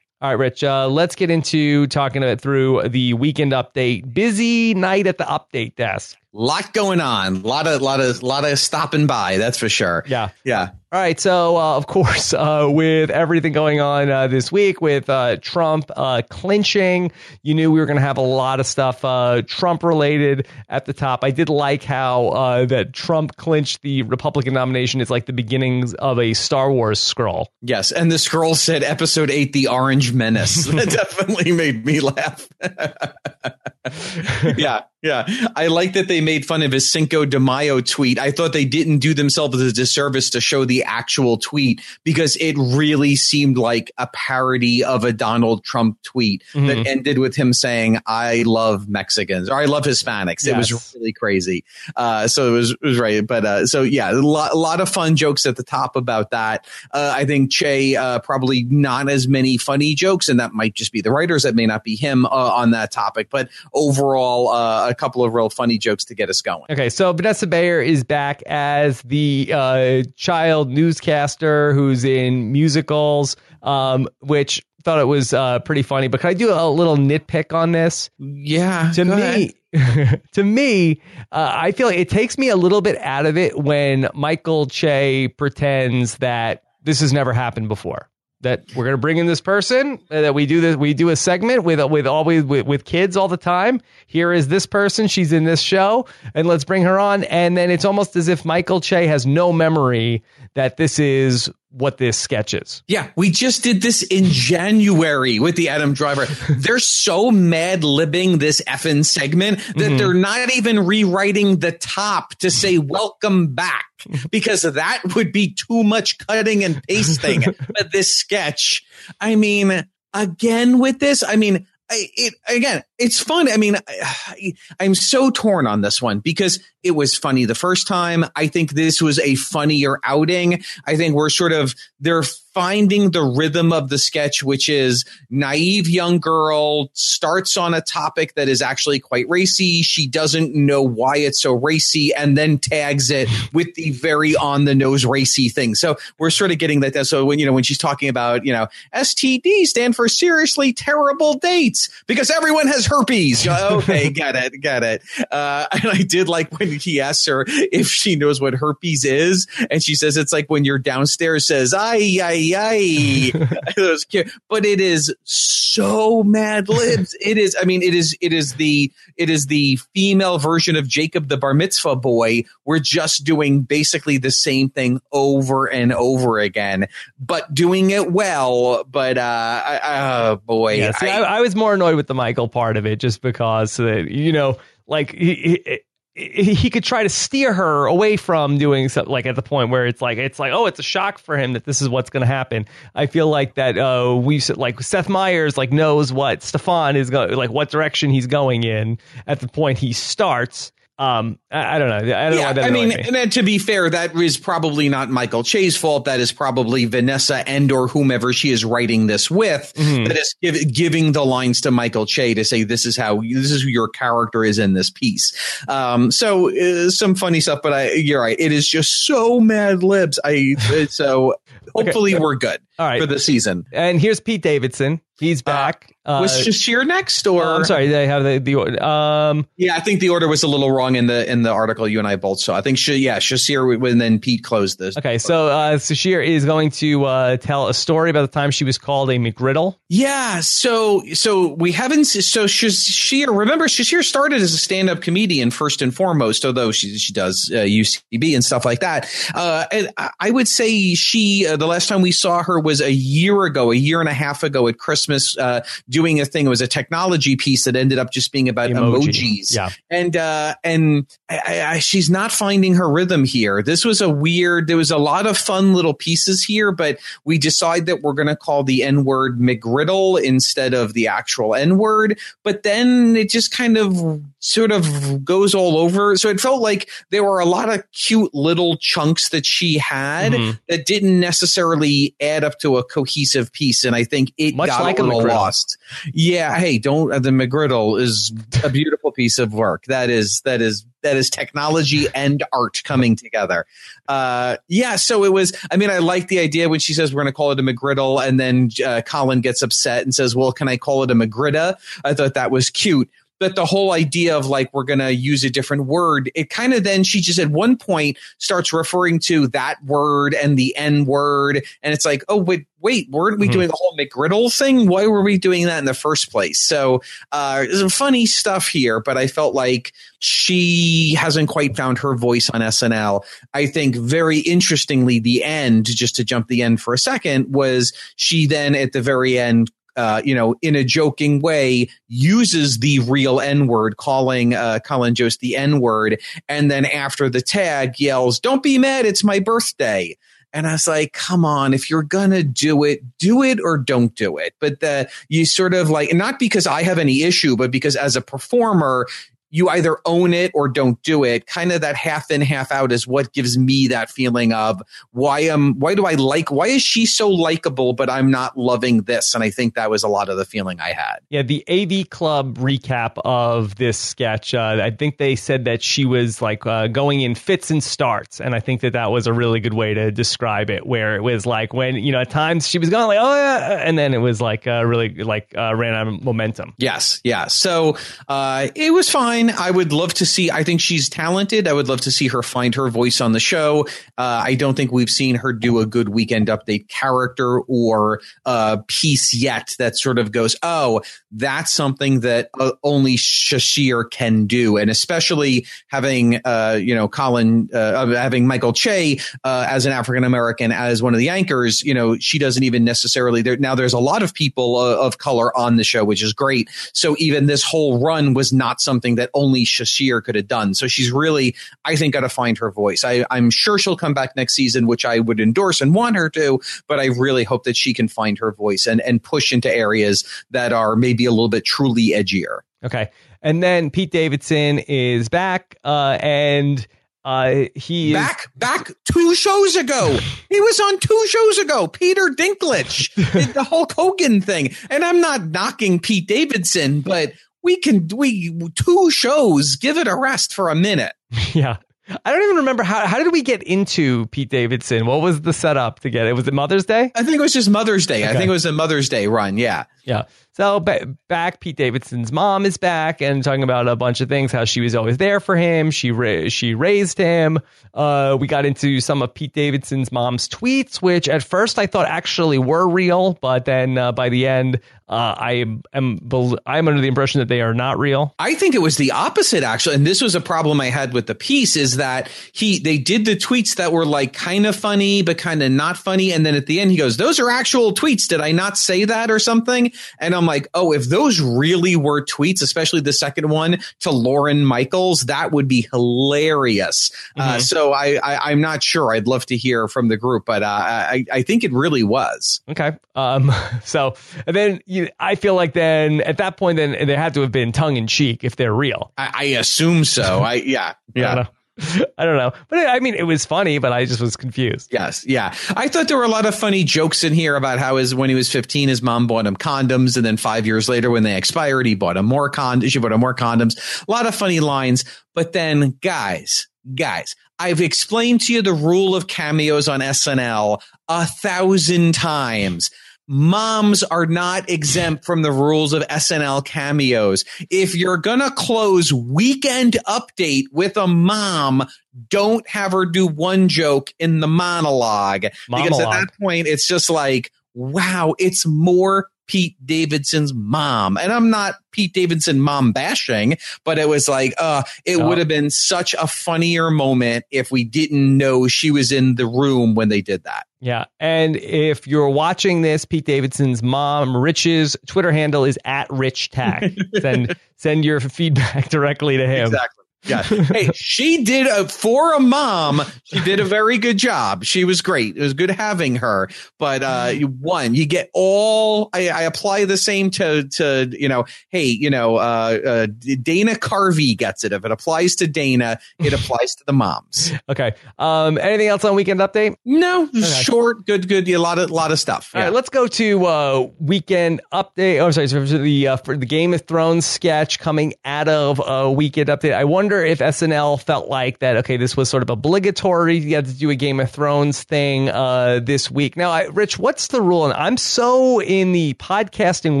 All 0.22 0.28
right. 0.28 0.32
Bye. 0.32 0.32
All 0.32 0.36
right, 0.36 0.38
Rich. 0.38 0.64
Uh, 0.64 0.88
let's 0.88 1.14
get 1.14 1.30
into 1.30 1.86
talking 1.88 2.22
it 2.22 2.40
through 2.40 2.88
the 2.88 3.14
weekend 3.14 3.52
update. 3.52 4.14
Busy 4.14 4.74
night 4.74 5.06
at 5.06 5.18
the 5.18 5.24
update 5.24 5.76
desk. 5.76 6.16
Lot 6.32 6.72
going 6.72 7.00
on. 7.00 7.36
A 7.36 7.38
lot 7.40 7.66
of, 7.66 7.82
lot 7.82 8.00
of, 8.00 8.22
lot 8.22 8.44
of 8.44 8.58
stopping 8.58 9.06
by. 9.06 9.36
That's 9.36 9.58
for 9.58 9.68
sure. 9.68 10.04
Yeah. 10.06 10.30
Yeah. 10.44 10.70
All 10.92 11.00
right. 11.00 11.18
So, 11.18 11.56
uh, 11.56 11.78
of 11.78 11.86
course, 11.86 12.34
uh, 12.34 12.68
with 12.68 13.08
everything 13.08 13.54
going 13.54 13.80
on 13.80 14.10
uh, 14.10 14.26
this 14.26 14.52
week 14.52 14.82
with 14.82 15.08
uh, 15.08 15.38
Trump 15.38 15.90
uh, 15.96 16.20
clinching, 16.28 17.12
you 17.42 17.54
knew 17.54 17.70
we 17.72 17.80
were 17.80 17.86
going 17.86 17.96
to 17.96 18.02
have 18.02 18.18
a 18.18 18.20
lot 18.20 18.60
of 18.60 18.66
stuff 18.66 19.02
uh, 19.02 19.40
Trump 19.46 19.84
related 19.84 20.46
at 20.68 20.84
the 20.84 20.92
top. 20.92 21.24
I 21.24 21.30
did 21.30 21.48
like 21.48 21.82
how 21.82 22.66
that 22.68 22.92
Trump 22.92 23.36
clinched 23.36 23.80
the 23.80 24.02
Republican 24.02 24.52
nomination 24.52 25.00
is 25.00 25.08
like 25.08 25.24
the 25.24 25.32
beginnings 25.32 25.94
of 25.94 26.18
a 26.18 26.34
Star 26.34 26.70
Wars 26.70 27.00
scroll. 27.00 27.48
Yes. 27.62 27.90
And 27.90 28.12
the 28.12 28.18
scroll 28.18 28.54
said 28.54 28.82
episode 28.82 29.30
eight, 29.30 29.54
The 29.54 29.68
Orange 29.68 30.12
Menace. 30.12 30.66
that 30.74 30.90
definitely 30.90 31.52
made 31.52 31.86
me 31.86 32.00
laugh. 32.00 32.46
yeah. 34.58 34.82
Yeah, 35.02 35.26
I 35.56 35.66
like 35.66 35.94
that 35.94 36.06
they 36.06 36.20
made 36.20 36.46
fun 36.46 36.62
of 36.62 36.70
his 36.70 36.90
Cinco 36.90 37.24
de 37.24 37.40
Mayo 37.40 37.80
tweet. 37.80 38.20
I 38.20 38.30
thought 38.30 38.52
they 38.52 38.64
didn't 38.64 38.98
do 38.98 39.14
themselves 39.14 39.60
a 39.60 39.72
disservice 39.72 40.30
to 40.30 40.40
show 40.40 40.64
the 40.64 40.81
actual 40.84 41.36
tweet 41.36 41.80
because 42.04 42.36
it 42.36 42.56
really 42.58 43.16
seemed 43.16 43.58
like 43.58 43.90
a 43.98 44.06
parody 44.08 44.82
of 44.84 45.04
a 45.04 45.12
Donald 45.12 45.64
Trump 45.64 46.00
tweet 46.02 46.42
mm-hmm. 46.52 46.66
that 46.66 46.86
ended 46.86 47.18
with 47.18 47.34
him 47.34 47.52
saying, 47.52 47.98
I 48.06 48.42
love 48.46 48.88
Mexicans 48.88 49.48
or 49.48 49.54
I 49.54 49.66
love 49.66 49.84
Hispanics. 49.84 50.44
Yes. 50.44 50.46
It 50.46 50.56
was 50.56 50.94
really 50.94 51.12
crazy. 51.12 51.64
Uh, 51.96 52.28
so 52.28 52.48
it 52.48 52.56
was, 52.56 52.70
it 52.72 52.82
was 52.82 52.98
right. 52.98 53.26
But, 53.26 53.44
uh, 53.44 53.66
so 53.66 53.82
yeah, 53.82 54.10
a 54.10 54.14
lot, 54.14 54.52
a 54.52 54.56
lot, 54.56 54.80
of 54.82 54.88
fun 54.88 55.16
jokes 55.16 55.44
at 55.44 55.56
the 55.56 55.62
top 55.62 55.96
about 55.96 56.30
that. 56.30 56.66
Uh, 56.92 57.12
I 57.14 57.24
think 57.24 57.52
Che, 57.52 57.94
uh, 57.94 58.18
probably 58.20 58.64
not 58.64 59.08
as 59.08 59.28
many 59.28 59.58
funny 59.58 59.94
jokes 59.94 60.28
and 60.28 60.40
that 60.40 60.52
might 60.54 60.74
just 60.74 60.92
be 60.92 61.00
the 61.00 61.12
writers. 61.12 61.42
That 61.42 61.54
may 61.54 61.66
not 61.66 61.84
be 61.84 61.94
him, 61.94 62.26
uh, 62.26 62.28
on 62.30 62.70
that 62.70 62.90
topic, 62.90 63.28
but 63.30 63.48
overall, 63.74 64.48
uh, 64.48 64.88
a 64.88 64.94
couple 64.94 65.24
of 65.24 65.34
real 65.34 65.50
funny 65.50 65.78
jokes 65.78 66.04
to 66.06 66.14
get 66.14 66.30
us 66.30 66.40
going. 66.40 66.64
Okay, 66.70 66.88
so 66.88 67.12
Vanessa 67.12 67.46
Bayer 67.46 67.80
is 67.80 68.02
back 68.02 68.42
as 68.46 69.02
the 69.02 69.50
uh, 69.54 70.02
child 70.16 70.70
newscaster 70.72 71.72
who's 71.72 72.04
in 72.04 72.52
musicals, 72.52 73.36
um, 73.62 74.08
which 74.20 74.62
thought 74.82 74.98
it 74.98 75.04
was 75.06 75.32
uh, 75.32 75.60
pretty 75.60 75.82
funny. 75.82 76.08
But 76.08 76.20
can 76.20 76.30
I 76.30 76.34
do 76.34 76.52
a 76.52 76.68
little 76.68 76.96
nitpick 76.96 77.54
on 77.54 77.72
this? 77.72 78.10
Yeah. 78.18 78.90
To 78.94 79.04
me, 79.04 79.52
to 80.32 80.42
me, 80.42 81.00
uh, 81.30 81.52
I 81.54 81.72
feel 81.72 81.86
like 81.86 81.98
it 81.98 82.08
takes 82.08 82.36
me 82.36 82.48
a 82.48 82.56
little 82.56 82.80
bit 82.80 82.98
out 82.98 83.26
of 83.26 83.36
it 83.36 83.58
when 83.58 84.08
Michael 84.14 84.66
Che 84.66 85.28
pretends 85.28 86.18
that 86.18 86.62
this 86.82 87.00
has 87.00 87.12
never 87.12 87.32
happened 87.32 87.68
before 87.68 88.08
that 88.42 88.64
we're 88.76 88.84
going 88.84 88.94
to 88.94 88.98
bring 88.98 89.16
in 89.16 89.26
this 89.26 89.40
person 89.40 89.98
uh, 90.10 90.20
that 90.20 90.34
we 90.34 90.46
do 90.46 90.60
this 90.60 90.76
we 90.76 90.94
do 90.94 91.08
a 91.08 91.16
segment 91.16 91.64
with 91.64 91.82
with 91.90 92.06
always 92.06 92.44
with, 92.44 92.66
with 92.66 92.84
kids 92.84 93.16
all 93.16 93.28
the 93.28 93.36
time. 93.36 93.80
Here 94.06 94.32
is 94.32 94.48
this 94.48 94.66
person. 94.66 95.06
She's 95.06 95.32
in 95.32 95.44
this 95.44 95.60
show 95.60 96.06
and 96.34 96.46
let's 96.46 96.64
bring 96.64 96.82
her 96.82 96.98
on. 96.98 97.24
And 97.24 97.56
then 97.56 97.70
it's 97.70 97.84
almost 97.84 98.16
as 98.16 98.28
if 98.28 98.44
michael 98.44 98.80
che 98.80 99.06
has 99.06 99.26
no 99.26 99.52
memory 99.52 100.22
that 100.54 100.76
this 100.76 100.98
is 100.98 101.50
what 101.72 101.98
this 101.98 102.18
sketch 102.18 102.54
is. 102.54 102.82
Yeah, 102.86 103.10
we 103.16 103.30
just 103.30 103.62
did 103.62 103.82
this 103.82 104.02
in 104.02 104.24
January 104.26 105.38
with 105.38 105.56
the 105.56 105.70
Adam 105.70 105.94
Driver. 105.94 106.26
they're 106.50 106.78
so 106.78 107.30
mad 107.30 107.82
libbing 107.82 108.38
this 108.38 108.60
effing 108.68 109.04
segment 109.04 109.58
that 109.58 109.76
mm-hmm. 109.76 109.96
they're 109.96 110.14
not 110.14 110.52
even 110.54 110.86
rewriting 110.86 111.58
the 111.58 111.72
top 111.72 112.34
to 112.36 112.50
say 112.50 112.78
welcome 112.78 113.54
back 113.54 113.86
because 114.30 114.62
that 114.62 115.02
would 115.14 115.32
be 115.32 115.54
too 115.54 115.82
much 115.82 116.18
cutting 116.18 116.64
and 116.64 116.82
pasting. 116.88 117.42
but 117.68 117.92
this 117.92 118.14
sketch, 118.14 118.84
I 119.20 119.36
mean, 119.36 119.86
again 120.12 120.78
with 120.78 120.98
this, 120.98 121.22
I 121.22 121.36
mean, 121.36 121.66
it 121.94 122.34
again, 122.48 122.82
it's 122.98 123.20
fun. 123.20 123.50
I 123.50 123.56
mean, 123.56 123.76
I, 123.88 124.54
am 124.80 124.94
so 124.94 125.30
torn 125.30 125.66
on 125.66 125.80
this 125.82 126.00
one 126.00 126.20
because 126.20 126.60
It 126.82 126.92
was 126.92 127.16
funny 127.16 127.44
the 127.44 127.54
first 127.54 127.86
time. 127.86 128.24
I 128.36 128.46
think 128.46 128.72
this 128.72 129.00
was 129.00 129.18
a 129.18 129.34
funnier 129.36 129.98
outing. 130.04 130.64
I 130.86 130.96
think 130.96 131.14
we're 131.14 131.30
sort 131.30 131.52
of, 131.52 131.74
they're 132.00 132.24
finding 132.52 133.12
the 133.12 133.22
rhythm 133.22 133.72
of 133.72 133.88
the 133.88 133.98
sketch, 133.98 134.42
which 134.42 134.68
is 134.68 135.04
naive 135.30 135.88
young 135.88 136.18
girl 136.18 136.90
starts 136.92 137.56
on 137.56 137.72
a 137.72 137.80
topic 137.80 138.34
that 138.34 138.48
is 138.48 138.60
actually 138.60 139.00
quite 139.00 139.28
racy. 139.28 139.82
She 139.82 140.06
doesn't 140.06 140.54
know 140.54 140.82
why 140.82 141.16
it's 141.16 141.40
so 141.40 141.52
racy 141.52 142.12
and 142.14 142.36
then 142.36 142.58
tags 142.58 143.10
it 143.10 143.28
with 143.52 143.74
the 143.74 143.90
very 143.90 144.36
on 144.36 144.66
the 144.66 144.74
nose 144.74 145.04
racy 145.04 145.48
thing. 145.48 145.74
So 145.74 145.96
we're 146.18 146.30
sort 146.30 146.50
of 146.50 146.58
getting 146.58 146.80
that. 146.80 147.06
So 147.06 147.24
when, 147.24 147.38
you 147.38 147.46
know, 147.46 147.52
when 147.52 147.64
she's 147.64 147.78
talking 147.78 148.08
about, 148.08 148.44
you 148.44 148.52
know, 148.52 148.68
STD 148.94 149.64
stand 149.64 149.96
for 149.96 150.08
seriously 150.08 150.72
terrible 150.72 151.34
dates 151.34 151.88
because 152.06 152.30
everyone 152.30 152.66
has 152.66 152.86
herpes. 152.86 153.46
okay. 153.48 154.10
Get 154.10 154.36
it. 154.36 154.60
Get 154.60 154.82
it. 154.82 155.02
Uh, 155.30 155.66
and 155.72 155.86
I 155.86 156.02
did 156.02 156.28
like 156.28 156.58
when 156.58 156.71
he 156.76 157.00
asks 157.00 157.26
her 157.26 157.44
if 157.48 157.88
she 157.88 158.16
knows 158.16 158.40
what 158.40 158.54
herpes 158.54 159.04
is. 159.04 159.46
And 159.70 159.82
she 159.82 159.94
says, 159.94 160.16
it's 160.16 160.32
like 160.32 160.50
when 160.50 160.64
your 160.64 160.78
downstairs 160.78 161.46
says, 161.46 161.74
I, 161.74 161.96
I, 162.22 162.52
ay. 162.56 163.32
was 163.76 164.04
cute, 164.04 164.30
but 164.48 164.64
it 164.64 164.80
is 164.80 165.14
so 165.24 166.22
Mad 166.22 166.68
Libs. 166.68 167.16
It 167.20 167.38
is. 167.38 167.56
I 167.60 167.64
mean, 167.64 167.82
it 167.82 167.94
is. 167.94 168.16
It 168.20 168.32
is 168.32 168.54
the. 168.54 168.92
It 169.16 169.30
is 169.30 169.46
the 169.46 169.76
female 169.94 170.38
version 170.38 170.76
of 170.76 170.88
Jacob 170.88 171.28
the 171.28 171.36
Bar 171.36 171.54
Mitzvah 171.54 171.96
boy. 171.96 172.44
We're 172.64 172.78
just 172.78 173.24
doing 173.24 173.62
basically 173.62 174.18
the 174.18 174.30
same 174.30 174.70
thing 174.70 175.00
over 175.12 175.66
and 175.66 175.92
over 175.92 176.38
again, 176.38 176.88
but 177.18 177.52
doing 177.52 177.90
it 177.90 178.12
well. 178.12 178.84
But 178.84 179.18
uh, 179.18 179.80
oh 179.82 180.36
boy, 180.36 180.74
yeah. 180.74 180.92
See, 180.92 181.08
I, 181.08 181.20
I, 181.20 181.38
I 181.38 181.40
was 181.40 181.54
more 181.54 181.74
annoyed 181.74 181.96
with 181.96 182.06
the 182.06 182.14
Michael 182.14 182.48
part 182.48 182.76
of 182.76 182.86
it, 182.86 182.96
just 182.96 183.22
because 183.22 183.78
uh, 183.78 183.96
you 183.96 184.32
know, 184.32 184.58
like 184.86 185.12
he, 185.12 185.34
he 185.64 185.80
he 186.14 186.68
could 186.68 186.84
try 186.84 187.02
to 187.02 187.08
steer 187.08 187.54
her 187.54 187.86
away 187.86 188.18
from 188.18 188.58
doing 188.58 188.88
something 188.90 189.10
like 189.10 189.24
at 189.24 189.34
the 189.34 189.42
point 189.42 189.70
where 189.70 189.86
it's 189.86 190.02
like 190.02 190.18
it's 190.18 190.38
like 190.38 190.52
oh 190.52 190.66
it's 190.66 190.78
a 190.78 190.82
shock 190.82 191.18
for 191.18 191.38
him 191.38 191.54
that 191.54 191.64
this 191.64 191.80
is 191.80 191.88
what's 191.88 192.10
going 192.10 192.20
to 192.20 192.26
happen. 192.26 192.66
I 192.94 193.06
feel 193.06 193.28
like 193.28 193.54
that 193.54 193.78
uh 193.78 194.14
we 194.22 194.40
like 194.56 194.82
seth 194.82 195.08
meyers 195.08 195.56
like 195.56 195.72
knows 195.72 196.12
what 196.12 196.40
Stefon 196.40 196.96
is 196.96 197.08
going 197.08 197.34
like 197.34 197.50
what 197.50 197.70
direction 197.70 198.10
he's 198.10 198.26
going 198.26 198.64
in. 198.64 198.98
At 199.26 199.40
the 199.40 199.48
point 199.48 199.78
he 199.78 199.94
starts 199.94 200.70
um, 200.98 201.38
I, 201.50 201.76
I, 201.76 201.78
don't 201.78 201.88
know. 201.88 201.96
I 201.96 202.00
don't 202.30 202.38
yeah, 202.38 202.52
know. 202.52 202.62
I 202.62 202.70
mean, 202.70 202.88
me. 202.90 202.96
and 202.96 203.32
to 203.32 203.42
be 203.42 203.58
fair, 203.58 203.88
that 203.88 204.14
is 204.14 204.36
probably 204.36 204.88
not 204.88 205.08
Michael 205.08 205.42
Che's 205.42 205.76
fault. 205.76 206.04
That 206.04 206.20
is 206.20 206.32
probably 206.32 206.84
Vanessa 206.84 207.48
and 207.48 207.72
or 207.72 207.88
whomever 207.88 208.32
she 208.32 208.50
is 208.50 208.64
writing 208.64 209.06
this 209.06 209.30
with 209.30 209.72
mm-hmm. 209.74 210.04
that 210.04 210.18
is 210.18 210.34
give, 210.42 210.72
giving 210.72 211.12
the 211.12 211.24
lines 211.24 211.62
to 211.62 211.70
Michael 211.70 212.04
Che 212.04 212.34
to 212.34 212.44
say 212.44 212.62
this 212.62 212.84
is 212.84 212.96
how 212.96 213.20
this 213.22 213.50
is 213.50 213.62
who 213.62 213.68
your 213.68 213.88
character 213.88 214.44
is 214.44 214.58
in 214.58 214.74
this 214.74 214.90
piece. 214.90 215.32
Um, 215.66 216.10
so 216.10 216.50
uh, 216.50 216.90
some 216.90 217.14
funny 217.14 217.40
stuff, 217.40 217.60
but 217.62 217.72
I, 217.72 217.92
you're 217.92 218.20
right. 218.20 218.38
It 218.38 218.52
is 218.52 218.68
just 218.68 219.06
so 219.06 219.40
Mad 219.40 219.82
Libs. 219.82 220.20
I 220.24 220.54
so 220.88 221.36
hopefully 221.74 222.14
okay. 222.14 222.22
we're 222.22 222.36
good. 222.36 222.60
All 222.78 222.86
right. 222.86 223.00
for 223.00 223.06
the 223.06 223.18
season. 223.18 223.66
And 223.72 224.00
here's 224.00 224.18
Pete 224.18 224.42
Davidson. 224.42 225.00
He's 225.22 225.40
uh, 225.40 225.44
back. 225.44 225.94
Uh, 226.04 226.18
was 226.20 226.32
Sasheer 226.32 226.84
next, 226.84 227.28
or 227.28 227.44
oh, 227.44 227.56
I'm 227.56 227.64
sorry, 227.64 227.86
they 227.86 228.08
have 228.08 228.24
the, 228.24 228.38
the 228.38 228.56
order. 228.56 228.82
Um, 228.82 229.46
yeah, 229.56 229.76
I 229.76 229.80
think 229.80 230.00
the 230.00 230.08
order 230.08 230.26
was 230.26 230.42
a 230.42 230.48
little 230.48 230.72
wrong 230.72 230.96
in 230.96 231.06
the 231.06 231.30
in 231.30 231.42
the 231.42 231.50
article 231.50 231.86
you 231.86 232.00
and 232.00 232.08
I 232.08 232.16
both 232.16 232.40
saw. 232.40 232.56
I 232.56 232.60
think 232.60 232.76
Sh- 232.76 232.88
yeah, 232.88 233.18
Sasheer, 233.18 233.88
and 233.88 234.00
then 234.00 234.18
Pete 234.18 234.42
closed 234.42 234.80
this. 234.80 234.96
Okay, 234.96 235.18
so 235.18 235.46
uh, 235.46 235.76
Sasheer 235.76 236.26
is 236.26 236.44
going 236.44 236.70
to 236.70 237.04
uh, 237.04 237.36
tell 237.36 237.68
a 237.68 237.74
story 237.74 238.10
about 238.10 238.22
the 238.22 238.34
time 238.34 238.50
she 238.50 238.64
was 238.64 238.78
called 238.78 239.10
a 239.10 239.14
McGriddle. 239.14 239.76
Yeah, 239.88 240.40
so 240.40 241.04
so 241.12 241.54
we 241.54 241.70
haven't. 241.70 242.06
So 242.06 242.46
Sasheer, 242.46 243.28
remember 243.28 243.68
Sasheer 243.68 244.02
started 244.02 244.42
as 244.42 244.52
a 244.54 244.58
stand 244.58 244.90
up 244.90 245.02
comedian 245.02 245.52
first 245.52 245.82
and 245.82 245.94
foremost, 245.94 246.44
although 246.44 246.72
she 246.72 246.98
she 246.98 247.12
does 247.12 247.48
uh, 247.54 247.58
UCB 247.58 248.34
and 248.34 248.44
stuff 248.44 248.64
like 248.64 248.80
that. 248.80 249.08
Uh, 249.36 249.66
and 249.70 249.92
I 250.18 250.32
would 250.32 250.48
say 250.48 250.94
she 250.94 251.46
uh, 251.46 251.56
the 251.56 251.68
last 251.68 251.88
time 251.88 252.02
we 252.02 252.10
saw 252.10 252.42
her 252.42 252.58
was 252.58 252.80
a 252.80 252.92
year 252.92 253.44
ago, 253.44 253.70
a 253.70 253.76
year 253.76 254.00
and 254.00 254.08
a 254.08 254.14
half 254.14 254.42
ago 254.42 254.66
at 254.66 254.78
Christmas, 254.78 255.11
uh, 255.38 255.62
doing 255.88 256.20
a 256.20 256.24
thing. 256.24 256.46
It 256.46 256.48
was 256.50 256.60
a 256.60 256.66
technology 256.66 257.36
piece 257.36 257.64
that 257.64 257.76
ended 257.76 257.98
up 257.98 258.12
just 258.12 258.32
being 258.32 258.48
about 258.48 258.70
Emoji. 258.70 259.08
emojis. 259.08 259.54
Yeah. 259.54 259.70
And, 259.90 260.16
uh, 260.16 260.54
and 260.64 261.06
I, 261.28 261.62
I, 261.62 261.78
she's 261.78 262.10
not 262.10 262.32
finding 262.32 262.74
her 262.74 262.90
rhythm 262.90 263.24
here. 263.24 263.62
This 263.62 263.84
was 263.84 264.00
a 264.00 264.08
weird, 264.08 264.66
there 264.66 264.76
was 264.76 264.90
a 264.90 264.98
lot 264.98 265.26
of 265.26 265.36
fun 265.36 265.74
little 265.74 265.94
pieces 265.94 266.42
here, 266.42 266.72
but 266.72 266.98
we 267.24 267.38
decide 267.38 267.86
that 267.86 268.02
we're 268.02 268.12
going 268.12 268.28
to 268.28 268.36
call 268.36 268.64
the 268.64 268.82
N 268.82 269.04
word 269.04 269.38
McGriddle 269.38 270.22
instead 270.22 270.74
of 270.74 270.94
the 270.94 271.06
actual 271.08 271.54
N 271.54 271.78
word. 271.78 272.18
But 272.42 272.62
then 272.62 273.16
it 273.16 273.30
just 273.30 273.50
kind 273.50 273.76
of 273.76 274.22
sort 274.40 274.72
of 274.72 275.24
goes 275.24 275.54
all 275.54 275.78
over. 275.78 276.16
So 276.16 276.28
it 276.28 276.40
felt 276.40 276.60
like 276.60 276.88
there 277.10 277.24
were 277.24 277.38
a 277.38 277.46
lot 277.46 277.68
of 277.72 277.88
cute 277.92 278.34
little 278.34 278.76
chunks 278.76 279.28
that 279.30 279.46
she 279.46 279.78
had 279.78 280.32
mm-hmm. 280.32 280.58
that 280.68 280.86
didn't 280.86 281.20
necessarily 281.20 282.14
add 282.20 282.44
up 282.44 282.58
to 282.60 282.76
a 282.76 282.84
cohesive 282.84 283.52
piece. 283.52 283.84
And 283.84 283.94
I 283.94 284.04
think 284.04 284.32
it 284.36 284.54
Much 284.54 284.68
got 284.68 284.82
like 284.82 284.98
little 285.02 285.26
lost. 285.26 285.78
Yeah. 286.12 286.54
Hey, 286.54 286.78
don't, 286.78 287.12
uh, 287.12 287.18
the 287.18 287.30
McGriddle 287.30 288.00
is 288.00 288.32
a 288.64 288.68
beautiful 288.68 289.12
piece 289.12 289.38
of 289.38 289.52
work. 289.52 289.84
That 289.86 290.10
is, 290.10 290.40
that 290.44 290.60
is, 290.60 290.84
that 291.02 291.16
is 291.16 291.30
technology 291.30 292.06
and 292.14 292.44
art 292.52 292.80
coming 292.84 293.16
together. 293.16 293.66
Uh, 294.08 294.56
yeah. 294.68 294.96
So 294.96 295.24
it 295.24 295.32
was, 295.32 295.52
I 295.70 295.76
mean, 295.76 295.90
I 295.90 295.98
like 295.98 296.28
the 296.28 296.38
idea 296.38 296.68
when 296.68 296.80
she 296.80 296.94
says 296.94 297.12
we're 297.12 297.22
going 297.22 297.32
to 297.32 297.36
call 297.36 297.50
it 297.50 297.58
a 297.58 297.62
McGriddle 297.62 298.24
and 298.26 298.38
then 298.38 298.70
uh, 298.84 299.02
Colin 299.04 299.40
gets 299.40 299.62
upset 299.62 300.04
and 300.04 300.14
says, 300.14 300.36
well, 300.36 300.52
can 300.52 300.68
I 300.68 300.76
call 300.76 301.02
it 301.02 301.10
a 301.10 301.14
McGritta? 301.14 301.76
I 302.04 302.14
thought 302.14 302.34
that 302.34 302.50
was 302.50 302.70
cute 302.70 303.10
that 303.42 303.54
the 303.56 303.66
whole 303.66 303.92
idea 303.92 304.36
of 304.36 304.46
like 304.46 304.72
we're 304.72 304.82
going 304.82 304.98
to 304.98 305.14
use 305.14 305.44
a 305.44 305.50
different 305.50 305.84
word 305.84 306.30
it 306.34 306.50
kind 306.50 306.72
of 306.72 306.84
then 306.84 307.04
she 307.04 307.20
just 307.20 307.38
at 307.38 307.48
one 307.48 307.76
point 307.76 308.16
starts 308.38 308.72
referring 308.72 309.18
to 309.18 309.46
that 309.48 309.82
word 309.84 310.34
and 310.34 310.56
the 310.56 310.74
n 310.76 311.04
word 311.04 311.64
and 311.82 311.92
it's 311.92 312.04
like 312.04 312.24
oh 312.28 312.36
wait 312.36 312.66
wait 312.80 313.08
weren't 313.10 313.38
we 313.38 313.46
mm-hmm. 313.46 313.52
doing 313.52 313.68
the 313.68 313.76
whole 313.76 313.96
mcgriddle 313.96 314.56
thing? 314.56 314.88
Why 314.88 315.06
were 315.06 315.22
we 315.22 315.38
doing 315.38 315.66
that 315.66 315.78
in 315.78 315.84
the 315.84 315.94
first 315.94 316.32
place? 316.32 316.60
So 316.60 317.02
uh 317.30 317.66
some 317.72 317.88
funny 317.88 318.26
stuff 318.26 318.68
here 318.68 319.00
but 319.00 319.16
i 319.16 319.26
felt 319.26 319.54
like 319.54 319.92
she 320.18 321.14
hasn't 321.18 321.48
quite 321.48 321.76
found 321.76 321.98
her 321.98 322.14
voice 322.14 322.50
on 322.50 322.60
snl 322.60 323.24
i 323.54 323.66
think 323.66 323.96
very 323.96 324.38
interestingly 324.40 325.18
the 325.18 325.42
end 325.44 325.86
just 325.86 326.16
to 326.16 326.24
jump 326.24 326.48
the 326.48 326.62
end 326.62 326.80
for 326.80 326.94
a 326.94 326.98
second 326.98 327.52
was 327.52 327.92
she 328.16 328.46
then 328.46 328.74
at 328.74 328.92
the 328.92 329.02
very 329.02 329.38
end 329.38 329.70
uh, 329.96 330.22
you 330.24 330.34
know, 330.34 330.54
in 330.62 330.74
a 330.74 330.84
joking 330.84 331.40
way, 331.40 331.88
uses 332.08 332.78
the 332.78 333.00
real 333.00 333.40
N 333.40 333.66
word, 333.66 333.96
calling 333.96 334.54
uh, 334.54 334.78
Colin 334.84 335.14
Jost 335.14 335.40
the 335.40 335.56
N 335.56 335.80
word, 335.80 336.20
and 336.48 336.70
then 336.70 336.86
after 336.86 337.28
the 337.28 337.42
tag 337.42 337.98
yells, 337.98 338.40
"Don't 338.40 338.62
be 338.62 338.78
mad, 338.78 339.06
it's 339.06 339.24
my 339.24 339.38
birthday." 339.38 340.16
And 340.54 340.66
I 340.66 340.72
was 340.72 340.86
like, 340.86 341.14
come 341.14 341.44
on, 341.44 341.72
if 341.72 341.88
you're 341.88 342.02
gonna 342.02 342.42
do 342.42 342.84
it, 342.84 343.00
do 343.18 343.42
it 343.42 343.58
or 343.62 343.78
don't 343.78 344.14
do 344.14 344.36
it. 344.36 344.54
But 344.60 344.80
the, 344.80 345.08
you 345.28 345.46
sort 345.46 345.72
of 345.72 345.88
like, 345.88 346.12
not 346.12 346.38
because 346.38 346.66
I 346.66 346.82
have 346.82 346.98
any 346.98 347.22
issue, 347.22 347.56
but 347.56 347.70
because 347.70 347.96
as 347.96 348.16
a 348.16 348.20
performer, 348.20 349.06
you 349.52 349.68
either 349.68 349.98
own 350.06 350.34
it 350.34 350.50
or 350.54 350.66
don't 350.66 351.00
do 351.02 351.22
it. 351.22 351.46
Kind 351.46 351.70
of 351.70 351.82
that 351.82 351.94
half 351.94 352.30
in, 352.30 352.40
half 352.40 352.72
out 352.72 352.90
is 352.90 353.06
what 353.06 353.32
gives 353.32 353.56
me 353.56 353.86
that 353.88 354.10
feeling 354.10 354.52
of 354.52 354.82
why 355.12 355.40
am 355.40 355.78
why 355.78 355.94
do 355.94 356.06
I 356.06 356.14
like 356.14 356.50
why 356.50 356.66
is 356.66 356.82
she 356.82 357.06
so 357.06 357.28
likable 357.28 357.92
but 357.92 358.10
I'm 358.10 358.30
not 358.30 358.56
loving 358.56 359.02
this? 359.02 359.34
And 359.34 359.44
I 359.44 359.50
think 359.50 359.74
that 359.74 359.90
was 359.90 360.02
a 360.02 360.08
lot 360.08 360.28
of 360.28 360.38
the 360.38 360.44
feeling 360.44 360.80
I 360.80 360.92
had. 360.92 361.18
Yeah, 361.28 361.42
the 361.42 361.62
AV 361.68 362.08
Club 362.08 362.58
recap 362.58 363.20
of 363.24 363.76
this 363.76 363.98
sketch. 363.98 364.54
Uh, 364.54 364.80
I 364.82 364.90
think 364.90 365.18
they 365.18 365.36
said 365.36 365.66
that 365.66 365.82
she 365.82 366.06
was 366.06 366.40
like 366.40 366.66
uh, 366.66 366.88
going 366.88 367.20
in 367.20 367.34
fits 367.34 367.70
and 367.70 367.84
starts, 367.84 368.40
and 368.40 368.54
I 368.54 368.60
think 368.60 368.80
that 368.80 368.94
that 368.94 369.10
was 369.10 369.26
a 369.26 369.32
really 369.32 369.60
good 369.60 369.74
way 369.74 369.92
to 369.92 370.10
describe 370.10 370.70
it. 370.70 370.86
Where 370.86 371.14
it 371.14 371.22
was 371.22 371.44
like 371.44 371.74
when 371.74 371.96
you 371.96 372.10
know 372.10 372.20
at 372.20 372.30
times 372.30 372.66
she 372.66 372.78
was 372.78 372.88
going 372.88 373.06
like 373.06 373.18
oh 373.20 373.34
yeah, 373.34 373.82
and 373.86 373.98
then 373.98 374.14
it 374.14 374.18
was 374.18 374.40
like 374.40 374.66
uh, 374.66 374.82
really 374.86 375.10
like 375.10 375.54
uh, 375.56 375.74
ran 375.76 375.92
out 375.92 376.08
of 376.08 376.24
momentum. 376.24 376.72
Yes, 376.78 377.20
yeah. 377.22 377.48
So 377.48 377.98
uh, 378.28 378.68
it 378.74 378.94
was 378.94 379.10
fine 379.10 379.41
I 379.50 379.70
would 379.70 379.92
love 379.92 380.14
to 380.14 380.26
see. 380.26 380.50
I 380.50 380.64
think 380.64 380.80
she's 380.80 381.08
talented. 381.08 381.68
I 381.68 381.72
would 381.72 381.88
love 381.88 382.00
to 382.02 382.10
see 382.10 382.28
her 382.28 382.42
find 382.42 382.74
her 382.74 382.88
voice 382.88 383.20
on 383.20 383.32
the 383.32 383.40
show. 383.40 383.86
Uh, 384.18 384.42
I 384.44 384.54
don't 384.54 384.74
think 384.74 384.92
we've 384.92 385.10
seen 385.10 385.36
her 385.36 385.52
do 385.52 385.78
a 385.78 385.86
good 385.86 386.08
weekend 386.08 386.48
update 386.48 386.88
character 386.88 387.60
or 387.60 388.20
uh, 388.46 388.78
piece 388.88 389.34
yet 389.34 389.74
that 389.78 389.96
sort 389.96 390.18
of 390.18 390.32
goes, 390.32 390.56
oh, 390.62 391.02
that's 391.30 391.72
something 391.72 392.20
that 392.20 392.50
uh, 392.60 392.72
only 392.82 393.16
Sasheer 393.16 394.08
can 394.10 394.46
do, 394.46 394.76
and 394.76 394.90
especially 394.90 395.66
having 395.88 396.40
uh, 396.44 396.78
you 396.80 396.94
know 396.94 397.08
Colin 397.08 397.68
uh, 397.72 398.06
having 398.08 398.46
Michael 398.46 398.72
Che 398.72 399.18
uh, 399.44 399.66
as 399.68 399.86
an 399.86 399.92
African 399.92 400.24
American 400.24 400.72
as 400.72 401.02
one 401.02 401.14
of 401.14 401.18
the 401.18 401.28
anchors. 401.28 401.82
You 401.82 401.94
know, 401.94 402.18
she 402.18 402.38
doesn't 402.38 402.62
even 402.62 402.84
necessarily 402.84 403.42
there. 403.42 403.56
Now 403.56 403.74
there's 403.74 403.92
a 403.92 403.98
lot 403.98 404.22
of 404.22 404.34
people 404.34 404.78
of 404.78 405.18
color 405.18 405.56
on 405.56 405.76
the 405.76 405.84
show, 405.84 406.04
which 406.04 406.22
is 406.22 406.32
great. 406.32 406.68
So 406.92 407.16
even 407.18 407.46
this 407.46 407.62
whole 407.62 407.98
run 407.98 408.34
was 408.34 408.52
not 408.52 408.80
something 408.80 409.14
that 409.16 409.30
only 409.34 409.64
Sasheer 409.64 410.22
could 410.22 410.34
have 410.34 410.48
done. 410.48 410.74
So 410.74 410.86
she's 410.86 411.12
really, 411.12 411.54
I 411.84 411.96
think, 411.96 412.14
got 412.14 412.20
to 412.20 412.28
find 412.28 412.58
her 412.58 412.70
voice. 412.70 413.04
I, 413.04 413.24
I'm 413.30 413.50
sure 413.50 413.78
she'll 413.78 413.96
come 413.96 414.14
back 414.14 414.36
next 414.36 414.54
season, 414.54 414.86
which 414.86 415.04
I 415.04 415.18
would 415.18 415.40
endorse 415.40 415.80
and 415.80 415.94
want 415.94 416.16
her 416.16 416.30
to, 416.30 416.60
but 416.86 416.98
I 417.00 417.06
really 417.06 417.44
hope 417.44 417.64
that 417.64 417.76
she 417.76 417.94
can 417.94 418.08
find 418.08 418.38
her 418.38 418.52
voice 418.52 418.86
and, 418.86 419.00
and 419.02 419.22
push 419.22 419.52
into 419.52 419.72
areas 419.74 420.24
that 420.50 420.72
are 420.72 420.96
maybe 420.96 421.24
a 421.24 421.30
little 421.30 421.48
bit 421.48 421.64
truly 421.64 422.10
edgier. 422.10 422.60
Okay. 422.84 423.10
And 423.42 423.62
then 423.62 423.90
Pete 423.90 424.10
Davidson 424.10 424.78
is 424.80 425.28
back, 425.28 425.76
uh, 425.84 426.18
and 426.20 426.86
uh, 427.24 427.64
he 427.74 428.12
back 428.12 428.50
back 428.56 428.90
two 429.12 429.34
shows 429.34 429.76
ago. 429.76 430.16
he 430.48 430.60
was 430.60 430.80
on 430.80 430.98
two 430.98 431.24
shows 431.28 431.58
ago. 431.58 431.86
Peter 431.86 432.28
Dinklage 432.36 433.14
did 433.32 433.54
the 433.54 433.64
Hulk 433.64 433.92
Hogan 433.92 434.40
thing, 434.40 434.74
and 434.90 435.04
I'm 435.04 435.20
not 435.20 435.46
knocking 435.46 435.98
Pete 435.98 436.26
Davidson, 436.26 437.00
but 437.00 437.32
we 437.62 437.76
can 437.76 438.08
we 438.14 438.54
two 438.74 439.10
shows. 439.10 439.76
Give 439.76 439.96
it 439.98 440.06
a 440.08 440.16
rest 440.16 440.54
for 440.54 440.68
a 440.68 440.74
minute. 440.74 441.12
Yeah. 441.54 441.76
I 442.24 442.32
don't 442.32 442.42
even 442.42 442.56
remember 442.56 442.82
how 442.82 443.06
how 443.06 443.22
did 443.22 443.32
we 443.32 443.42
get 443.42 443.62
into 443.62 444.26
Pete 444.26 444.48
Davidson? 444.50 445.06
What 445.06 445.22
was 445.22 445.42
the 445.42 445.52
setup 445.52 446.00
to 446.00 446.10
get 446.10 446.26
it? 446.26 446.32
Was 446.32 446.48
it 446.48 446.52
Mother's 446.54 446.84
Day? 446.84 447.12
I 447.14 447.22
think 447.22 447.36
it 447.38 447.40
was 447.40 447.52
just 447.52 447.70
Mother's 447.70 448.06
Day. 448.06 448.24
Okay. 448.24 448.30
I 448.30 448.32
think 448.36 448.48
it 448.48 448.52
was 448.52 448.66
a 448.66 448.72
Mother's 448.72 449.08
Day 449.08 449.28
run. 449.28 449.56
Yeah. 449.56 449.84
Yeah. 450.04 450.24
So 450.54 450.80
back, 450.80 451.60
Pete 451.60 451.76
Davidson's 451.76 452.30
mom 452.30 452.66
is 452.66 452.76
back 452.76 453.22
and 453.22 453.42
talking 453.42 453.62
about 453.62 453.88
a 453.88 453.96
bunch 453.96 454.20
of 454.20 454.28
things. 454.28 454.52
How 454.52 454.66
she 454.66 454.82
was 454.82 454.94
always 454.94 455.16
there 455.16 455.40
for 455.40 455.56
him. 455.56 455.90
She 455.90 456.10
ra- 456.10 456.50
she 456.50 456.74
raised 456.74 457.16
him. 457.16 457.58
Uh, 457.94 458.36
we 458.38 458.46
got 458.46 458.66
into 458.66 459.00
some 459.00 459.22
of 459.22 459.32
Pete 459.32 459.54
Davidson's 459.54 460.12
mom's 460.12 460.48
tweets, 460.48 460.96
which 460.96 461.26
at 461.26 461.42
first 461.42 461.78
I 461.78 461.86
thought 461.86 462.06
actually 462.06 462.58
were 462.58 462.86
real, 462.86 463.38
but 463.40 463.64
then 463.64 463.96
uh, 463.96 464.12
by 464.12 464.28
the 464.28 464.46
end, 464.46 464.80
uh, 465.08 465.34
I 465.36 465.52
am 465.92 466.18
I'm 466.66 466.88
under 466.88 467.00
the 467.00 467.08
impression 467.08 467.40
that 467.40 467.48
they 467.48 467.60
are 467.60 467.74
not 467.74 467.98
real. 467.98 468.34
I 468.38 468.54
think 468.54 468.74
it 468.74 468.80
was 468.80 468.96
the 468.96 469.10
opposite 469.10 469.62
actually, 469.62 469.96
and 469.96 470.06
this 470.06 470.22
was 470.22 470.34
a 470.34 470.40
problem 470.40 470.80
I 470.80 470.86
had 470.86 471.12
with 471.12 471.26
the 471.26 471.34
piece 471.34 471.76
is 471.76 471.96
that 471.96 472.30
he 472.52 472.78
they 472.78 472.96
did 472.96 473.26
the 473.26 473.36
tweets 473.36 473.76
that 473.76 473.92
were 473.92 474.06
like 474.06 474.32
kind 474.32 474.64
of 474.64 474.74
funny 474.74 475.22
but 475.22 475.36
kind 475.36 475.62
of 475.62 475.70
not 475.70 475.98
funny, 475.98 476.32
and 476.32 476.46
then 476.46 476.54
at 476.54 476.66
the 476.66 476.80
end 476.80 476.90
he 476.90 476.96
goes, 476.96 477.18
"Those 477.18 477.40
are 477.40 477.50
actual 477.50 477.92
tweets. 477.92 478.26
Did 478.26 478.40
I 478.40 478.52
not 478.52 478.78
say 478.78 479.04
that 479.04 479.30
or 479.30 479.38
something?" 479.38 479.92
And 480.18 480.34
I'm 480.34 480.41
like, 480.46 480.68
"Oh, 480.74 480.92
if 480.92 481.06
those 481.06 481.40
really 481.40 481.96
were 481.96 482.24
tweets, 482.24 482.62
especially 482.62 483.00
the 483.00 483.12
second 483.12 483.48
one 483.48 483.78
to 484.00 484.10
Lorne 484.10 484.64
Michaels, 484.64 485.22
that 485.22 485.52
would 485.52 485.68
be 485.68 485.88
hilarious." 485.92 487.10
Uh, 487.36 487.40
mm-hmm. 487.40 487.56
Uh, 487.56 487.58
so 487.60 487.92
I, 487.92 488.14
I 488.16 488.52
am 488.52 488.60
not 488.60 488.82
sure. 488.82 489.14
I'd 489.14 489.26
love 489.26 489.46
to 489.46 489.56
hear 489.56 489.88
from 489.88 490.08
the 490.08 490.16
group, 490.16 490.44
but 490.46 490.62
uh, 490.62 490.66
I 490.66 491.24
I 491.32 491.42
think 491.42 491.64
it 491.64 491.72
really 491.72 492.02
was 492.02 492.60
okay. 492.68 492.92
Um, 493.14 493.52
so 493.84 494.14
and 494.46 494.54
then 494.56 494.80
you 494.86 495.08
I 495.18 495.34
feel 495.34 495.54
like 495.54 495.72
then 495.72 496.20
at 496.22 496.38
that 496.38 496.56
point, 496.56 496.76
then 496.76 497.06
they 497.06 497.16
had 497.16 497.34
to 497.34 497.40
have 497.40 497.52
been 497.52 497.72
tongue 497.72 497.96
in 497.96 498.06
cheek 498.06 498.44
if 498.44 498.56
they're 498.56 498.74
real. 498.74 499.12
I, 499.16 499.30
I 499.34 499.44
assume 499.44 500.04
so. 500.04 500.42
I 500.42 500.54
yeah 500.54 500.94
yeah. 501.14 501.34
I 501.34 501.48
I 502.18 502.24
don't 502.24 502.36
know. 502.36 502.52
But 502.68 502.88
I 502.88 503.00
mean, 503.00 503.14
it 503.14 503.22
was 503.22 503.44
funny, 503.44 503.78
but 503.78 503.92
I 503.92 504.04
just 504.04 504.20
was 504.20 504.36
confused. 504.36 504.92
Yes. 504.92 505.24
Yeah. 505.26 505.54
I 505.74 505.88
thought 505.88 506.08
there 506.08 506.18
were 506.18 506.24
a 506.24 506.28
lot 506.28 506.44
of 506.44 506.54
funny 506.54 506.84
jokes 506.84 507.24
in 507.24 507.32
here 507.32 507.56
about 507.56 507.78
how 507.78 507.96
his, 507.96 508.14
when 508.14 508.28
he 508.28 508.36
was 508.36 508.50
15, 508.50 508.88
his 508.88 509.02
mom 509.02 509.26
bought 509.26 509.46
him 509.46 509.56
condoms. 509.56 510.16
And 510.16 510.24
then 510.24 510.36
five 510.36 510.66
years 510.66 510.88
later, 510.88 511.10
when 511.10 511.22
they 511.22 511.36
expired, 511.36 511.86
he 511.86 511.94
bought 511.94 512.16
him 512.16 512.26
more 512.26 512.50
condoms. 512.50 512.92
She 512.92 512.98
bought 512.98 513.12
him 513.12 513.20
more 513.20 513.34
condoms. 513.34 514.04
A 514.06 514.10
lot 514.10 514.26
of 514.26 514.34
funny 514.34 514.60
lines. 514.60 515.04
But 515.34 515.52
then 515.52 515.96
guys, 516.02 516.68
guys, 516.94 517.34
I've 517.58 517.80
explained 517.80 518.42
to 518.42 518.52
you 518.52 518.60
the 518.60 518.72
rule 518.74 519.14
of 519.14 519.26
cameos 519.26 519.88
on 519.88 520.00
SNL 520.00 520.82
a 521.08 521.26
thousand 521.26 522.14
times 522.14 522.90
moms 523.28 524.02
are 524.02 524.26
not 524.26 524.68
exempt 524.68 525.24
from 525.24 525.42
the 525.42 525.52
rules 525.52 525.92
of 525.92 526.02
SNL 526.08 526.64
cameos. 526.64 527.44
If 527.70 527.94
you're 527.94 528.18
going 528.18 528.40
to 528.40 528.50
close 528.50 529.12
weekend 529.12 529.98
update 530.06 530.64
with 530.72 530.96
a 530.96 531.06
mom, 531.06 531.86
don't 532.28 532.68
have 532.68 532.92
her 532.92 533.06
do 533.06 533.26
one 533.26 533.68
joke 533.68 534.12
in 534.18 534.40
the 534.40 534.48
monologue. 534.48 535.46
monologue. 535.68 535.88
Because 535.88 536.00
at 536.00 536.10
that 536.10 536.28
point, 536.40 536.66
it's 536.66 536.86
just 536.86 537.08
like, 537.10 537.50
wow, 537.74 538.34
it's 538.38 538.66
more 538.66 539.28
Pete 539.46 539.76
Davidson's 539.84 540.54
mom. 540.54 541.16
And 541.16 541.32
I'm 541.32 541.50
not 541.50 541.74
Pete 541.90 542.12
Davidson 542.12 542.60
mom 542.60 542.92
bashing, 542.92 543.56
but 543.84 543.98
it 543.98 544.08
was 544.08 544.28
like, 544.28 544.54
uh, 544.58 544.82
it 545.04 545.16
oh. 545.16 545.28
would 545.28 545.38
have 545.38 545.48
been 545.48 545.70
such 545.70 546.14
a 546.14 546.26
funnier 546.26 546.90
moment 546.90 547.44
if 547.50 547.70
we 547.70 547.84
didn't 547.84 548.36
know 548.36 548.66
she 548.68 548.90
was 548.90 549.12
in 549.12 549.34
the 549.34 549.46
room 549.46 549.94
when 549.94 550.08
they 550.08 550.22
did 550.22 550.44
that. 550.44 550.66
Yeah. 550.80 551.04
And 551.20 551.56
if 551.56 552.06
you're 552.06 552.28
watching 552.28 552.82
this, 552.82 553.04
Pete 553.04 553.24
Davidson's 553.24 553.82
mom, 553.82 554.36
Rich's 554.36 554.96
Twitter 555.06 555.30
handle 555.30 555.64
is 555.64 555.78
at 555.84 556.10
Rich 556.10 556.50
Tack. 556.50 556.90
send 557.20 557.54
send 557.76 558.04
your 558.04 558.20
feedback 558.20 558.88
directly 558.90 559.36
to 559.36 559.46
him. 559.46 559.66
Exactly. 559.66 560.01
Yeah. 560.24 560.42
Hey, 560.42 560.90
she 560.94 561.42
did 561.42 561.66
a, 561.66 561.88
for 561.88 562.34
a 562.34 562.40
mom. 562.40 563.02
She 563.24 563.40
did 563.40 563.58
a 563.58 563.64
very 563.64 563.98
good 563.98 564.18
job. 564.18 564.64
She 564.64 564.84
was 564.84 565.02
great. 565.02 565.36
It 565.36 565.40
was 565.40 565.54
good 565.54 565.70
having 565.70 566.16
her. 566.16 566.48
But 566.78 567.02
uh, 567.02 567.32
one, 567.60 567.94
you 567.94 568.06
get 568.06 568.30
all. 568.32 569.08
I, 569.12 569.28
I 569.30 569.42
apply 569.42 569.84
the 569.84 569.96
same 569.96 570.30
to 570.32 570.68
to 570.68 571.08
you 571.12 571.28
know. 571.28 571.44
Hey, 571.70 571.86
you 571.86 572.08
know, 572.10 572.36
uh, 572.36 572.78
uh, 572.84 573.06
Dana 573.42 573.72
Carvey 573.74 574.36
gets 574.36 574.62
it. 574.64 574.72
If 574.72 574.84
it 574.84 574.90
applies 574.90 575.34
to 575.36 575.48
Dana, 575.48 575.98
it 576.18 576.32
applies 576.32 576.74
to 576.76 576.84
the 576.86 576.92
moms. 576.92 577.52
Okay. 577.68 577.92
Um. 578.18 578.58
Anything 578.58 578.88
else 578.88 579.04
on 579.04 579.14
weekend 579.14 579.40
update? 579.40 579.76
No. 579.84 580.24
Okay. 580.24 580.40
Short. 580.42 581.06
Good. 581.06 581.28
Good. 581.28 581.48
A 581.48 581.56
lot 581.56 581.78
of 581.78 581.90
lot 581.90 582.12
of 582.12 582.18
stuff. 582.18 582.50
Yeah. 582.52 582.60
All 582.60 582.66
right. 582.66 582.74
Let's 582.74 582.90
go 582.90 583.06
to 583.06 583.46
uh, 583.46 583.88
weekend 583.98 584.60
update. 584.72 585.20
Oh, 585.20 585.30
sorry. 585.30 585.48
So 585.48 585.64
for 585.64 585.78
the 585.78 586.08
uh, 586.08 586.16
for 586.16 586.36
the 586.36 586.44
Game 586.44 586.74
of 586.74 586.82
Thrones 586.86 587.24
sketch 587.24 587.78
coming 587.78 588.14
out 588.24 588.48
of 588.48 588.78
a 588.78 588.90
uh, 588.90 589.10
weekend 589.10 589.48
update. 589.48 589.72
I 589.72 589.84
wonder 589.84 590.11
wonder 590.12 590.26
if 590.26 590.40
SNL 590.40 591.00
felt 591.02 591.28
like 591.28 591.60
that. 591.60 591.78
Okay, 591.78 591.96
this 591.96 592.16
was 592.16 592.28
sort 592.28 592.42
of 592.42 592.50
obligatory. 592.50 593.38
You 593.38 593.54
had 593.54 593.64
to 593.64 593.72
do 593.72 593.88
a 593.88 593.94
Game 593.94 594.20
of 594.20 594.30
Thrones 594.30 594.82
thing 594.82 595.30
uh, 595.30 595.80
this 595.82 596.10
week. 596.10 596.36
Now, 596.36 596.50
I, 596.50 596.64
Rich, 596.64 596.98
what's 596.98 597.28
the 597.28 597.40
rule? 597.40 597.64
And 597.64 597.72
I'm 597.72 597.96
so 597.96 598.60
in 598.60 598.92
the 598.92 599.14
podcasting 599.14 600.00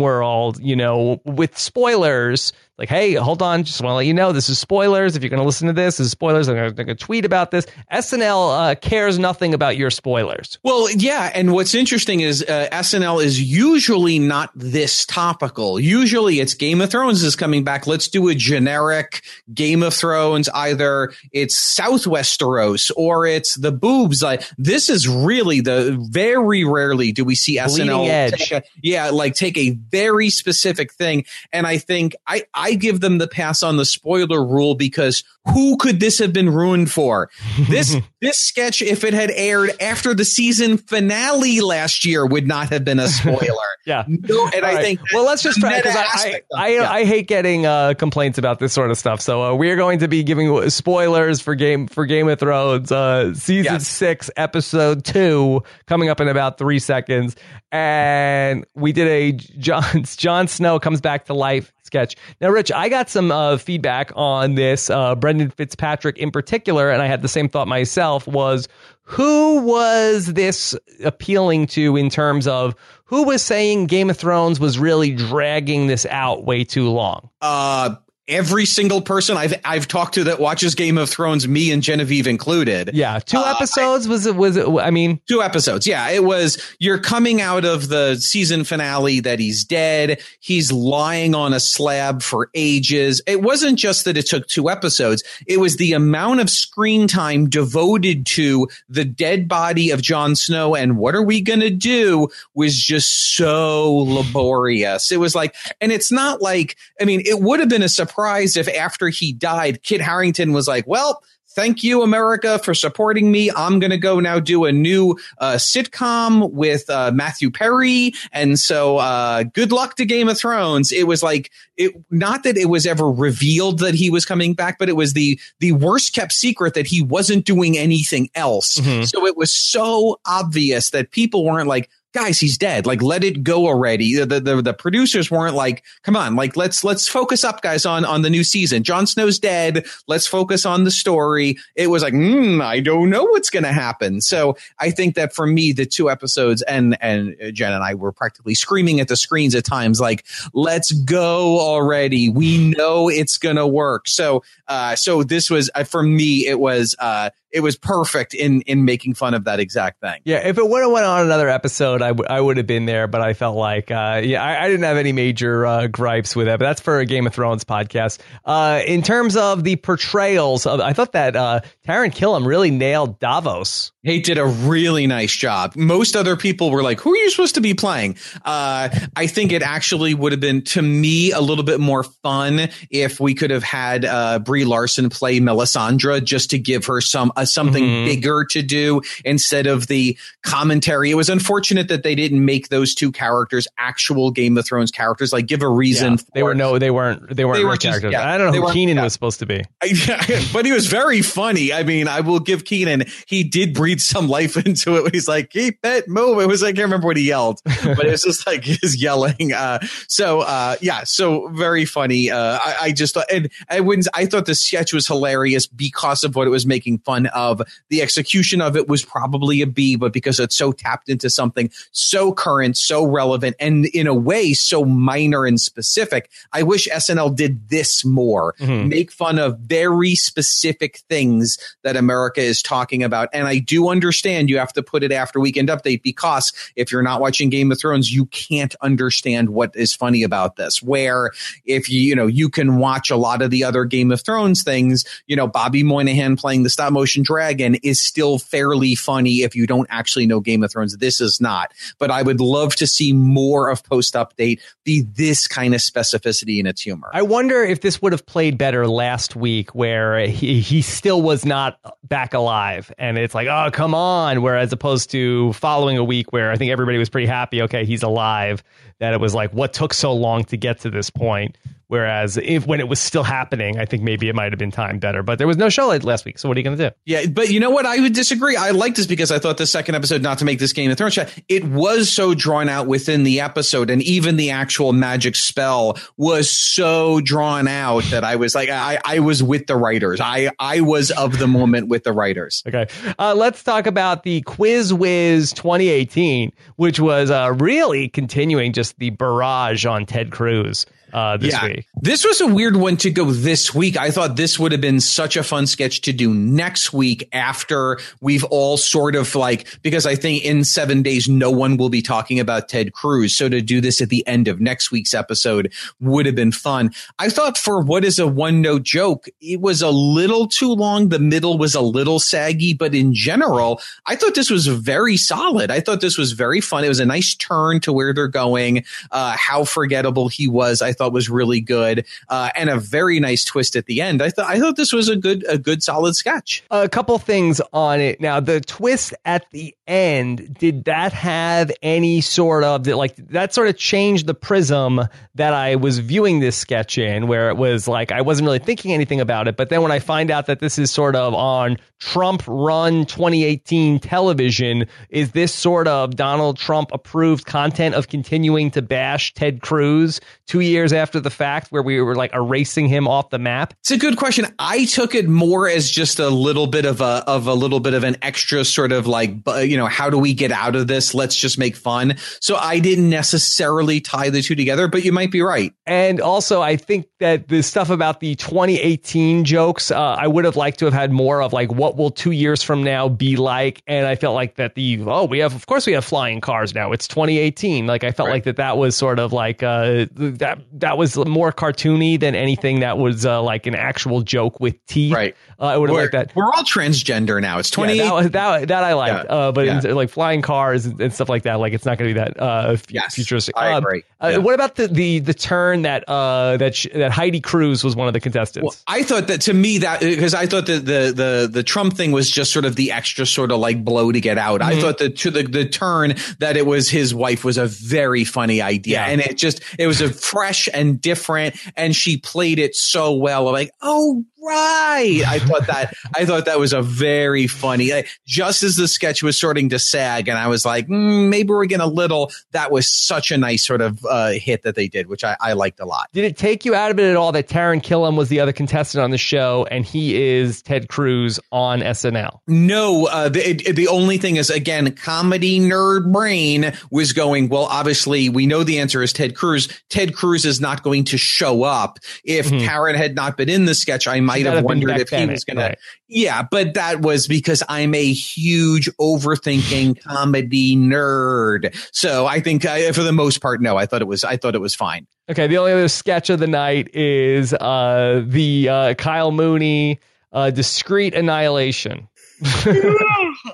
world, 0.00 0.60
you 0.60 0.76
know, 0.76 1.22
with 1.24 1.56
spoilers 1.56 2.52
like, 2.78 2.88
hey, 2.88 3.14
hold 3.14 3.42
on, 3.42 3.64
just 3.64 3.80
want 3.82 3.92
to 3.92 3.96
let 3.96 4.06
you 4.06 4.14
know 4.14 4.32
this 4.32 4.48
is 4.48 4.58
spoilers. 4.58 5.14
If 5.14 5.22
you're 5.22 5.30
going 5.30 5.40
to 5.40 5.46
listen 5.46 5.66
to 5.66 5.74
this, 5.74 5.98
this 5.98 6.06
is 6.06 6.10
spoilers. 6.10 6.48
I'm 6.48 6.56
going 6.56 6.86
to 6.86 6.94
tweet 6.94 7.26
about 7.26 7.50
this. 7.50 7.66
SNL 7.92 8.70
uh, 8.70 8.74
cares 8.76 9.18
nothing 9.18 9.52
about 9.52 9.76
your 9.76 9.90
spoilers. 9.90 10.58
Well, 10.62 10.90
yeah, 10.90 11.30
and 11.34 11.52
what's 11.52 11.74
interesting 11.74 12.20
is 12.20 12.42
uh, 12.42 12.68
SNL 12.72 13.22
is 13.22 13.40
usually 13.42 14.18
not 14.18 14.50
this 14.54 15.04
topical. 15.04 15.78
Usually, 15.78 16.40
it's 16.40 16.54
Game 16.54 16.80
of 16.80 16.90
Thrones 16.90 17.22
is 17.22 17.36
coming 17.36 17.62
back. 17.62 17.86
Let's 17.86 18.08
do 18.08 18.28
a 18.28 18.34
generic 18.34 19.22
Game 19.52 19.82
of 19.82 19.92
Thrones. 19.92 20.48
Either 20.48 21.12
it's 21.30 21.78
Southwesteros 21.78 22.90
or 22.96 23.26
it's 23.26 23.54
the 23.56 23.72
boobs. 23.72 24.22
Like 24.22 24.44
this 24.56 24.88
is 24.88 25.06
really 25.06 25.60
the 25.60 25.98
very 26.10 26.64
rarely 26.64 27.12
do 27.12 27.24
we 27.24 27.34
see 27.34 27.58
SNL 27.58 28.36
take 28.36 28.50
a, 28.50 28.62
yeah, 28.82 29.10
like 29.10 29.34
take 29.34 29.58
a 29.58 29.70
very 29.70 30.30
specific 30.30 30.92
thing. 30.94 31.24
And 31.52 31.66
I 31.66 31.76
think 31.76 32.14
I 32.26 32.44
I 32.54 32.61
I 32.62 32.74
give 32.74 33.00
them 33.00 33.18
the 33.18 33.26
pass 33.26 33.64
on 33.64 33.76
the 33.76 33.84
spoiler 33.84 34.44
rule 34.44 34.76
because 34.76 35.24
who 35.52 35.76
could 35.76 35.98
this 35.98 36.20
have 36.20 36.32
been 36.32 36.48
ruined 36.48 36.92
for? 36.92 37.28
This 37.68 37.96
this 38.20 38.38
sketch, 38.38 38.80
if 38.80 39.02
it 39.02 39.14
had 39.14 39.32
aired 39.32 39.72
after 39.80 40.14
the 40.14 40.24
season 40.24 40.78
finale 40.78 41.60
last 41.60 42.04
year, 42.04 42.24
would 42.24 42.46
not 42.46 42.70
have 42.70 42.84
been 42.84 43.00
a 43.00 43.08
spoiler. 43.08 43.71
Yeah, 43.84 44.04
no, 44.06 44.46
and 44.46 44.64
All 44.64 44.70
I 44.70 44.74
right. 44.74 44.84
think 44.84 45.00
well, 45.12 45.24
let's 45.24 45.42
just 45.42 45.58
try 45.58 45.76
because 45.76 45.96
I 45.96 46.02
I, 46.02 46.40
I, 46.56 46.68
yeah. 46.68 46.90
I, 46.90 47.04
hate 47.04 47.26
getting 47.26 47.66
uh, 47.66 47.94
complaints 47.94 48.38
about 48.38 48.58
this 48.58 48.72
sort 48.72 48.90
of 48.90 48.98
stuff. 48.98 49.20
So 49.20 49.42
uh, 49.42 49.54
we 49.54 49.70
are 49.70 49.76
going 49.76 49.98
to 50.00 50.08
be 50.08 50.22
giving 50.22 50.70
spoilers 50.70 51.40
for 51.40 51.54
game 51.54 51.88
for 51.88 52.06
Game 52.06 52.28
of 52.28 52.38
Thrones 52.38 52.92
uh, 52.92 53.34
season 53.34 53.74
yes. 53.74 53.88
six, 53.88 54.30
episode 54.36 55.04
two, 55.04 55.62
coming 55.86 56.08
up 56.08 56.20
in 56.20 56.28
about 56.28 56.58
three 56.58 56.78
seconds. 56.78 57.34
And 57.72 58.64
we 58.74 58.92
did 58.92 59.08
a 59.08 59.32
John 59.32 60.04
Jon 60.04 60.46
Snow 60.46 60.78
comes 60.78 61.00
back 61.00 61.26
to 61.26 61.34
life 61.34 61.72
sketch. 61.92 62.16
Now, 62.40 62.48
Rich, 62.48 62.72
I 62.72 62.88
got 62.88 63.10
some 63.10 63.30
uh, 63.30 63.58
feedback 63.58 64.12
on 64.16 64.54
this. 64.54 64.90
Uh, 64.90 65.14
Brendan 65.14 65.50
Fitzpatrick 65.50 66.18
in 66.18 66.30
particular, 66.30 66.90
and 66.90 67.02
I 67.02 67.06
had 67.06 67.22
the 67.22 67.28
same 67.28 67.48
thought 67.48 67.68
myself. 67.68 68.26
Was 68.26 68.68
who 69.02 69.60
was 69.60 70.32
this 70.32 70.74
appealing 71.04 71.66
to 71.66 71.96
in 71.96 72.08
terms 72.08 72.46
of 72.46 72.74
who 73.12 73.24
was 73.24 73.42
saying 73.42 73.88
Game 73.88 74.08
of 74.08 74.16
Thrones 74.16 74.58
was 74.58 74.78
really 74.78 75.10
dragging 75.10 75.86
this 75.86 76.06
out 76.06 76.44
way 76.44 76.64
too 76.64 76.88
long? 76.88 77.28
Uh, 77.42 77.96
every 78.32 78.64
single 78.64 79.02
person 79.02 79.36
I've 79.36 79.54
I've 79.64 79.86
talked 79.86 80.14
to 80.14 80.24
that 80.24 80.40
watches 80.40 80.74
Game 80.74 80.98
of 80.98 81.10
Thrones, 81.10 81.46
me 81.46 81.70
and 81.70 81.82
Genevieve 81.82 82.26
included. 82.26 82.90
Yeah, 82.94 83.18
two 83.18 83.38
uh, 83.38 83.54
episodes 83.54 84.06
I, 84.06 84.10
was 84.10 84.26
it 84.26 84.36
was 84.36 84.56
it? 84.56 84.66
I 84.66 84.90
mean, 84.90 85.20
two 85.28 85.42
episodes. 85.42 85.86
Yeah, 85.86 86.08
it 86.08 86.24
was. 86.24 86.60
You're 86.78 86.98
coming 86.98 87.40
out 87.40 87.64
of 87.64 87.88
the 87.88 88.16
season 88.16 88.64
finale 88.64 89.20
that 89.20 89.38
he's 89.38 89.64
dead. 89.64 90.20
He's 90.40 90.72
lying 90.72 91.34
on 91.34 91.52
a 91.52 91.60
slab 91.60 92.22
for 92.22 92.48
ages. 92.54 93.20
It 93.26 93.42
wasn't 93.42 93.78
just 93.78 94.04
that 94.06 94.16
it 94.16 94.26
took 94.26 94.46
two 94.48 94.70
episodes. 94.70 95.22
It 95.46 95.58
was 95.58 95.76
the 95.76 95.92
amount 95.92 96.40
of 96.40 96.48
screen 96.48 97.06
time 97.06 97.48
devoted 97.48 98.26
to 98.26 98.68
the 98.88 99.04
dead 99.04 99.46
body 99.46 99.90
of 99.90 100.00
Jon 100.00 100.34
Snow 100.34 100.74
and 100.74 100.96
what 100.96 101.14
are 101.14 101.22
we 101.22 101.40
gonna 101.40 101.70
do 101.70 102.28
was 102.54 102.76
just 102.76 103.36
so 103.36 103.92
laborious. 103.92 105.12
It 105.12 105.18
was 105.18 105.34
like, 105.34 105.54
and 105.80 105.92
it's 105.92 106.10
not 106.10 106.40
like 106.40 106.76
I 107.00 107.04
mean, 107.04 107.22
it 107.26 107.40
would 107.40 107.60
have 107.60 107.68
been 107.68 107.82
a 107.82 107.88
surprise 107.88 108.21
surprised 108.22 108.56
if 108.56 108.68
after 108.68 109.08
he 109.08 109.32
died, 109.32 109.82
Kit 109.82 110.00
Harington 110.00 110.52
was 110.52 110.68
like, 110.68 110.86
well, 110.86 111.22
thank 111.54 111.82
you, 111.82 112.02
America, 112.02 112.60
for 112.60 112.72
supporting 112.72 113.32
me. 113.32 113.50
I'm 113.50 113.80
going 113.80 113.90
to 113.90 113.98
go 113.98 114.20
now 114.20 114.38
do 114.38 114.64
a 114.64 114.70
new 114.72 115.18
uh, 115.38 115.54
sitcom 115.54 116.52
with 116.52 116.88
uh, 116.88 117.10
Matthew 117.12 117.50
Perry. 117.50 118.12
And 118.32 118.58
so, 118.60 118.98
uh, 118.98 119.42
good 119.42 119.72
luck 119.72 119.96
to 119.96 120.04
Game 120.04 120.28
of 120.28 120.38
Thrones. 120.38 120.92
It 120.92 121.08
was 121.08 121.22
like, 121.22 121.50
it, 121.76 121.92
not 122.10 122.44
that 122.44 122.56
it 122.56 122.66
was 122.66 122.86
ever 122.86 123.10
revealed 123.10 123.80
that 123.80 123.94
he 123.94 124.08
was 124.08 124.24
coming 124.24 124.54
back, 124.54 124.78
but 124.78 124.88
it 124.88 124.96
was 124.96 125.14
the, 125.14 125.38
the 125.58 125.72
worst 125.72 126.14
kept 126.14 126.32
secret 126.32 126.74
that 126.74 126.86
he 126.86 127.02
wasn't 127.02 127.44
doing 127.44 127.76
anything 127.76 128.30
else. 128.36 128.78
Mm-hmm. 128.78 129.02
So 129.02 129.26
it 129.26 129.36
was 129.36 129.52
so 129.52 130.20
obvious 130.26 130.90
that 130.90 131.10
people 131.10 131.44
weren't 131.44 131.68
like, 131.68 131.90
guys, 132.12 132.38
he's 132.38 132.58
dead. 132.58 132.86
Like, 132.86 133.02
let 133.02 133.24
it 133.24 133.42
go 133.42 133.66
already. 133.66 134.16
The, 134.16 134.40
the, 134.40 134.62
the 134.62 134.74
producers 134.74 135.30
weren't 135.30 135.54
like, 135.54 135.82
come 136.02 136.16
on, 136.16 136.36
like, 136.36 136.56
let's, 136.56 136.84
let's 136.84 137.08
focus 137.08 137.42
up 137.44 137.62
guys 137.62 137.86
on, 137.86 138.04
on 138.04 138.22
the 138.22 138.30
new 138.30 138.44
season. 138.44 138.82
Jon 138.82 139.06
Snow's 139.06 139.38
dead. 139.38 139.86
Let's 140.06 140.26
focus 140.26 140.66
on 140.66 140.84
the 140.84 140.90
story. 140.90 141.56
It 141.74 141.88
was 141.88 142.02
like, 142.02 142.14
mm, 142.14 142.62
I 142.62 142.80
don't 142.80 143.10
know 143.10 143.24
what's 143.24 143.50
going 143.50 143.62
to 143.64 143.72
happen. 143.72 144.20
So 144.20 144.56
I 144.78 144.90
think 144.90 145.14
that 145.14 145.32
for 145.32 145.46
me, 145.46 145.72
the 145.72 145.86
two 145.86 146.10
episodes 146.10 146.62
and, 146.62 146.96
and 147.00 147.34
Jen 147.52 147.72
and 147.72 147.82
I 147.82 147.94
were 147.94 148.12
practically 148.12 148.54
screaming 148.54 149.00
at 149.00 149.08
the 149.08 149.16
screens 149.16 149.54
at 149.54 149.64
times, 149.64 150.00
like, 150.00 150.24
let's 150.52 150.92
go 150.92 151.60
already. 151.60 152.28
We 152.28 152.58
know 152.76 153.08
it's 153.08 153.38
going 153.38 153.56
to 153.56 153.66
work. 153.66 154.08
So, 154.08 154.42
uh, 154.68 154.96
so 154.96 155.22
this 155.22 155.48
was, 155.50 155.70
uh, 155.74 155.84
for 155.84 156.02
me, 156.02 156.46
it 156.46 156.60
was, 156.60 156.94
uh, 156.98 157.30
it 157.52 157.60
was 157.60 157.76
perfect 157.76 158.34
in 158.34 158.62
in 158.62 158.84
making 158.84 159.14
fun 159.14 159.34
of 159.34 159.44
that 159.44 159.60
exact 159.60 160.00
thing. 160.00 160.20
Yeah, 160.24 160.46
if 160.46 160.58
it 160.58 160.68
would 160.68 160.82
have 160.82 160.90
went 160.90 161.04
on 161.04 161.24
another 161.24 161.48
episode, 161.48 162.02
I, 162.02 162.08
w- 162.08 162.26
I 162.28 162.40
would 162.40 162.56
have 162.56 162.66
been 162.66 162.86
there, 162.86 163.06
but 163.06 163.20
I 163.20 163.34
felt 163.34 163.56
like, 163.56 163.90
uh, 163.90 164.20
yeah, 164.24 164.42
I, 164.42 164.64
I, 164.64 164.68
didn't 164.68 164.84
have 164.84 164.96
any 164.96 165.12
major 165.12 165.66
uh, 165.66 165.86
gripes 165.86 166.34
with 166.34 166.48
it. 166.48 166.58
But 166.58 166.64
that's 166.64 166.80
for 166.80 166.98
a 166.98 167.06
Game 167.06 167.26
of 167.26 167.34
Thrones 167.34 167.64
podcast. 167.64 168.18
Uh, 168.44 168.80
in 168.86 169.02
terms 169.02 169.36
of 169.36 169.64
the 169.64 169.76
portrayals, 169.76 170.66
of, 170.66 170.80
I 170.80 170.92
thought 170.92 171.12
that 171.12 171.36
uh, 171.36 171.60
Taran 171.86 172.12
Killam 172.12 172.46
really 172.46 172.70
nailed 172.70 173.18
Davos. 173.18 173.92
He 174.02 174.20
did 174.20 174.38
a 174.38 174.46
really 174.46 175.06
nice 175.06 175.34
job. 175.34 175.76
Most 175.76 176.16
other 176.16 176.36
people 176.36 176.70
were 176.70 176.82
like, 176.82 177.00
"Who 177.00 177.12
are 177.12 177.16
you 177.16 177.30
supposed 177.30 177.54
to 177.54 177.60
be 177.60 177.74
playing?" 177.74 178.16
Uh, 178.44 178.88
I 179.14 179.26
think 179.26 179.52
it 179.52 179.62
actually 179.62 180.14
would 180.14 180.32
have 180.32 180.40
been, 180.40 180.62
to 180.62 180.82
me, 180.82 181.30
a 181.30 181.40
little 181.40 181.64
bit 181.64 181.78
more 181.78 182.02
fun 182.02 182.68
if 182.90 183.20
we 183.20 183.34
could 183.34 183.50
have 183.50 183.62
had 183.62 184.04
uh, 184.04 184.38
Brie 184.40 184.64
Larson 184.64 185.08
play 185.08 185.38
Melisandre, 185.38 186.24
just 186.24 186.50
to 186.50 186.58
give 186.58 186.86
her 186.86 187.00
some 187.00 187.32
something 187.46 187.84
mm-hmm. 187.84 188.06
bigger 188.06 188.44
to 188.50 188.62
do 188.62 189.02
instead 189.24 189.66
of 189.66 189.86
the 189.86 190.16
commentary. 190.42 191.10
It 191.10 191.14
was 191.14 191.28
unfortunate 191.28 191.88
that 191.88 192.02
they 192.02 192.14
didn't 192.14 192.44
make 192.44 192.68
those 192.68 192.94
two 192.94 193.12
characters 193.12 193.66
actual 193.78 194.30
Game 194.30 194.56
of 194.56 194.66
Thrones 194.66 194.90
characters. 194.90 195.32
Like, 195.32 195.46
give 195.46 195.62
a 195.62 195.68
reason. 195.68 196.12
Yeah, 196.12 196.24
they 196.34 196.42
were 196.42 196.54
no, 196.54 196.78
they 196.78 196.90
weren't. 196.90 197.34
They 197.34 197.44
weren't 197.44 197.58
they 197.58 197.64
were 197.64 197.76
just, 197.76 197.82
characters. 197.82 198.12
Yeah, 198.12 198.32
I 198.32 198.38
don't 198.38 198.52
know 198.52 198.66
who 198.66 198.72
Keenan 198.72 198.96
yeah. 198.96 199.04
was 199.04 199.12
supposed 199.12 199.38
to 199.40 199.46
be, 199.46 199.62
but 200.52 200.64
he 200.64 200.72
was 200.72 200.86
very 200.86 201.22
funny. 201.22 201.72
I 201.72 201.82
mean, 201.82 202.08
I 202.08 202.20
will 202.20 202.40
give 202.40 202.64
Keenan. 202.64 203.04
He 203.26 203.44
did 203.44 203.74
breathe 203.74 204.00
some 204.00 204.28
life 204.28 204.56
into 204.66 204.96
it. 204.96 205.02
When 205.02 205.12
he's 205.12 205.28
like, 205.28 205.50
"Keep 205.50 205.80
it 205.84 206.08
moving." 206.08 206.44
It 206.44 206.48
was 206.48 206.62
I 206.62 206.68
can't 206.68 206.84
remember 206.84 207.06
what 207.06 207.16
he 207.16 207.28
yelled, 207.28 207.60
but 207.64 208.06
it 208.06 208.10
was 208.10 208.22
just 208.22 208.46
like 208.46 208.64
his 208.64 209.00
yelling. 209.00 209.52
Uh, 209.52 209.80
so 210.08 210.40
uh, 210.40 210.76
yeah, 210.80 211.04
so 211.04 211.48
very 211.48 211.84
funny. 211.84 212.30
Uh, 212.30 212.58
I, 212.62 212.76
I, 212.80 212.92
just 212.92 213.14
thought, 213.14 213.30
and 213.30 213.50
I 213.68 213.80
wouldn't. 213.80 214.08
I 214.14 214.26
thought 214.26 214.46
the 214.46 214.54
sketch 214.54 214.92
was 214.92 215.06
hilarious 215.06 215.66
because 215.66 216.24
of 216.24 216.36
what 216.36 216.46
it 216.46 216.50
was 216.50 216.66
making 216.66 216.98
fun 216.98 217.28
of. 217.34 217.62
The 217.88 218.02
execution 218.02 218.60
of 218.60 218.76
it 218.76 218.88
was 218.88 219.04
probably 219.04 219.62
a 219.62 219.66
B, 219.66 219.96
but 219.96 220.12
because 220.12 220.40
it's 220.40 220.56
so 220.56 220.72
tapped 220.72 221.08
into 221.08 221.30
something 221.30 221.70
so 221.92 222.32
current, 222.32 222.76
so 222.76 223.04
relevant, 223.04 223.56
and 223.58 223.86
in 223.86 224.06
a 224.06 224.14
way 224.14 224.52
so 224.52 224.84
minor 224.84 225.44
and 225.44 225.60
specific, 225.60 226.30
I 226.52 226.62
wish 226.62 226.88
SNL 226.88 227.34
did 227.36 227.68
this 227.68 228.04
more. 228.04 228.54
Mm-hmm. 228.58 228.88
Make 228.88 229.12
fun 229.12 229.38
of 229.38 229.58
very 229.58 230.14
specific 230.14 230.98
things 231.08 231.58
that 231.82 231.96
America 231.96 232.40
is 232.40 232.62
talking 232.62 233.02
about. 233.02 233.28
And 233.32 233.46
I 233.46 233.58
do 233.58 233.88
understand 233.88 234.50
you 234.50 234.58
have 234.58 234.72
to 234.74 234.82
put 234.82 235.02
it 235.02 235.12
after 235.12 235.40
Weekend 235.40 235.68
Update 235.68 236.02
because 236.02 236.52
if 236.76 236.92
you're 236.92 237.02
not 237.02 237.20
watching 237.20 237.50
Game 237.50 237.72
of 237.72 237.80
Thrones, 237.80 238.12
you 238.12 238.26
can't 238.26 238.74
understand 238.80 239.50
what 239.50 239.74
is 239.74 239.94
funny 239.94 240.22
about 240.22 240.56
this. 240.56 240.82
Where 240.82 241.30
if 241.64 241.88
you, 241.88 242.00
you 242.00 242.14
know, 242.14 242.26
you 242.26 242.48
can 242.48 242.78
watch 242.78 243.10
a 243.10 243.16
lot 243.16 243.42
of 243.42 243.50
the 243.50 243.64
other 243.64 243.84
Game 243.84 244.10
of 244.10 244.22
Thrones 244.22 244.62
things, 244.62 245.04
you 245.26 245.36
know, 245.36 245.46
Bobby 245.46 245.82
Moynihan 245.82 246.36
playing 246.36 246.62
the 246.62 246.70
stop 246.70 246.92
motion 246.92 247.21
dragon 247.22 247.76
is 247.76 248.02
still 248.02 248.38
fairly 248.38 248.94
funny 248.94 249.42
if 249.42 249.54
you 249.54 249.66
don't 249.66 249.86
actually 249.90 250.26
know 250.26 250.40
Game 250.40 250.62
of 250.62 250.72
Thrones. 250.72 250.96
This 250.96 251.20
is 251.20 251.40
not. 251.40 251.72
But 251.98 252.10
I 252.10 252.22
would 252.22 252.40
love 252.40 252.74
to 252.76 252.86
see 252.86 253.12
more 253.12 253.68
of 253.70 253.84
post 253.84 254.14
update 254.14 254.60
be 254.84 255.02
this 255.02 255.46
kind 255.46 255.74
of 255.74 255.80
specificity 255.80 256.58
in 256.58 256.66
its 256.66 256.82
humor. 256.82 257.10
I 257.12 257.22
wonder 257.22 257.62
if 257.62 257.80
this 257.80 258.02
would 258.02 258.12
have 258.12 258.26
played 258.26 258.58
better 258.58 258.86
last 258.86 259.36
week 259.36 259.74
where 259.74 260.26
he, 260.26 260.60
he 260.60 260.82
still 260.82 261.22
was 261.22 261.44
not 261.44 261.78
back 262.04 262.34
alive. 262.34 262.92
And 262.98 263.18
it's 263.18 263.34
like, 263.34 263.48
oh, 263.48 263.70
come 263.72 263.94
on. 263.94 264.42
Whereas 264.42 264.72
opposed 264.72 265.10
to 265.12 265.52
following 265.52 265.98
a 265.98 266.04
week 266.04 266.32
where 266.32 266.50
I 266.50 266.56
think 266.56 266.70
everybody 266.70 266.98
was 266.98 267.08
pretty 267.08 267.26
happy, 267.26 267.62
okay, 267.62 267.84
he's 267.84 268.02
alive, 268.02 268.62
that 269.02 269.14
it 269.14 269.20
was 269.20 269.34
like, 269.34 269.52
what 269.52 269.72
took 269.72 269.92
so 269.92 270.12
long 270.12 270.44
to 270.44 270.56
get 270.56 270.78
to 270.82 270.90
this 270.90 271.10
point? 271.10 271.58
Whereas 271.92 272.38
if 272.38 272.66
when 272.66 272.80
it 272.80 272.88
was 272.88 272.98
still 272.98 273.22
happening, 273.22 273.78
I 273.78 273.84
think 273.84 274.02
maybe 274.02 274.30
it 274.30 274.34
might 274.34 274.50
have 274.50 274.58
been 274.58 274.70
timed 274.70 275.02
better. 275.02 275.22
But 275.22 275.36
there 275.36 275.46
was 275.46 275.58
no 275.58 275.68
show 275.68 275.88
last 275.88 276.24
week, 276.24 276.38
so 276.38 276.48
what 276.48 276.56
are 276.56 276.60
you 276.60 276.64
going 276.64 276.78
to 276.78 276.88
do? 276.88 276.94
Yeah, 277.04 277.26
but 277.26 277.50
you 277.50 277.60
know 277.60 277.68
what? 277.68 277.84
I 277.84 278.00
would 278.00 278.14
disagree. 278.14 278.56
I 278.56 278.70
liked 278.70 278.96
this 278.96 279.06
because 279.06 279.30
I 279.30 279.38
thought 279.38 279.58
the 279.58 279.66
second 279.66 279.94
episode, 279.94 280.22
not 280.22 280.38
to 280.38 280.46
make 280.46 280.58
this 280.58 280.72
Game 280.72 280.90
of 280.90 280.96
Thrones 280.96 281.12
shot, 281.12 281.30
it 281.48 281.64
was 281.64 282.10
so 282.10 282.32
drawn 282.32 282.70
out 282.70 282.86
within 282.86 283.24
the 283.24 283.40
episode, 283.40 283.90
and 283.90 284.00
even 284.04 284.36
the 284.36 284.52
actual 284.52 284.94
magic 284.94 285.36
spell 285.36 285.98
was 286.16 286.48
so 286.48 287.20
drawn 287.20 287.68
out 287.68 288.04
that 288.04 288.24
I 288.24 288.36
was 288.36 288.54
like, 288.54 288.70
I, 288.70 288.98
I 289.04 289.18
was 289.18 289.42
with 289.42 289.66
the 289.66 289.76
writers. 289.76 290.18
I 290.18 290.48
I 290.58 290.80
was 290.80 291.10
of 291.10 291.38
the 291.38 291.46
moment 291.46 291.88
with 291.88 292.04
the 292.04 292.12
writers. 292.12 292.62
Okay, 292.72 292.86
uh, 293.18 293.34
let's 293.34 293.62
talk 293.62 293.86
about 293.86 294.22
the 294.22 294.40
Quiz 294.42 294.94
Wiz 294.94 295.52
2018, 295.52 296.52
which 296.76 296.98
was 296.98 297.30
uh, 297.30 297.54
really 297.58 298.08
continuing 298.08 298.72
just 298.72 298.91
the 298.98 299.10
barrage 299.10 299.86
on 299.86 300.06
Ted 300.06 300.30
Cruz 300.30 300.86
uh, 301.12 301.36
this 301.36 301.52
yeah. 301.52 301.66
week. 301.66 301.86
This 302.00 302.24
was 302.24 302.40
a 302.40 302.46
weird 302.46 302.76
one 302.76 302.96
to 302.98 303.10
go 303.10 303.30
this 303.30 303.74
week. 303.74 303.96
I 303.96 304.10
thought 304.10 304.36
this 304.36 304.58
would 304.58 304.72
have 304.72 304.80
been 304.80 305.00
such 305.00 305.36
a 305.36 305.42
fun 305.42 305.66
sketch 305.66 306.00
to 306.02 306.12
do 306.12 306.32
next 306.32 306.92
week 306.92 307.28
after 307.32 307.98
we've 308.20 308.44
all 308.44 308.76
sort 308.76 309.16
of 309.16 309.34
like, 309.34 309.66
because 309.82 310.06
I 310.06 310.14
think 310.14 310.44
in 310.44 310.64
seven 310.64 311.02
days, 311.02 311.28
no 311.28 311.50
one 311.50 311.76
will 311.76 311.90
be 311.90 312.02
talking 312.02 312.40
about 312.40 312.68
Ted 312.68 312.92
Cruz. 312.92 313.36
So 313.36 313.48
to 313.48 313.60
do 313.60 313.80
this 313.80 314.00
at 314.00 314.08
the 314.08 314.26
end 314.26 314.48
of 314.48 314.60
next 314.60 314.90
week's 314.90 315.14
episode 315.14 315.72
would 316.00 316.26
have 316.26 316.34
been 316.34 316.52
fun. 316.52 316.92
I 317.18 317.28
thought 317.28 317.58
for 317.58 317.80
what 317.80 318.04
is 318.04 318.18
a 318.18 318.26
one 318.26 318.62
note 318.62 318.84
joke, 318.84 319.26
it 319.40 319.60
was 319.60 319.82
a 319.82 319.90
little 319.90 320.46
too 320.46 320.72
long. 320.72 321.08
The 321.08 321.18
middle 321.18 321.58
was 321.58 321.74
a 321.74 321.80
little 321.80 322.20
saggy, 322.20 322.72
but 322.72 322.94
in 322.94 323.12
general, 323.12 323.80
I 324.06 324.16
thought 324.16 324.34
this 324.34 324.50
was 324.50 324.66
very 324.66 325.16
solid. 325.16 325.70
I 325.70 325.80
thought 325.80 326.00
this 326.00 326.16
was 326.16 326.32
very 326.32 326.60
fun. 326.60 326.84
It 326.84 326.88
was 326.88 327.00
a 327.00 327.06
nice 327.06 327.34
turn 327.34 327.80
to 327.80 327.92
where 327.92 328.14
they're 328.14 328.28
going, 328.28 328.84
uh, 329.10 329.36
how 329.36 329.64
forgettable 329.64 330.28
he 330.28 330.48
was. 330.48 330.80
I 330.82 330.92
thought 330.92 331.01
thought 331.02 331.12
was 331.12 331.28
really 331.28 331.60
good, 331.60 332.06
uh, 332.28 332.50
and 332.54 332.70
a 332.70 332.78
very 332.78 333.18
nice 333.18 333.44
twist 333.44 333.74
at 333.74 333.86
the 333.86 334.00
end. 334.00 334.22
I 334.22 334.30
thought 334.30 334.46
I 334.46 334.60
thought 334.60 334.76
this 334.76 334.92
was 334.92 335.08
a 335.08 335.16
good 335.16 335.44
a 335.48 335.58
good 335.58 335.82
solid 335.82 336.14
sketch. 336.14 336.62
A 336.70 336.88
couple 336.88 337.18
things 337.18 337.60
on 337.72 338.00
it. 338.00 338.20
Now 338.20 338.38
the 338.40 338.60
twist 338.60 339.14
at 339.24 339.50
the 339.50 339.74
end 339.86 340.54
did 340.58 340.84
that 340.84 341.12
have 341.12 341.72
any 341.82 342.20
sort 342.20 342.62
of 342.64 342.86
like 342.86 343.16
that 343.16 343.52
sort 343.52 343.68
of 343.68 343.76
changed 343.76 344.26
the 344.26 344.34
prism 344.34 345.00
that 345.34 345.54
I 345.54 345.76
was 345.76 345.98
viewing 345.98 346.40
this 346.40 346.56
sketch 346.56 346.98
in, 346.98 347.26
where 347.26 347.48
it 347.48 347.56
was 347.56 347.88
like 347.88 348.12
I 348.12 348.20
wasn't 348.20 348.46
really 348.46 348.60
thinking 348.60 348.92
anything 348.92 349.20
about 349.20 349.48
it, 349.48 349.56
but 349.56 349.68
then 349.68 349.82
when 349.82 349.92
I 349.92 349.98
find 349.98 350.30
out 350.30 350.46
that 350.46 350.60
this 350.60 350.78
is 350.78 350.90
sort 350.90 351.16
of 351.16 351.34
on 351.34 351.78
Trump 351.98 352.42
run 352.46 353.06
2018 353.06 353.98
television, 353.98 354.86
is 355.10 355.32
this 355.32 355.52
sort 355.54 355.88
of 355.88 356.14
Donald 356.16 356.58
Trump 356.58 356.90
approved 356.92 357.46
content 357.46 357.94
of 357.94 358.08
continuing 358.08 358.70
to 358.70 358.82
bash 358.82 359.34
Ted 359.34 359.62
Cruz 359.62 360.20
two 360.46 360.60
years 360.60 360.91
years 360.92 361.02
after 361.02 361.20
the 361.20 361.30
fact 361.30 361.72
where 361.72 361.82
we 361.82 362.00
were 362.00 362.14
like 362.14 362.32
erasing 362.34 362.88
him 362.88 363.08
off 363.08 363.30
the 363.30 363.38
map? 363.38 363.74
It's 363.80 363.90
a 363.90 363.98
good 363.98 364.16
question. 364.16 364.46
I 364.58 364.84
took 364.84 365.14
it 365.14 365.28
more 365.28 365.68
as 365.68 365.90
just 365.90 366.18
a 366.18 366.28
little 366.28 366.66
bit 366.66 366.84
of 366.84 367.00
a 367.00 367.24
of 367.26 367.46
a 367.46 367.54
little 367.54 367.80
bit 367.80 367.94
of 367.94 368.04
an 368.04 368.16
extra 368.22 368.64
sort 368.64 368.92
of 368.92 369.06
like 369.06 369.34
you 369.62 369.76
know 369.76 369.86
how 369.86 370.10
do 370.10 370.18
we 370.18 370.34
get 370.34 370.52
out 370.52 370.76
of 370.76 370.86
this? 370.86 371.14
Let's 371.14 371.36
just 371.36 371.58
make 371.58 371.76
fun. 371.76 372.16
So 372.40 372.56
I 372.56 372.78
didn't 372.78 373.10
necessarily 373.10 374.00
tie 374.00 374.30
the 374.30 374.42
two 374.42 374.54
together, 374.54 374.88
but 374.88 375.04
you 375.04 375.12
might 375.12 375.30
be 375.30 375.42
right. 375.42 375.72
And 375.86 376.20
also, 376.20 376.62
I 376.62 376.76
think 376.76 377.06
that 377.20 377.48
the 377.48 377.62
stuff 377.62 377.90
about 377.90 378.20
the 378.20 378.34
2018 378.34 379.44
jokes, 379.44 379.90
uh, 379.90 380.00
I 380.00 380.26
would 380.26 380.44
have 380.44 380.56
liked 380.56 380.78
to 380.80 380.84
have 380.84 380.94
had 380.94 381.12
more 381.12 381.42
of 381.42 381.52
like 381.52 381.72
what 381.72 381.96
will 381.96 382.10
two 382.10 382.32
years 382.32 382.62
from 382.62 382.82
now 382.82 383.08
be 383.08 383.36
like. 383.36 383.82
And 383.86 384.06
I 384.06 384.16
felt 384.16 384.34
like 384.34 384.56
that 384.56 384.74
the 384.74 385.00
oh 385.06 385.24
we 385.24 385.38
have 385.38 385.54
of 385.54 385.66
course 385.66 385.86
we 385.86 385.92
have 385.94 386.04
flying 386.04 386.40
cars 386.40 386.74
now. 386.74 386.92
It's 386.92 387.08
2018. 387.08 387.86
Like 387.86 388.04
I 388.04 388.12
felt 388.12 388.28
right. 388.28 388.34
like 388.34 388.44
that 388.44 388.56
that 388.56 388.76
was 388.76 388.96
sort 388.96 389.18
of 389.18 389.32
like 389.32 389.62
uh, 389.62 390.06
that 390.14 390.60
that 390.82 390.98
was 390.98 391.16
more 391.16 391.50
cartoony 391.52 392.20
than 392.20 392.34
anything 392.34 392.80
that 392.80 392.98
was 392.98 393.24
uh, 393.26 393.40
like 393.42 393.66
an 393.66 393.74
actual 393.74 394.20
joke 394.20 394.60
with 394.60 394.74
teeth. 394.86 395.14
Right. 395.14 395.34
Uh, 395.58 395.64
I 395.64 395.76
would 395.76 395.88
have 395.90 395.98
liked 395.98 396.12
that. 396.12 396.34
we're 396.36 396.44
all 396.44 396.64
transgender 396.64 397.40
now. 397.40 397.58
It's 397.58 397.70
twenty. 397.70 397.94
Yeah, 397.96 398.20
that, 398.22 398.32
that, 398.32 398.68
that 398.68 398.84
I 398.84 398.92
liked. 398.94 399.24
Yeah. 399.26 399.34
Uh, 399.34 399.52
but 399.52 399.64
Yeah. 399.66 399.80
in- 399.84 399.94
like 399.94 400.10
flying 400.10 400.42
cars 400.42 400.84
and, 400.86 401.12
stuff 401.12 401.28
like 401.28 401.44
that, 401.44 401.54
like 401.60 401.72
it's 401.72 401.84
not 401.84 401.98
going 401.98 402.08
to 402.12 402.14
be 402.14 402.20
that 402.20 402.40
uh, 402.40 402.76
Yes, 402.90 403.14
futuristic. 403.14 403.56
I 403.56 403.72
Um, 403.72 403.84
agree. 403.84 404.02
Uh, 404.20 404.38
What 404.40 404.54
about 404.54 404.74
the, 404.76 404.88
the 404.88 405.18
the 405.20 405.34
turn 405.34 405.82
that 405.82 406.04
uh, 406.08 406.56
that 406.58 406.74
sh- 406.74 406.88
that 406.94 407.10
Heidi 407.12 407.40
Cruz 407.40 407.82
was 407.84 407.96
one 407.96 408.06
of 408.08 408.12
the 408.12 408.20
contestants? 408.20 408.64
Well, 408.64 408.74
I 408.86 409.02
thought 409.02 409.28
that 409.28 409.40
to 409.42 409.54
me 409.54 409.78
that 409.78 410.00
because 410.00 410.34
I 410.34 410.46
thought 410.46 410.66
that 410.66 410.84
the 410.84 411.12
the 411.14 411.48
the 411.50 411.62
Trump 411.62 411.94
thing 411.96 412.12
was 412.12 412.30
just 412.30 412.52
sort 412.52 412.64
of 412.64 412.76
the 412.76 412.90
extra 412.92 413.24
sort 413.24 413.50
of 413.52 413.58
like 413.60 413.84
blow 413.84 414.10
to 414.12 414.20
get 414.20 414.38
out. 414.38 414.60
Mm-hmm. 414.60 414.78
I 414.78 414.80
thought 414.80 414.98
that 414.98 415.16
to 415.18 415.30
the 415.30 415.42
the 415.44 415.64
turn 415.68 416.14
that 416.40 416.56
it 416.56 416.66
was 416.66 416.88
his 416.90 417.14
wife 417.14 417.44
was 417.44 417.56
a 417.56 417.66
very 417.66 418.24
funny 418.24 418.60
idea, 418.60 419.00
and 419.00 419.20
it 419.20 419.36
just 419.38 419.60
it 419.78 419.86
was 419.86 420.00
a 420.00 420.10
fresh 420.12 420.68
and 420.72 421.00
different, 421.00 421.56
and 421.76 421.94
she 421.94 422.18
played 422.18 422.58
it 422.58 422.74
so 422.74 423.12
well. 423.12 423.48
I'm 423.48 423.52
like, 423.54 423.70
oh 423.80 424.24
right, 424.42 425.22
I 425.26 425.38
thought 425.38 425.66
that 425.68 425.94
I 426.14 426.24
thought 426.24 426.44
that 426.46 426.58
was 426.58 426.72
a 426.72 426.82
very 426.82 427.46
funny. 427.46 427.90
just 428.26 428.62
as 428.62 428.76
the 428.76 428.88
sketch 428.88 429.22
was 429.22 429.36
starting 429.36 429.68
to 429.70 429.78
sag, 429.78 430.28
and 430.28 430.38
I 430.38 430.48
was 430.48 430.64
like, 430.64 430.86
mm, 430.88 431.28
maybe 431.28 431.48
we're 431.50 431.64
getting 431.66 431.82
a 431.84 431.86
little. 431.86 432.30
That 432.52 432.70
was 432.70 432.86
such 432.92 433.30
a 433.30 433.38
nice 433.38 433.64
sort 433.66 433.80
of 433.80 434.04
uh, 434.08 434.30
hit 434.32 434.62
that 434.62 434.74
they 434.74 434.88
did, 434.88 435.06
which 435.08 435.24
I, 435.24 435.36
I 435.40 435.52
liked 435.54 435.80
a 435.80 435.84
lot. 435.84 436.08
Did 436.12 436.24
it 436.24 436.36
take 436.36 436.64
you 436.64 436.74
out 436.74 436.90
of 436.90 436.98
it 436.98 437.08
at 437.10 437.16
all 437.16 437.32
that 437.32 437.48
Taran 437.48 437.82
Killam 437.82 438.16
was 438.16 438.28
the 438.28 438.40
other 438.40 438.52
contestant 438.52 439.02
on 439.02 439.10
the 439.10 439.18
show 439.18 439.66
and 439.70 439.84
he 439.84 440.20
is 440.20 440.62
Ted 440.62 440.88
Cruz 440.88 441.38
on 441.50 441.80
SNL? 441.80 442.40
No, 442.48 443.06
uh, 443.06 443.28
the, 443.28 443.40
it, 443.68 443.76
the 443.76 443.88
only 443.88 444.18
thing 444.18 444.36
is, 444.36 444.50
again, 444.50 444.94
comedy 444.94 445.60
nerd 445.60 446.12
brain 446.12 446.72
was 446.90 447.12
going, 447.12 447.48
well, 447.48 447.64
obviously, 447.64 448.28
we 448.28 448.46
know 448.46 448.64
the 448.64 448.78
answer 448.80 449.02
is 449.02 449.12
Ted 449.12 449.34
Cruz. 449.36 449.68
Ted 449.88 450.14
Cruz 450.14 450.44
is 450.44 450.60
not 450.60 450.82
going 450.82 451.04
to 451.04 451.18
show 451.18 451.62
up. 451.62 451.98
If 452.24 452.50
Mhm. 452.50 452.64
Karen 452.64 452.94
had 452.96 453.14
not 453.14 453.36
been 453.36 453.48
in 453.48 453.64
the 453.66 453.74
sketch, 453.74 454.06
I 454.08 454.20
might 454.20 454.31
That'd 454.38 454.46
have 454.46 454.54
have 454.56 454.64
wondered 454.64 454.98
if 455.00 455.08
he 455.10 455.26
was 455.26 455.44
going 455.44 455.58
right. 455.58 455.72
to. 455.72 455.78
Yeah, 456.08 456.42
but 456.50 456.74
that 456.74 457.00
was 457.00 457.26
because 457.28 457.62
I'm 457.68 457.94
a 457.94 458.12
huge 458.12 458.88
overthinking 459.00 460.00
comedy 460.04 460.76
nerd. 460.76 461.74
So 461.92 462.26
I 462.26 462.40
think, 462.40 462.64
I, 462.64 462.92
for 462.92 463.02
the 463.02 463.12
most 463.12 463.40
part, 463.40 463.60
no, 463.62 463.76
I 463.76 463.86
thought 463.86 464.02
it 464.02 464.08
was, 464.08 464.24
I 464.24 464.36
thought 464.36 464.54
it 464.54 464.60
was 464.60 464.74
fine. 464.74 465.06
Okay, 465.30 465.46
the 465.46 465.58
only 465.58 465.72
other 465.72 465.88
sketch 465.88 466.30
of 466.30 466.38
the 466.40 466.46
night 466.46 466.94
is 466.94 467.54
uh, 467.54 468.22
the 468.26 468.68
uh, 468.68 468.94
Kyle 468.94 469.30
Mooney 469.30 470.00
uh, 470.32 470.50
discreet 470.50 471.14
annihilation. 471.14 472.08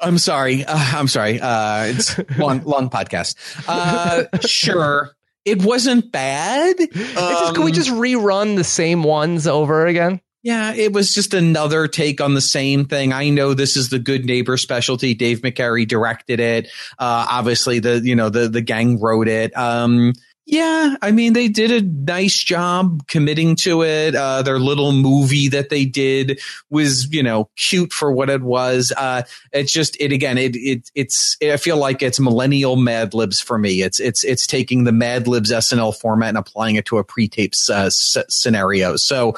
I'm 0.02 0.18
sorry. 0.18 0.64
Uh, 0.64 0.76
I'm 0.76 1.08
sorry. 1.08 1.40
Uh, 1.40 1.84
it's 1.86 2.18
long, 2.38 2.62
long 2.64 2.88
podcast. 2.90 3.36
Uh, 3.68 4.24
sure. 4.46 5.10
It 5.44 5.62
wasn't 5.62 6.10
bad. 6.12 6.76
It's 6.78 6.94
just, 7.14 7.54
can 7.54 7.64
we 7.64 7.70
Um, 7.70 7.74
just 7.74 7.90
rerun 7.90 8.56
the 8.56 8.64
same 8.64 9.02
ones 9.02 9.46
over 9.46 9.86
again? 9.86 10.20
Yeah, 10.48 10.72
it 10.72 10.94
was 10.94 11.12
just 11.12 11.34
another 11.34 11.86
take 11.88 12.22
on 12.22 12.32
the 12.32 12.40
same 12.40 12.86
thing. 12.86 13.12
I 13.12 13.28
know 13.28 13.52
this 13.52 13.76
is 13.76 13.90
the 13.90 13.98
Good 13.98 14.24
Neighbor 14.24 14.56
specialty. 14.56 15.12
Dave 15.12 15.42
McCary 15.42 15.86
directed 15.86 16.40
it. 16.40 16.68
Uh, 16.98 17.26
obviously, 17.30 17.80
the 17.80 18.00
you 18.02 18.16
know 18.16 18.30
the 18.30 18.48
the 18.48 18.62
gang 18.62 18.98
wrote 18.98 19.28
it. 19.28 19.54
Um, 19.54 20.14
yeah, 20.46 20.96
I 21.02 21.10
mean 21.10 21.34
they 21.34 21.48
did 21.48 21.70
a 21.70 21.82
nice 21.86 22.42
job 22.42 23.06
committing 23.08 23.56
to 23.56 23.82
it. 23.82 24.14
Uh, 24.14 24.40
their 24.40 24.58
little 24.58 24.92
movie 24.92 25.48
that 25.48 25.68
they 25.68 25.84
did 25.84 26.40
was 26.70 27.12
you 27.12 27.22
know 27.22 27.50
cute 27.56 27.92
for 27.92 28.10
what 28.10 28.30
it 28.30 28.40
was. 28.40 28.90
Uh, 28.96 29.24
it's 29.52 29.70
just 29.70 30.00
it 30.00 30.10
again. 30.12 30.38
It 30.38 30.56
it 30.56 30.90
it's 30.94 31.36
I 31.42 31.58
feel 31.58 31.76
like 31.76 32.02
it's 32.02 32.18
millennial 32.18 32.76
Mad 32.76 33.12
Libs 33.12 33.38
for 33.38 33.58
me. 33.58 33.82
It's 33.82 34.00
it's 34.00 34.24
it's 34.24 34.46
taking 34.46 34.84
the 34.84 34.92
Mad 34.92 35.28
Libs 35.28 35.52
SNL 35.52 35.94
format 35.94 36.30
and 36.30 36.38
applying 36.38 36.76
it 36.76 36.86
to 36.86 36.96
a 36.96 37.04
pre-tape 37.04 37.52
uh, 37.68 37.88
s- 37.92 38.16
scenario. 38.30 38.96
So 38.96 39.36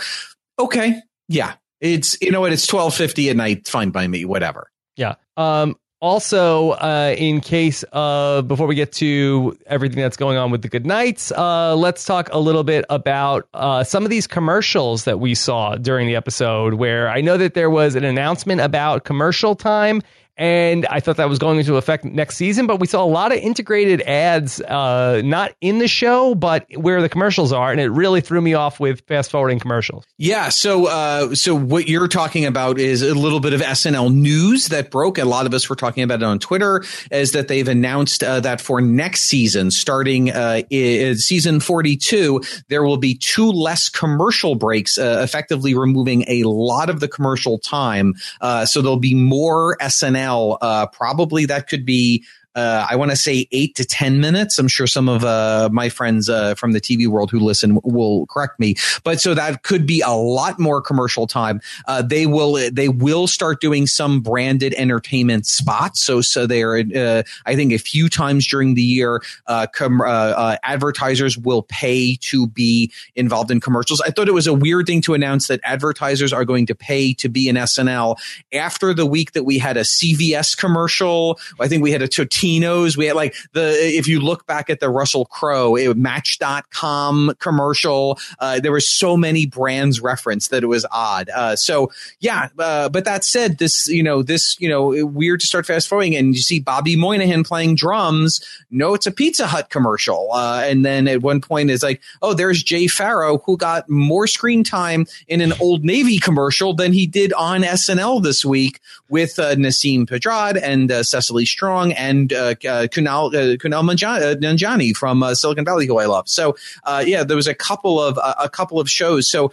okay, 0.61 1.00
yeah, 1.28 1.54
it's 1.80 2.20
you 2.20 2.30
know 2.30 2.40
what? 2.40 2.52
It's 2.52 2.66
twelve 2.66 2.94
fifty 2.94 3.30
at 3.30 3.36
night. 3.36 3.68
Fine 3.68 3.90
by 3.90 4.06
me. 4.06 4.24
Whatever. 4.24 4.70
Yeah. 4.96 5.14
Um, 5.36 5.76
also, 6.00 6.70
uh, 6.70 7.14
in 7.18 7.40
case 7.42 7.84
uh, 7.92 8.40
before 8.42 8.66
we 8.66 8.74
get 8.74 8.90
to 8.92 9.56
everything 9.66 10.00
that's 10.00 10.16
going 10.16 10.38
on 10.38 10.50
with 10.50 10.62
the 10.62 10.68
Good 10.68 10.86
Nights, 10.86 11.30
uh, 11.32 11.76
let's 11.76 12.06
talk 12.06 12.30
a 12.32 12.38
little 12.38 12.64
bit 12.64 12.86
about 12.88 13.46
uh, 13.52 13.84
some 13.84 14.04
of 14.04 14.11
these 14.11 14.26
commercials 14.26 15.04
that 15.04 15.20
we 15.20 15.34
saw 15.34 15.76
during 15.76 16.06
the 16.06 16.16
episode. 16.16 16.74
Where 16.74 17.11
I 17.11 17.20
know 17.20 17.36
that 17.36 17.52
there 17.52 17.68
was 17.68 17.96
an 17.96 18.04
announcement 18.04 18.62
about 18.62 19.04
commercial 19.04 19.54
time, 19.54 20.00
and 20.41 20.86
I 20.86 21.01
thought 21.01 21.18
that 21.18 21.28
was 21.28 21.38
going 21.38 21.59
into 21.59 21.76
effect 21.76 22.03
next 22.03 22.36
season. 22.36 22.66
But 22.66 22.80
we 22.80 22.86
saw 22.86 23.05
a 23.05 23.07
lot 23.07 23.30
of 23.30 23.38
integrated 23.38 24.01
ads, 24.01 24.59
uh, 24.62 25.20
not 25.22 25.53
in 25.61 25.80
the 25.80 25.86
show, 25.86 26.34
but 26.34 26.66
where 26.74 27.03
the 27.03 27.11
commercials 27.11 27.53
are, 27.53 27.70
and 27.70 27.78
it 27.78 27.91
really 27.91 28.22
threw 28.22 28.41
me 28.41 28.55
off 28.55 28.80
with 28.80 29.03
fast 29.07 29.30
forwarding 29.30 29.59
commercials. 29.59 30.07
Yeah. 30.16 30.49
So, 30.49 30.86
uh, 30.86 31.34
so 31.34 31.55
what 31.55 31.88
you're 31.88 32.09
talking 32.09 32.47
about 32.47 32.78
is 32.78 33.03
a 33.03 33.14
little 33.14 33.41
bit 33.41 33.53
of 33.53 33.61
SNL 33.61 34.14
news 34.14 34.68
that 34.68 34.91
broke. 34.91 35.18
A 35.18 35.26
lot 35.26 35.45
of 35.45 35.53
us 35.53 35.68
were 35.68 35.76
talking 35.76 36.03
about 36.03 36.22
it 36.22 36.24
on 36.24 36.38
Twitter. 36.38 36.84
Is 37.11 37.32
that 37.32 37.49
they've 37.49 37.68
announced 37.68 38.24
uh, 38.24 38.41
that 38.41 38.62
for 38.62 38.80
next 38.80 39.24
season, 39.24 39.70
starting 39.70 40.30
uh, 40.30 40.62
season 40.70 41.61
42, 41.61 42.41
there 42.68 42.82
will 42.82 42.97
be 42.97 43.14
two 43.14 43.51
less 43.51 43.91
commercial 43.91 44.55
breaks, 44.55 44.97
uh, 44.97 45.20
effectively 45.22 45.74
removing 45.74 46.24
a 46.28 46.45
lot 46.45 46.88
of 46.88 47.01
the 47.01 47.09
commercial 47.09 47.59
time. 47.59 48.14
Uh, 48.41 48.64
so 48.64 48.80
there'll 48.80 48.97
be 48.97 49.14
more 49.14 49.76
SNL. 49.82 50.30
Uh, 50.61 50.87
probably 50.87 51.47
that 51.47 51.68
could 51.68 51.85
be. 51.85 52.24
Uh, 52.57 52.84
I 52.90 52.96
want 52.96 53.12
to 53.12 53.16
say 53.16 53.46
eight 53.53 53.76
to 53.76 53.84
10 53.84 54.20
minutes. 54.20 54.59
I'm 54.59 54.66
sure 54.66 54.86
some 54.86 55.09
of 55.09 55.24
uh, 55.24 55.68
my 55.72 55.88
friends 55.88 56.28
uh, 56.28 56.55
from 56.57 56.72
the 56.72 56.80
TV 56.80 57.07
world 57.07 57.30
who 57.30 57.38
listen 57.38 57.78
will 57.84 58.26
correct 58.26 58.59
me. 58.59 58.74
But 59.05 59.20
so 59.20 59.34
that 59.34 59.62
could 59.62 59.86
be 59.86 60.01
a 60.01 60.11
lot 60.11 60.59
more 60.59 60.82
commercial 60.82 61.26
time. 61.26 61.61
Uh, 61.86 62.03
they 62.03 62.26
will 62.26 62.70
they 62.72 62.88
will 62.88 63.26
start 63.26 63.61
doing 63.61 63.86
some 63.86 64.20
branded 64.20 64.74
entertainment 64.74 65.46
spots. 65.46 66.03
So 66.03 66.20
so 66.20 66.46
they're 66.46 66.78
uh, 66.78 67.22
I 67.46 67.55
think 67.55 67.72
a 67.72 67.78
few 67.78 68.09
times 68.09 68.46
during 68.46 68.74
the 68.74 68.82
year, 68.82 69.22
uh, 69.46 69.66
com- 69.72 70.03
advertisers 70.03 71.38
will 71.38 71.62
pay 71.62 72.16
to 72.16 72.48
be 72.48 72.90
involved 73.14 73.51
in 73.51 73.61
commercials. 73.61 74.01
I 74.01 74.11
thought 74.11 74.28
it 74.28 74.34
was 74.34 74.46
a 74.46 74.55
weird 74.55 74.86
thing 74.86 75.03
to 75.03 75.14
announce 75.14 75.46
that 75.48 75.61
advertisers 75.62 76.32
are 76.32 76.44
going 76.44 76.66
to 76.66 76.74
pay 76.74 77.14
to 77.14 77.28
be 77.28 77.48
in 77.48 77.57
SNL 77.57 78.16
after 78.53 78.92
the 78.92 79.07
week 79.07 79.32
that 79.32 79.44
we 79.44 79.59
had 79.59 79.76
a 79.76 79.82
CVS 79.82 80.57
commercial. 80.57 81.38
I 81.61 81.68
think 81.68 81.82
we 81.82 81.92
had 81.92 82.03
a 82.03 82.09
Totino's. 82.41 82.97
We 82.97 83.07
had 83.07 83.16
like 83.16 83.34
the 83.53 83.70
if 83.70 84.09
you 84.09 84.20
look 84.20 84.47
back 84.47 84.70
at 84.70 84.80
the 84.80 84.88
Russell 84.88 85.26
Crowe 85.26 85.76
it, 85.76 85.97
Match.com 85.97 87.34
commercial, 87.38 88.18
uh, 88.38 88.61
there 88.61 88.72
were 88.72 88.80
so 88.80 89.16
many 89.16 89.47
brands 89.47 90.01
referenced 90.01 90.51
that 90.51 90.62
it 90.62 90.66
was 90.66 90.86
odd. 90.91 91.28
Uh, 91.30 91.57
so 91.57 91.91
yeah, 92.20 92.49
uh, 92.59 92.88
but 92.88 93.05
that 93.05 93.24
said, 93.24 93.59
this 93.59 93.88
you 93.88 94.03
know 94.03 94.22
this 94.22 94.57
you 94.61 94.68
know 94.68 95.07
weird 95.07 95.41
to 95.41 95.47
start 95.47 95.66
fast 95.66 95.88
forwarding 95.88 96.16
and 96.16 96.34
you 96.34 96.43
see 96.43 96.61
Bobby 96.61 96.97
Moynihan 96.97 97.45
playing 97.45 97.74
drums. 97.74 98.41
No, 98.70 98.95
it's 98.95 99.07
a 99.07 99.11
Pizza 99.11 99.47
Hut 99.47 99.70
commercial, 99.70 100.30
uh, 100.32 100.62
and 100.64 100.84
then 100.84 101.09
at 101.09 101.22
one 101.22 101.41
point 101.41 101.70
it's 101.70 101.82
like, 101.82 102.01
oh, 102.22 102.34
there's 102.34 102.62
Jay 102.62 102.86
Pharoah 102.86 103.38
who 103.45 103.57
got 103.57 103.88
more 103.88 104.26
screen 104.26 104.64
time 104.64 105.07
in 105.28 105.41
an 105.41 105.53
Old 105.61 105.84
Navy 105.84 106.18
commercial 106.18 106.74
than 106.74 106.93
he 106.93 107.07
did 107.07 107.32
on 107.34 107.62
SNL 107.62 108.22
this 108.22 108.45
week 108.45 108.80
with 109.09 109.38
uh, 109.38 109.55
Nasim 109.57 110.07
Pedrad 110.07 110.61
and 110.62 110.91
uh, 110.91 111.03
Cecily 111.03 111.45
Strong 111.45 111.93
and 111.93 112.30
uh, 112.33 112.37
uh, 112.37 112.87
Kumail 112.87 113.35
uh, 113.35 113.57
Kumail 113.57 114.91
uh, 114.91 114.99
from 114.99 115.22
uh, 115.22 115.35
Silicon 115.35 115.64
Valley, 115.64 115.87
who 115.87 115.99
I 115.99 116.07
love. 116.07 116.28
So 116.28 116.57
yeah, 117.05 117.24
there 117.24 117.37
was 117.37 117.47
a 117.47 117.55
couple 117.55 118.01
of 118.01 118.18
a 118.39 118.49
couple 118.49 118.81
of 118.81 118.91
shows. 118.91 119.31
So 119.31 119.53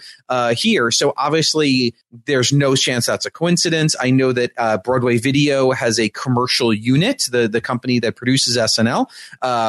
here, 0.56 0.92
so 0.92 1.14
obviously 1.18 1.94
there's 2.26 2.52
no 2.52 2.76
chance 2.76 3.06
that's 3.06 3.26
a 3.26 3.32
coincidence. 3.32 3.96
I 4.00 4.12
know 4.12 4.32
that 4.34 4.84
Broadway 4.84 5.18
Video 5.18 5.72
has 5.72 6.00
a 6.00 6.10
commercial 6.10 6.74
unit, 6.74 7.28
the 7.32 7.48
the 7.48 7.62
company 7.62 8.00
that 8.00 8.16
produces 8.16 8.58
SNL 8.58 9.08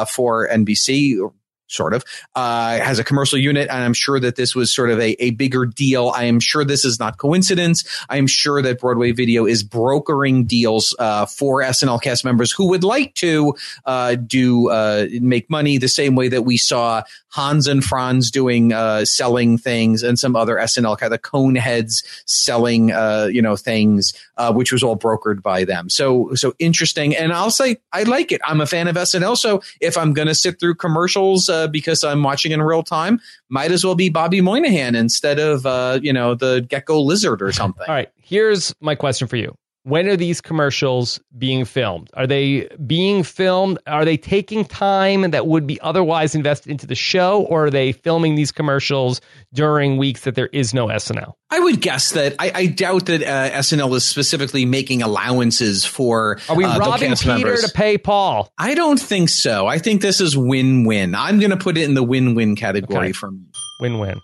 for 0.09 0.47
NBC. 0.47 1.31
Sort 1.69 1.93
of 1.93 2.03
uh, 2.33 2.79
has 2.79 2.97
a 2.97 3.03
commercial 3.03 3.37
unit, 3.37 3.69
and 3.69 3.83
I'm 3.83 3.93
sure 3.93 4.19
that 4.19 4.35
this 4.35 4.55
was 4.55 4.73
sort 4.73 4.89
of 4.89 4.99
a, 4.99 5.11
a 5.23 5.31
bigger 5.31 5.67
deal. 5.67 6.11
I 6.15 6.23
am 6.23 6.39
sure 6.39 6.65
this 6.65 6.83
is 6.83 6.99
not 6.99 7.19
coincidence. 7.19 7.83
I 8.09 8.17
am 8.17 8.25
sure 8.25 8.59
that 8.63 8.79
Broadway 8.79 9.11
Video 9.11 9.45
is 9.45 9.61
brokering 9.61 10.45
deals 10.45 10.95
uh, 10.97 11.27
for 11.27 11.61
SNL 11.61 12.01
cast 12.01 12.25
members 12.25 12.51
who 12.51 12.69
would 12.69 12.83
like 12.83 13.13
to 13.15 13.53
uh, 13.85 14.15
do 14.15 14.71
uh, 14.71 15.05
make 15.21 15.47
money 15.47 15.77
the 15.77 15.87
same 15.87 16.15
way 16.15 16.27
that 16.27 16.41
we 16.41 16.57
saw 16.57 17.03
Hans 17.27 17.67
and 17.67 17.83
Franz 17.83 18.31
doing 18.31 18.73
uh, 18.73 19.05
selling 19.05 19.59
things 19.59 20.01
and 20.01 20.17
some 20.17 20.35
other 20.35 20.55
SNL 20.55 20.97
kind 20.97 21.13
of 21.13 21.21
cone 21.21 21.53
heads 21.53 22.03
selling 22.25 22.91
uh, 22.91 23.29
you 23.31 23.43
know 23.43 23.55
things, 23.55 24.13
which 24.53 24.71
was 24.71 24.81
all 24.81 24.97
brokered 24.97 25.43
by 25.43 25.65
them. 25.65 25.87
So 25.87 26.33
so 26.33 26.55
interesting, 26.57 27.15
and 27.15 27.31
I'll 27.31 27.51
say 27.51 27.77
I 27.93 28.03
like 28.03 28.31
it. 28.31 28.41
I'm 28.43 28.59
a 28.59 28.65
fan 28.65 28.87
of 28.87 28.95
SNL, 28.95 29.37
so 29.37 29.61
if 29.79 29.99
I'm 29.99 30.13
going 30.13 30.27
to 30.27 30.35
sit 30.35 30.59
through 30.59 30.75
commercials 30.75 31.47
uh, 31.59 31.67
because 31.67 32.03
I'm 32.03 32.23
watching 32.23 32.51
in 32.51 32.61
real 32.61 32.83
time, 32.83 33.19
might 33.49 33.71
as 33.71 33.83
well 33.83 33.95
be 33.95 34.09
Bobby 34.09 34.41
Moynihan 34.41 34.95
instead 34.95 35.39
of 35.39 35.65
uh, 35.65 35.99
you 36.01 36.13
know 36.13 36.35
the 36.35 36.65
gecko 36.67 36.99
lizard 36.99 37.41
or 37.41 37.51
something. 37.51 37.85
All 37.87 37.93
right, 37.93 38.09
here's 38.21 38.73
my 38.81 38.95
question 38.95 39.27
for 39.27 39.37
you. 39.37 39.55
When 39.83 40.07
are 40.07 40.17
these 40.17 40.41
commercials 40.41 41.19
being 41.37 41.65
filmed? 41.65 42.09
Are 42.13 42.27
they 42.27 42.67
being 42.85 43.23
filmed? 43.23 43.79
Are 43.87 44.05
they 44.05 44.17
taking 44.17 44.65
time 44.65 45.31
that 45.31 45.47
would 45.47 45.65
be 45.65 45.79
otherwise 45.81 46.35
invested 46.35 46.69
into 46.69 46.85
the 46.85 46.95
show, 46.95 47.43
or 47.43 47.65
are 47.65 47.69
they 47.69 47.93
filming 47.93 48.35
these 48.35 48.51
commercials 48.51 49.21
during 49.53 49.97
weeks 49.97 50.21
that 50.21 50.35
there 50.35 50.47
is 50.47 50.73
no 50.73 50.87
SNL? 50.87 51.33
I 51.49 51.59
would 51.59 51.81
guess 51.81 52.11
that 52.11 52.35
I, 52.39 52.51
I 52.53 52.65
doubt 52.67 53.07
that 53.07 53.23
uh, 53.23 53.49
SNL 53.57 53.95
is 53.95 54.05
specifically 54.05 54.65
making 54.65 55.01
allowances 55.01 55.85
for. 55.85 56.39
Are 56.49 56.55
we 56.55 56.65
uh, 56.65 56.73
the 56.73 56.79
robbing 56.79 57.15
Peter 57.15 57.27
members. 57.37 57.63
to 57.63 57.71
pay 57.71 57.97
Paul? 57.97 58.51
I 58.57 58.75
don't 58.75 58.99
think 58.99 59.29
so. 59.29 59.65
I 59.65 59.79
think 59.79 60.01
this 60.01 60.21
is 60.21 60.37
win-win. 60.37 61.15
I'm 61.15 61.39
going 61.39 61.51
to 61.51 61.57
put 61.57 61.77
it 61.77 61.83
in 61.83 61.93
the 61.93 62.03
win-win 62.03 62.55
category 62.55 63.07
Okay. 63.07 63.11
for 63.13 63.31
me. 63.31 63.45
Win-win. 63.79 64.19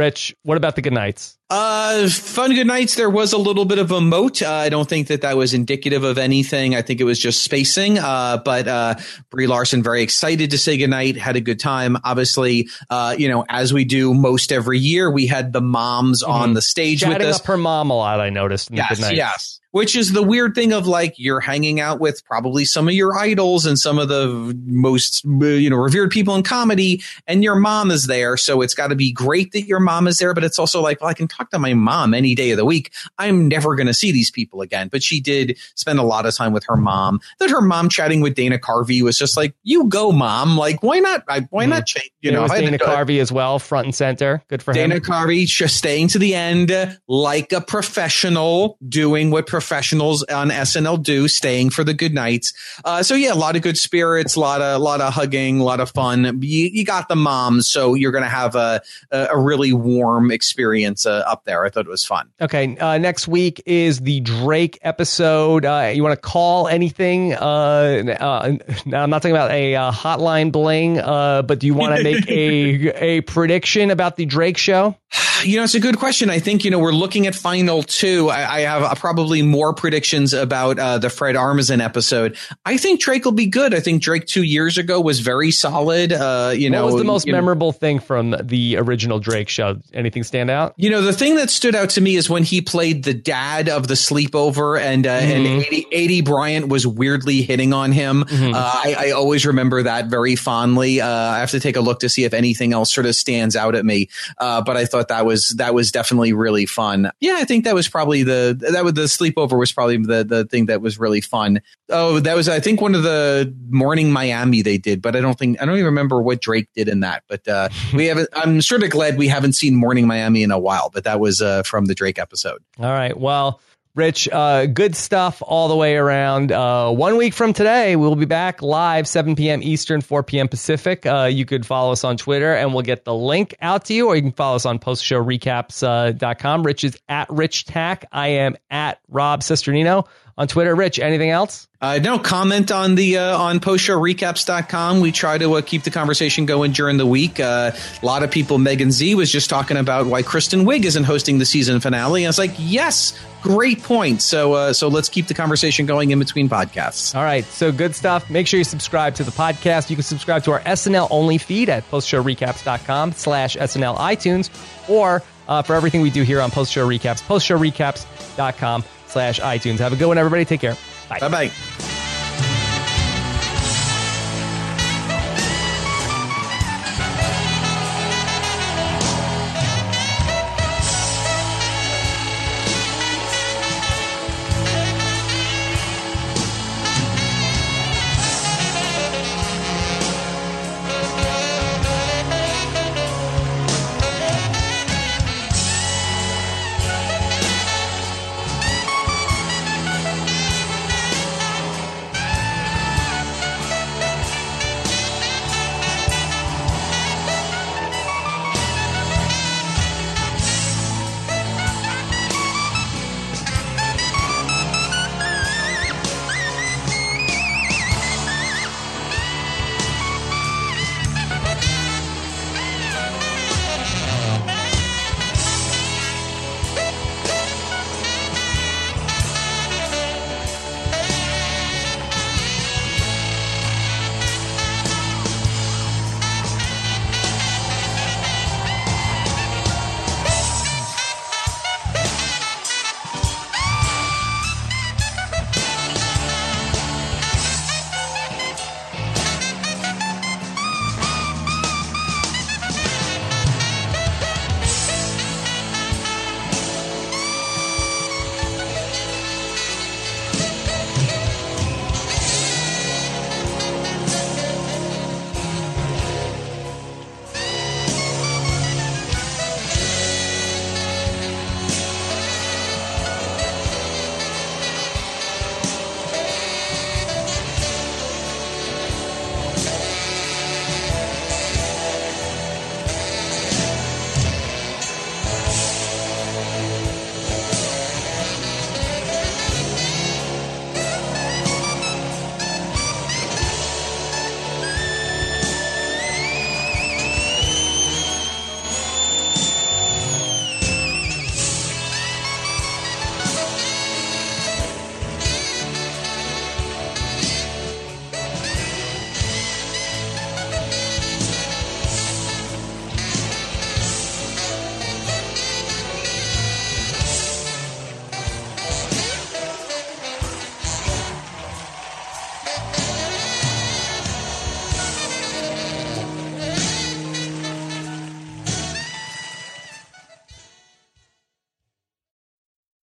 Rich. 0.00 0.34
What 0.44 0.56
about 0.56 0.76
the 0.76 0.82
good 0.82 0.94
nights? 0.94 1.36
Uh, 1.50 2.08
fun 2.08 2.54
good 2.54 2.66
nights. 2.66 2.94
There 2.94 3.10
was 3.10 3.34
a 3.34 3.38
little 3.38 3.66
bit 3.66 3.78
of 3.78 3.90
a 3.90 4.00
moat. 4.00 4.40
Uh, 4.40 4.50
I 4.50 4.70
don't 4.70 4.88
think 4.88 5.08
that 5.08 5.20
that 5.20 5.36
was 5.36 5.52
indicative 5.52 6.04
of 6.04 6.16
anything. 6.16 6.74
I 6.74 6.80
think 6.80 7.02
it 7.02 7.04
was 7.04 7.18
just 7.18 7.42
spacing. 7.42 7.98
Uh, 7.98 8.38
but 8.38 8.66
uh, 8.66 8.94
Brie 9.30 9.46
Larson 9.46 9.82
very 9.82 10.00
excited 10.00 10.52
to 10.52 10.58
say 10.58 10.78
goodnight. 10.78 11.18
Had 11.18 11.36
a 11.36 11.40
good 11.42 11.60
time. 11.60 11.98
Obviously, 12.02 12.68
uh, 12.88 13.14
you 13.18 13.28
know, 13.28 13.44
as 13.50 13.74
we 13.74 13.84
do 13.84 14.14
most 14.14 14.52
every 14.52 14.78
year, 14.78 15.10
we 15.10 15.26
had 15.26 15.52
the 15.52 15.60
moms 15.60 16.22
on 16.22 16.54
the 16.54 16.62
stage 16.62 17.02
with 17.02 17.12
Chatting 17.12 17.28
us. 17.28 17.40
up 17.40 17.46
her 17.46 17.58
mom 17.58 17.90
a 17.90 17.94
lot. 17.94 18.20
I 18.20 18.30
noticed. 18.30 18.70
In 18.70 18.76
Yes, 18.76 19.12
yes. 19.12 19.59
Which 19.72 19.94
is 19.94 20.12
the 20.12 20.22
weird 20.22 20.54
thing 20.54 20.72
of 20.72 20.86
like 20.86 21.14
you're 21.16 21.40
hanging 21.40 21.80
out 21.80 22.00
with 22.00 22.24
probably 22.24 22.64
some 22.64 22.88
of 22.88 22.94
your 22.94 23.16
idols 23.16 23.66
and 23.66 23.78
some 23.78 23.98
of 23.98 24.08
the 24.08 24.58
most 24.66 25.24
you 25.24 25.70
know 25.70 25.76
revered 25.76 26.10
people 26.10 26.34
in 26.34 26.42
comedy, 26.42 27.02
and 27.26 27.44
your 27.44 27.54
mom 27.54 27.90
is 27.90 28.06
there. 28.06 28.36
So 28.36 28.62
it's 28.62 28.74
got 28.74 28.88
to 28.88 28.96
be 28.96 29.12
great 29.12 29.52
that 29.52 29.62
your 29.62 29.80
mom 29.80 30.08
is 30.08 30.18
there, 30.18 30.34
but 30.34 30.44
it's 30.44 30.58
also 30.58 30.80
like, 30.80 31.00
well, 31.00 31.10
I 31.10 31.14
can 31.14 31.28
talk 31.28 31.50
to 31.50 31.58
my 31.58 31.74
mom 31.74 32.14
any 32.14 32.34
day 32.34 32.50
of 32.50 32.56
the 32.56 32.64
week. 32.64 32.92
I'm 33.18 33.48
never 33.48 33.76
going 33.76 33.86
to 33.86 33.94
see 33.94 34.12
these 34.12 34.30
people 34.30 34.60
again. 34.60 34.88
But 34.88 35.02
she 35.02 35.20
did 35.20 35.58
spend 35.74 35.98
a 35.98 36.04
lot 36.04 36.26
of 36.26 36.34
time 36.34 36.52
with 36.52 36.64
her 36.66 36.76
mom. 36.76 37.20
That 37.38 37.50
her 37.50 37.60
mom 37.60 37.88
chatting 37.88 38.20
with 38.20 38.34
Dana 38.34 38.58
Carvey 38.58 39.02
was 39.02 39.18
just 39.18 39.36
like, 39.36 39.54
you 39.62 39.88
go, 39.88 40.12
mom. 40.12 40.56
Like, 40.56 40.82
why 40.82 40.98
not? 40.98 41.24
I, 41.28 41.46
why 41.50 41.64
hmm. 41.64 41.70
not 41.70 41.86
change? 41.86 42.10
You 42.22 42.32
know, 42.32 42.40
know, 42.40 42.44
if 42.46 42.50
I 42.50 42.56
had 42.56 42.64
Dana 42.64 42.78
to 42.78 42.84
do 42.84 42.90
it- 42.90 42.96
Carvey 42.96 43.20
as 43.20 43.32
well, 43.32 43.58
front 43.58 43.86
and 43.86 43.94
center. 43.94 44.42
Good 44.48 44.62
for 44.62 44.72
Dana 44.72 44.96
him. 44.96 45.00
Dana 45.00 45.14
Carvey 45.14 45.46
just 45.46 45.76
staying 45.76 46.08
to 46.08 46.18
the 46.18 46.34
end 46.34 46.72
like 47.08 47.52
a 47.52 47.60
professional, 47.60 48.78
doing 48.86 49.30
what 49.30 49.46
professionals 49.46 50.22
on 50.24 50.50
SNL 50.50 51.02
do, 51.02 51.28
staying 51.28 51.70
for 51.70 51.84
the 51.84 51.94
good 51.94 52.14
nights. 52.14 52.52
Uh, 52.84 53.02
so 53.02 53.14
yeah, 53.14 53.32
a 53.32 53.34
lot 53.34 53.56
of 53.56 53.62
good 53.62 53.78
spirits, 53.78 54.36
a 54.36 54.40
lot 54.40 54.60
of, 54.60 54.80
a 54.80 54.82
lot 54.82 55.00
of 55.00 55.12
hugging, 55.12 55.60
a 55.60 55.64
lot 55.64 55.80
of 55.80 55.90
fun. 55.90 56.40
You, 56.42 56.70
you 56.72 56.84
got 56.84 57.08
the 57.08 57.16
moms, 57.16 57.68
so 57.68 57.94
you're 57.94 58.12
going 58.12 58.24
to 58.24 58.30
have 58.30 58.54
a, 58.54 58.82
a, 59.10 59.38
really 59.40 59.72
warm 59.72 60.30
experience 60.30 61.06
uh, 61.06 61.24
up 61.26 61.44
there. 61.44 61.64
I 61.64 61.70
thought 61.70 61.86
it 61.86 61.90
was 61.90 62.04
fun. 62.04 62.28
Okay, 62.40 62.76
uh, 62.76 62.98
next 62.98 63.26
week 63.26 63.62
is 63.66 64.00
the 64.00 64.20
Drake 64.20 64.78
episode. 64.82 65.64
Uh, 65.64 65.90
you 65.94 66.02
want 66.02 66.14
to 66.14 66.20
call 66.20 66.68
anything? 66.68 67.34
Uh, 67.34 68.16
uh, 68.20 68.56
now, 68.86 69.02
I'm 69.02 69.10
not 69.10 69.22
talking 69.22 69.34
about 69.34 69.50
a 69.50 69.74
uh, 69.74 69.92
hotline 69.92 70.52
bling, 70.52 70.98
uh, 70.98 71.42
but 71.42 71.58
do 71.58 71.66
you 71.66 71.74
want 71.80 71.96
to 71.96 72.02
make 72.14 72.28
a 72.28 73.04
a 73.04 73.20
prediction 73.22 73.90
about 73.90 74.16
the 74.16 74.24
Drake 74.26 74.56
show? 74.58 74.96
You 75.44 75.56
know, 75.56 75.64
it's 75.64 75.74
a 75.74 75.80
good 75.80 75.98
question. 75.98 76.28
I 76.30 76.38
think, 76.38 76.64
you 76.64 76.70
know, 76.70 76.78
we're 76.78 76.92
looking 76.92 77.26
at 77.26 77.34
final 77.34 77.82
two. 77.82 78.28
I, 78.28 78.56
I 78.56 78.60
have 78.60 78.82
uh, 78.82 78.94
probably 78.94 79.42
more 79.42 79.72
predictions 79.74 80.34
about 80.34 80.78
uh, 80.78 80.98
the 80.98 81.08
Fred 81.08 81.34
Armisen 81.34 81.80
episode. 81.82 82.36
I 82.66 82.76
think 82.76 83.00
Drake 83.00 83.24
will 83.24 83.32
be 83.32 83.46
good. 83.46 83.74
I 83.74 83.80
think 83.80 84.02
Drake 84.02 84.26
two 84.26 84.42
years 84.42 84.76
ago 84.76 85.00
was 85.00 85.20
very 85.20 85.50
solid. 85.50 86.12
Uh, 86.12 86.52
you 86.54 86.68
know, 86.68 86.84
what 86.84 86.92
was 86.92 87.00
the 87.00 87.06
most 87.06 87.26
you 87.26 87.32
know- 87.32 87.38
memorable 87.38 87.72
thing 87.72 88.00
from 88.00 88.36
the 88.42 88.76
original 88.76 89.18
Drake 89.18 89.48
show? 89.48 89.78
Anything 89.94 90.24
stand 90.24 90.50
out? 90.50 90.74
You 90.76 90.90
know, 90.90 91.00
the 91.00 91.12
thing 91.14 91.36
that 91.36 91.48
stood 91.48 91.74
out 91.74 91.88
to 91.90 92.00
me 92.02 92.16
is 92.16 92.28
when 92.28 92.42
he 92.44 92.60
played 92.60 93.02
the 93.04 93.14
dad 93.14 93.68
of 93.70 93.88
the 93.88 93.94
sleepover 93.94 94.78
and, 94.78 95.06
uh, 95.06 95.10
and 95.10 95.46
Mhm. 95.46 95.64
Aidy, 95.64 95.84
Aidy 95.90 96.24
Bryant 96.24 96.68
was 96.68 96.86
weirdly 96.86 97.40
hitting 97.42 97.72
on 97.72 97.92
him. 97.92 98.24
Mhm. 98.24 98.54
Uh, 98.54 98.58
I, 98.58 98.94
I 98.98 99.10
always 99.12 99.46
remember 99.46 99.84
that 99.84 100.06
very 100.06 100.36
fondly. 100.36 101.00
Uh, 101.00 101.08
I 101.08 101.38
have 101.38 101.50
to 101.52 101.60
take 101.60 101.76
a 101.76 101.80
look 101.80 101.99
to 102.00 102.08
see 102.08 102.24
if 102.24 102.34
anything 102.34 102.72
else 102.72 102.92
sort 102.92 103.06
of 103.06 103.14
stands 103.14 103.56
out 103.56 103.74
at 103.74 103.84
me. 103.84 104.08
Uh, 104.38 104.62
but 104.62 104.76
I 104.76 104.84
thought 104.84 105.08
that 105.08 105.24
was, 105.26 105.48
that 105.56 105.74
was 105.74 105.92
definitely 105.92 106.32
really 106.32 106.66
fun. 106.66 107.10
Yeah, 107.20 107.36
I 107.38 107.44
think 107.44 107.64
that 107.64 107.74
was 107.74 107.88
probably 107.88 108.22
the, 108.22 108.56
that 108.72 108.84
was 108.84 108.94
the 108.94 109.02
sleepover 109.02 109.58
was 109.58 109.72
probably 109.72 109.98
the, 109.98 110.24
the 110.24 110.44
thing 110.44 110.66
that 110.66 110.80
was 110.80 110.98
really 110.98 111.20
fun. 111.20 111.60
Oh, 111.88 112.20
that 112.20 112.34
was, 112.34 112.48
I 112.48 112.60
think 112.60 112.80
one 112.80 112.94
of 112.94 113.02
the 113.02 113.54
morning 113.68 114.12
Miami 114.12 114.62
they 114.62 114.78
did, 114.78 115.02
but 115.02 115.16
I 115.16 115.20
don't 115.20 115.38
think, 115.38 115.60
I 115.60 115.64
don't 115.64 115.74
even 115.74 115.86
remember 115.86 116.20
what 116.22 116.40
Drake 116.40 116.68
did 116.74 116.88
in 116.88 117.00
that, 117.00 117.24
but, 117.28 117.46
uh, 117.46 117.68
we 117.94 118.06
haven't, 118.06 118.28
I'm 118.34 118.60
sort 118.60 118.82
of 118.82 118.90
glad 118.90 119.18
we 119.18 119.28
haven't 119.28 119.52
seen 119.52 119.74
morning 119.74 120.06
Miami 120.06 120.42
in 120.42 120.50
a 120.50 120.58
while, 120.58 120.90
but 120.92 121.04
that 121.04 121.20
was, 121.20 121.40
uh, 121.42 121.62
from 121.62 121.86
the 121.86 121.94
Drake 121.94 122.18
episode. 122.18 122.62
All 122.78 122.92
right. 122.92 123.18
Well, 123.18 123.60
Rich, 124.00 124.30
uh, 124.32 124.64
good 124.64 124.96
stuff 124.96 125.42
all 125.42 125.68
the 125.68 125.76
way 125.76 125.94
around. 125.94 126.52
Uh, 126.52 126.90
one 126.90 127.18
week 127.18 127.34
from 127.34 127.52
today, 127.52 127.96
we'll 127.96 128.16
be 128.16 128.24
back 128.24 128.62
live, 128.62 129.06
7 129.06 129.36
p.m. 129.36 129.62
Eastern, 129.62 130.00
4 130.00 130.22
p.m. 130.22 130.48
Pacific. 130.48 131.04
Uh, 131.04 131.28
you 131.30 131.44
could 131.44 131.66
follow 131.66 131.92
us 131.92 132.02
on 132.02 132.16
Twitter 132.16 132.54
and 132.54 132.72
we'll 132.72 132.82
get 132.82 133.04
the 133.04 133.14
link 133.14 133.54
out 133.60 133.84
to 133.84 133.92
you, 133.92 134.06
or 134.06 134.16
you 134.16 134.22
can 134.22 134.32
follow 134.32 134.56
us 134.56 134.64
on 134.64 134.78
postshowrecaps.com. 134.78 136.62
Rich 136.62 136.84
is 136.84 136.98
at 137.10 137.28
Rich 137.28 137.66
Tack. 137.66 138.06
I 138.10 138.28
am 138.28 138.56
at 138.70 139.00
Rob 139.10 139.42
Cesternino 139.42 140.08
on 140.40 140.48
Twitter. 140.48 140.74
Rich, 140.74 140.98
anything 140.98 141.28
else? 141.28 141.68
Uh, 141.82 141.98
no 142.02 142.18
comment 142.18 142.72
on 142.72 142.94
the 142.94 143.18
uh, 143.18 143.38
on 143.38 143.60
postshowrecaps.com. 143.60 145.00
We 145.00 145.12
try 145.12 145.36
to 145.36 145.54
uh, 145.54 145.60
keep 145.60 145.82
the 145.82 145.90
conversation 145.90 146.46
going 146.46 146.72
during 146.72 146.96
the 146.96 147.04
week. 147.04 147.38
Uh, 147.38 147.72
a 148.02 148.06
lot 148.06 148.22
of 148.22 148.30
people, 148.30 148.56
Megan 148.56 148.90
Z 148.90 149.14
was 149.14 149.30
just 149.30 149.50
talking 149.50 149.76
about 149.76 150.06
why 150.06 150.22
Kristen 150.22 150.64
Wiig 150.64 150.84
isn't 150.84 151.04
hosting 151.04 151.38
the 151.38 151.44
season 151.44 151.78
finale. 151.80 152.22
And 152.22 152.28
I 152.28 152.30
was 152.30 152.38
like, 152.38 152.52
yes, 152.56 153.18
great 153.42 153.82
point. 153.82 154.22
So 154.22 154.54
uh, 154.54 154.72
so 154.72 154.88
let's 154.88 155.10
keep 155.10 155.26
the 155.26 155.34
conversation 155.34 155.84
going 155.84 156.10
in 156.10 156.18
between 156.18 156.48
podcasts. 156.48 157.14
All 157.14 157.22
right, 157.22 157.44
so 157.44 157.70
good 157.70 157.94
stuff. 157.94 158.30
Make 158.30 158.46
sure 158.46 158.56
you 158.56 158.64
subscribe 158.64 159.14
to 159.16 159.24
the 159.24 159.32
podcast. 159.32 159.90
You 159.90 159.96
can 159.96 160.04
subscribe 160.04 160.44
to 160.44 160.52
our 160.52 160.60
SNL 160.60 161.08
only 161.10 161.36
feed 161.36 161.68
at 161.68 161.88
postshowrecaps.com 161.90 163.12
slash 163.12 163.56
SNL 163.56 163.98
iTunes 163.98 164.48
or 164.88 165.22
uh, 165.48 165.60
for 165.60 165.74
everything 165.74 166.00
we 166.00 166.10
do 166.10 166.22
here 166.22 166.40
on 166.40 166.50
Post 166.50 166.72
Show 166.72 166.88
Recaps, 166.88 167.22
postshowrecaps.com 167.26 168.84
slash 169.10 169.40
iTunes. 169.40 169.78
Have 169.78 169.92
a 169.92 169.96
good 169.96 170.08
one, 170.08 170.18
everybody. 170.18 170.44
Take 170.44 170.60
care. 170.60 170.76
Bye. 171.08 171.18
Bye 171.20 171.28
bye. 171.28 171.99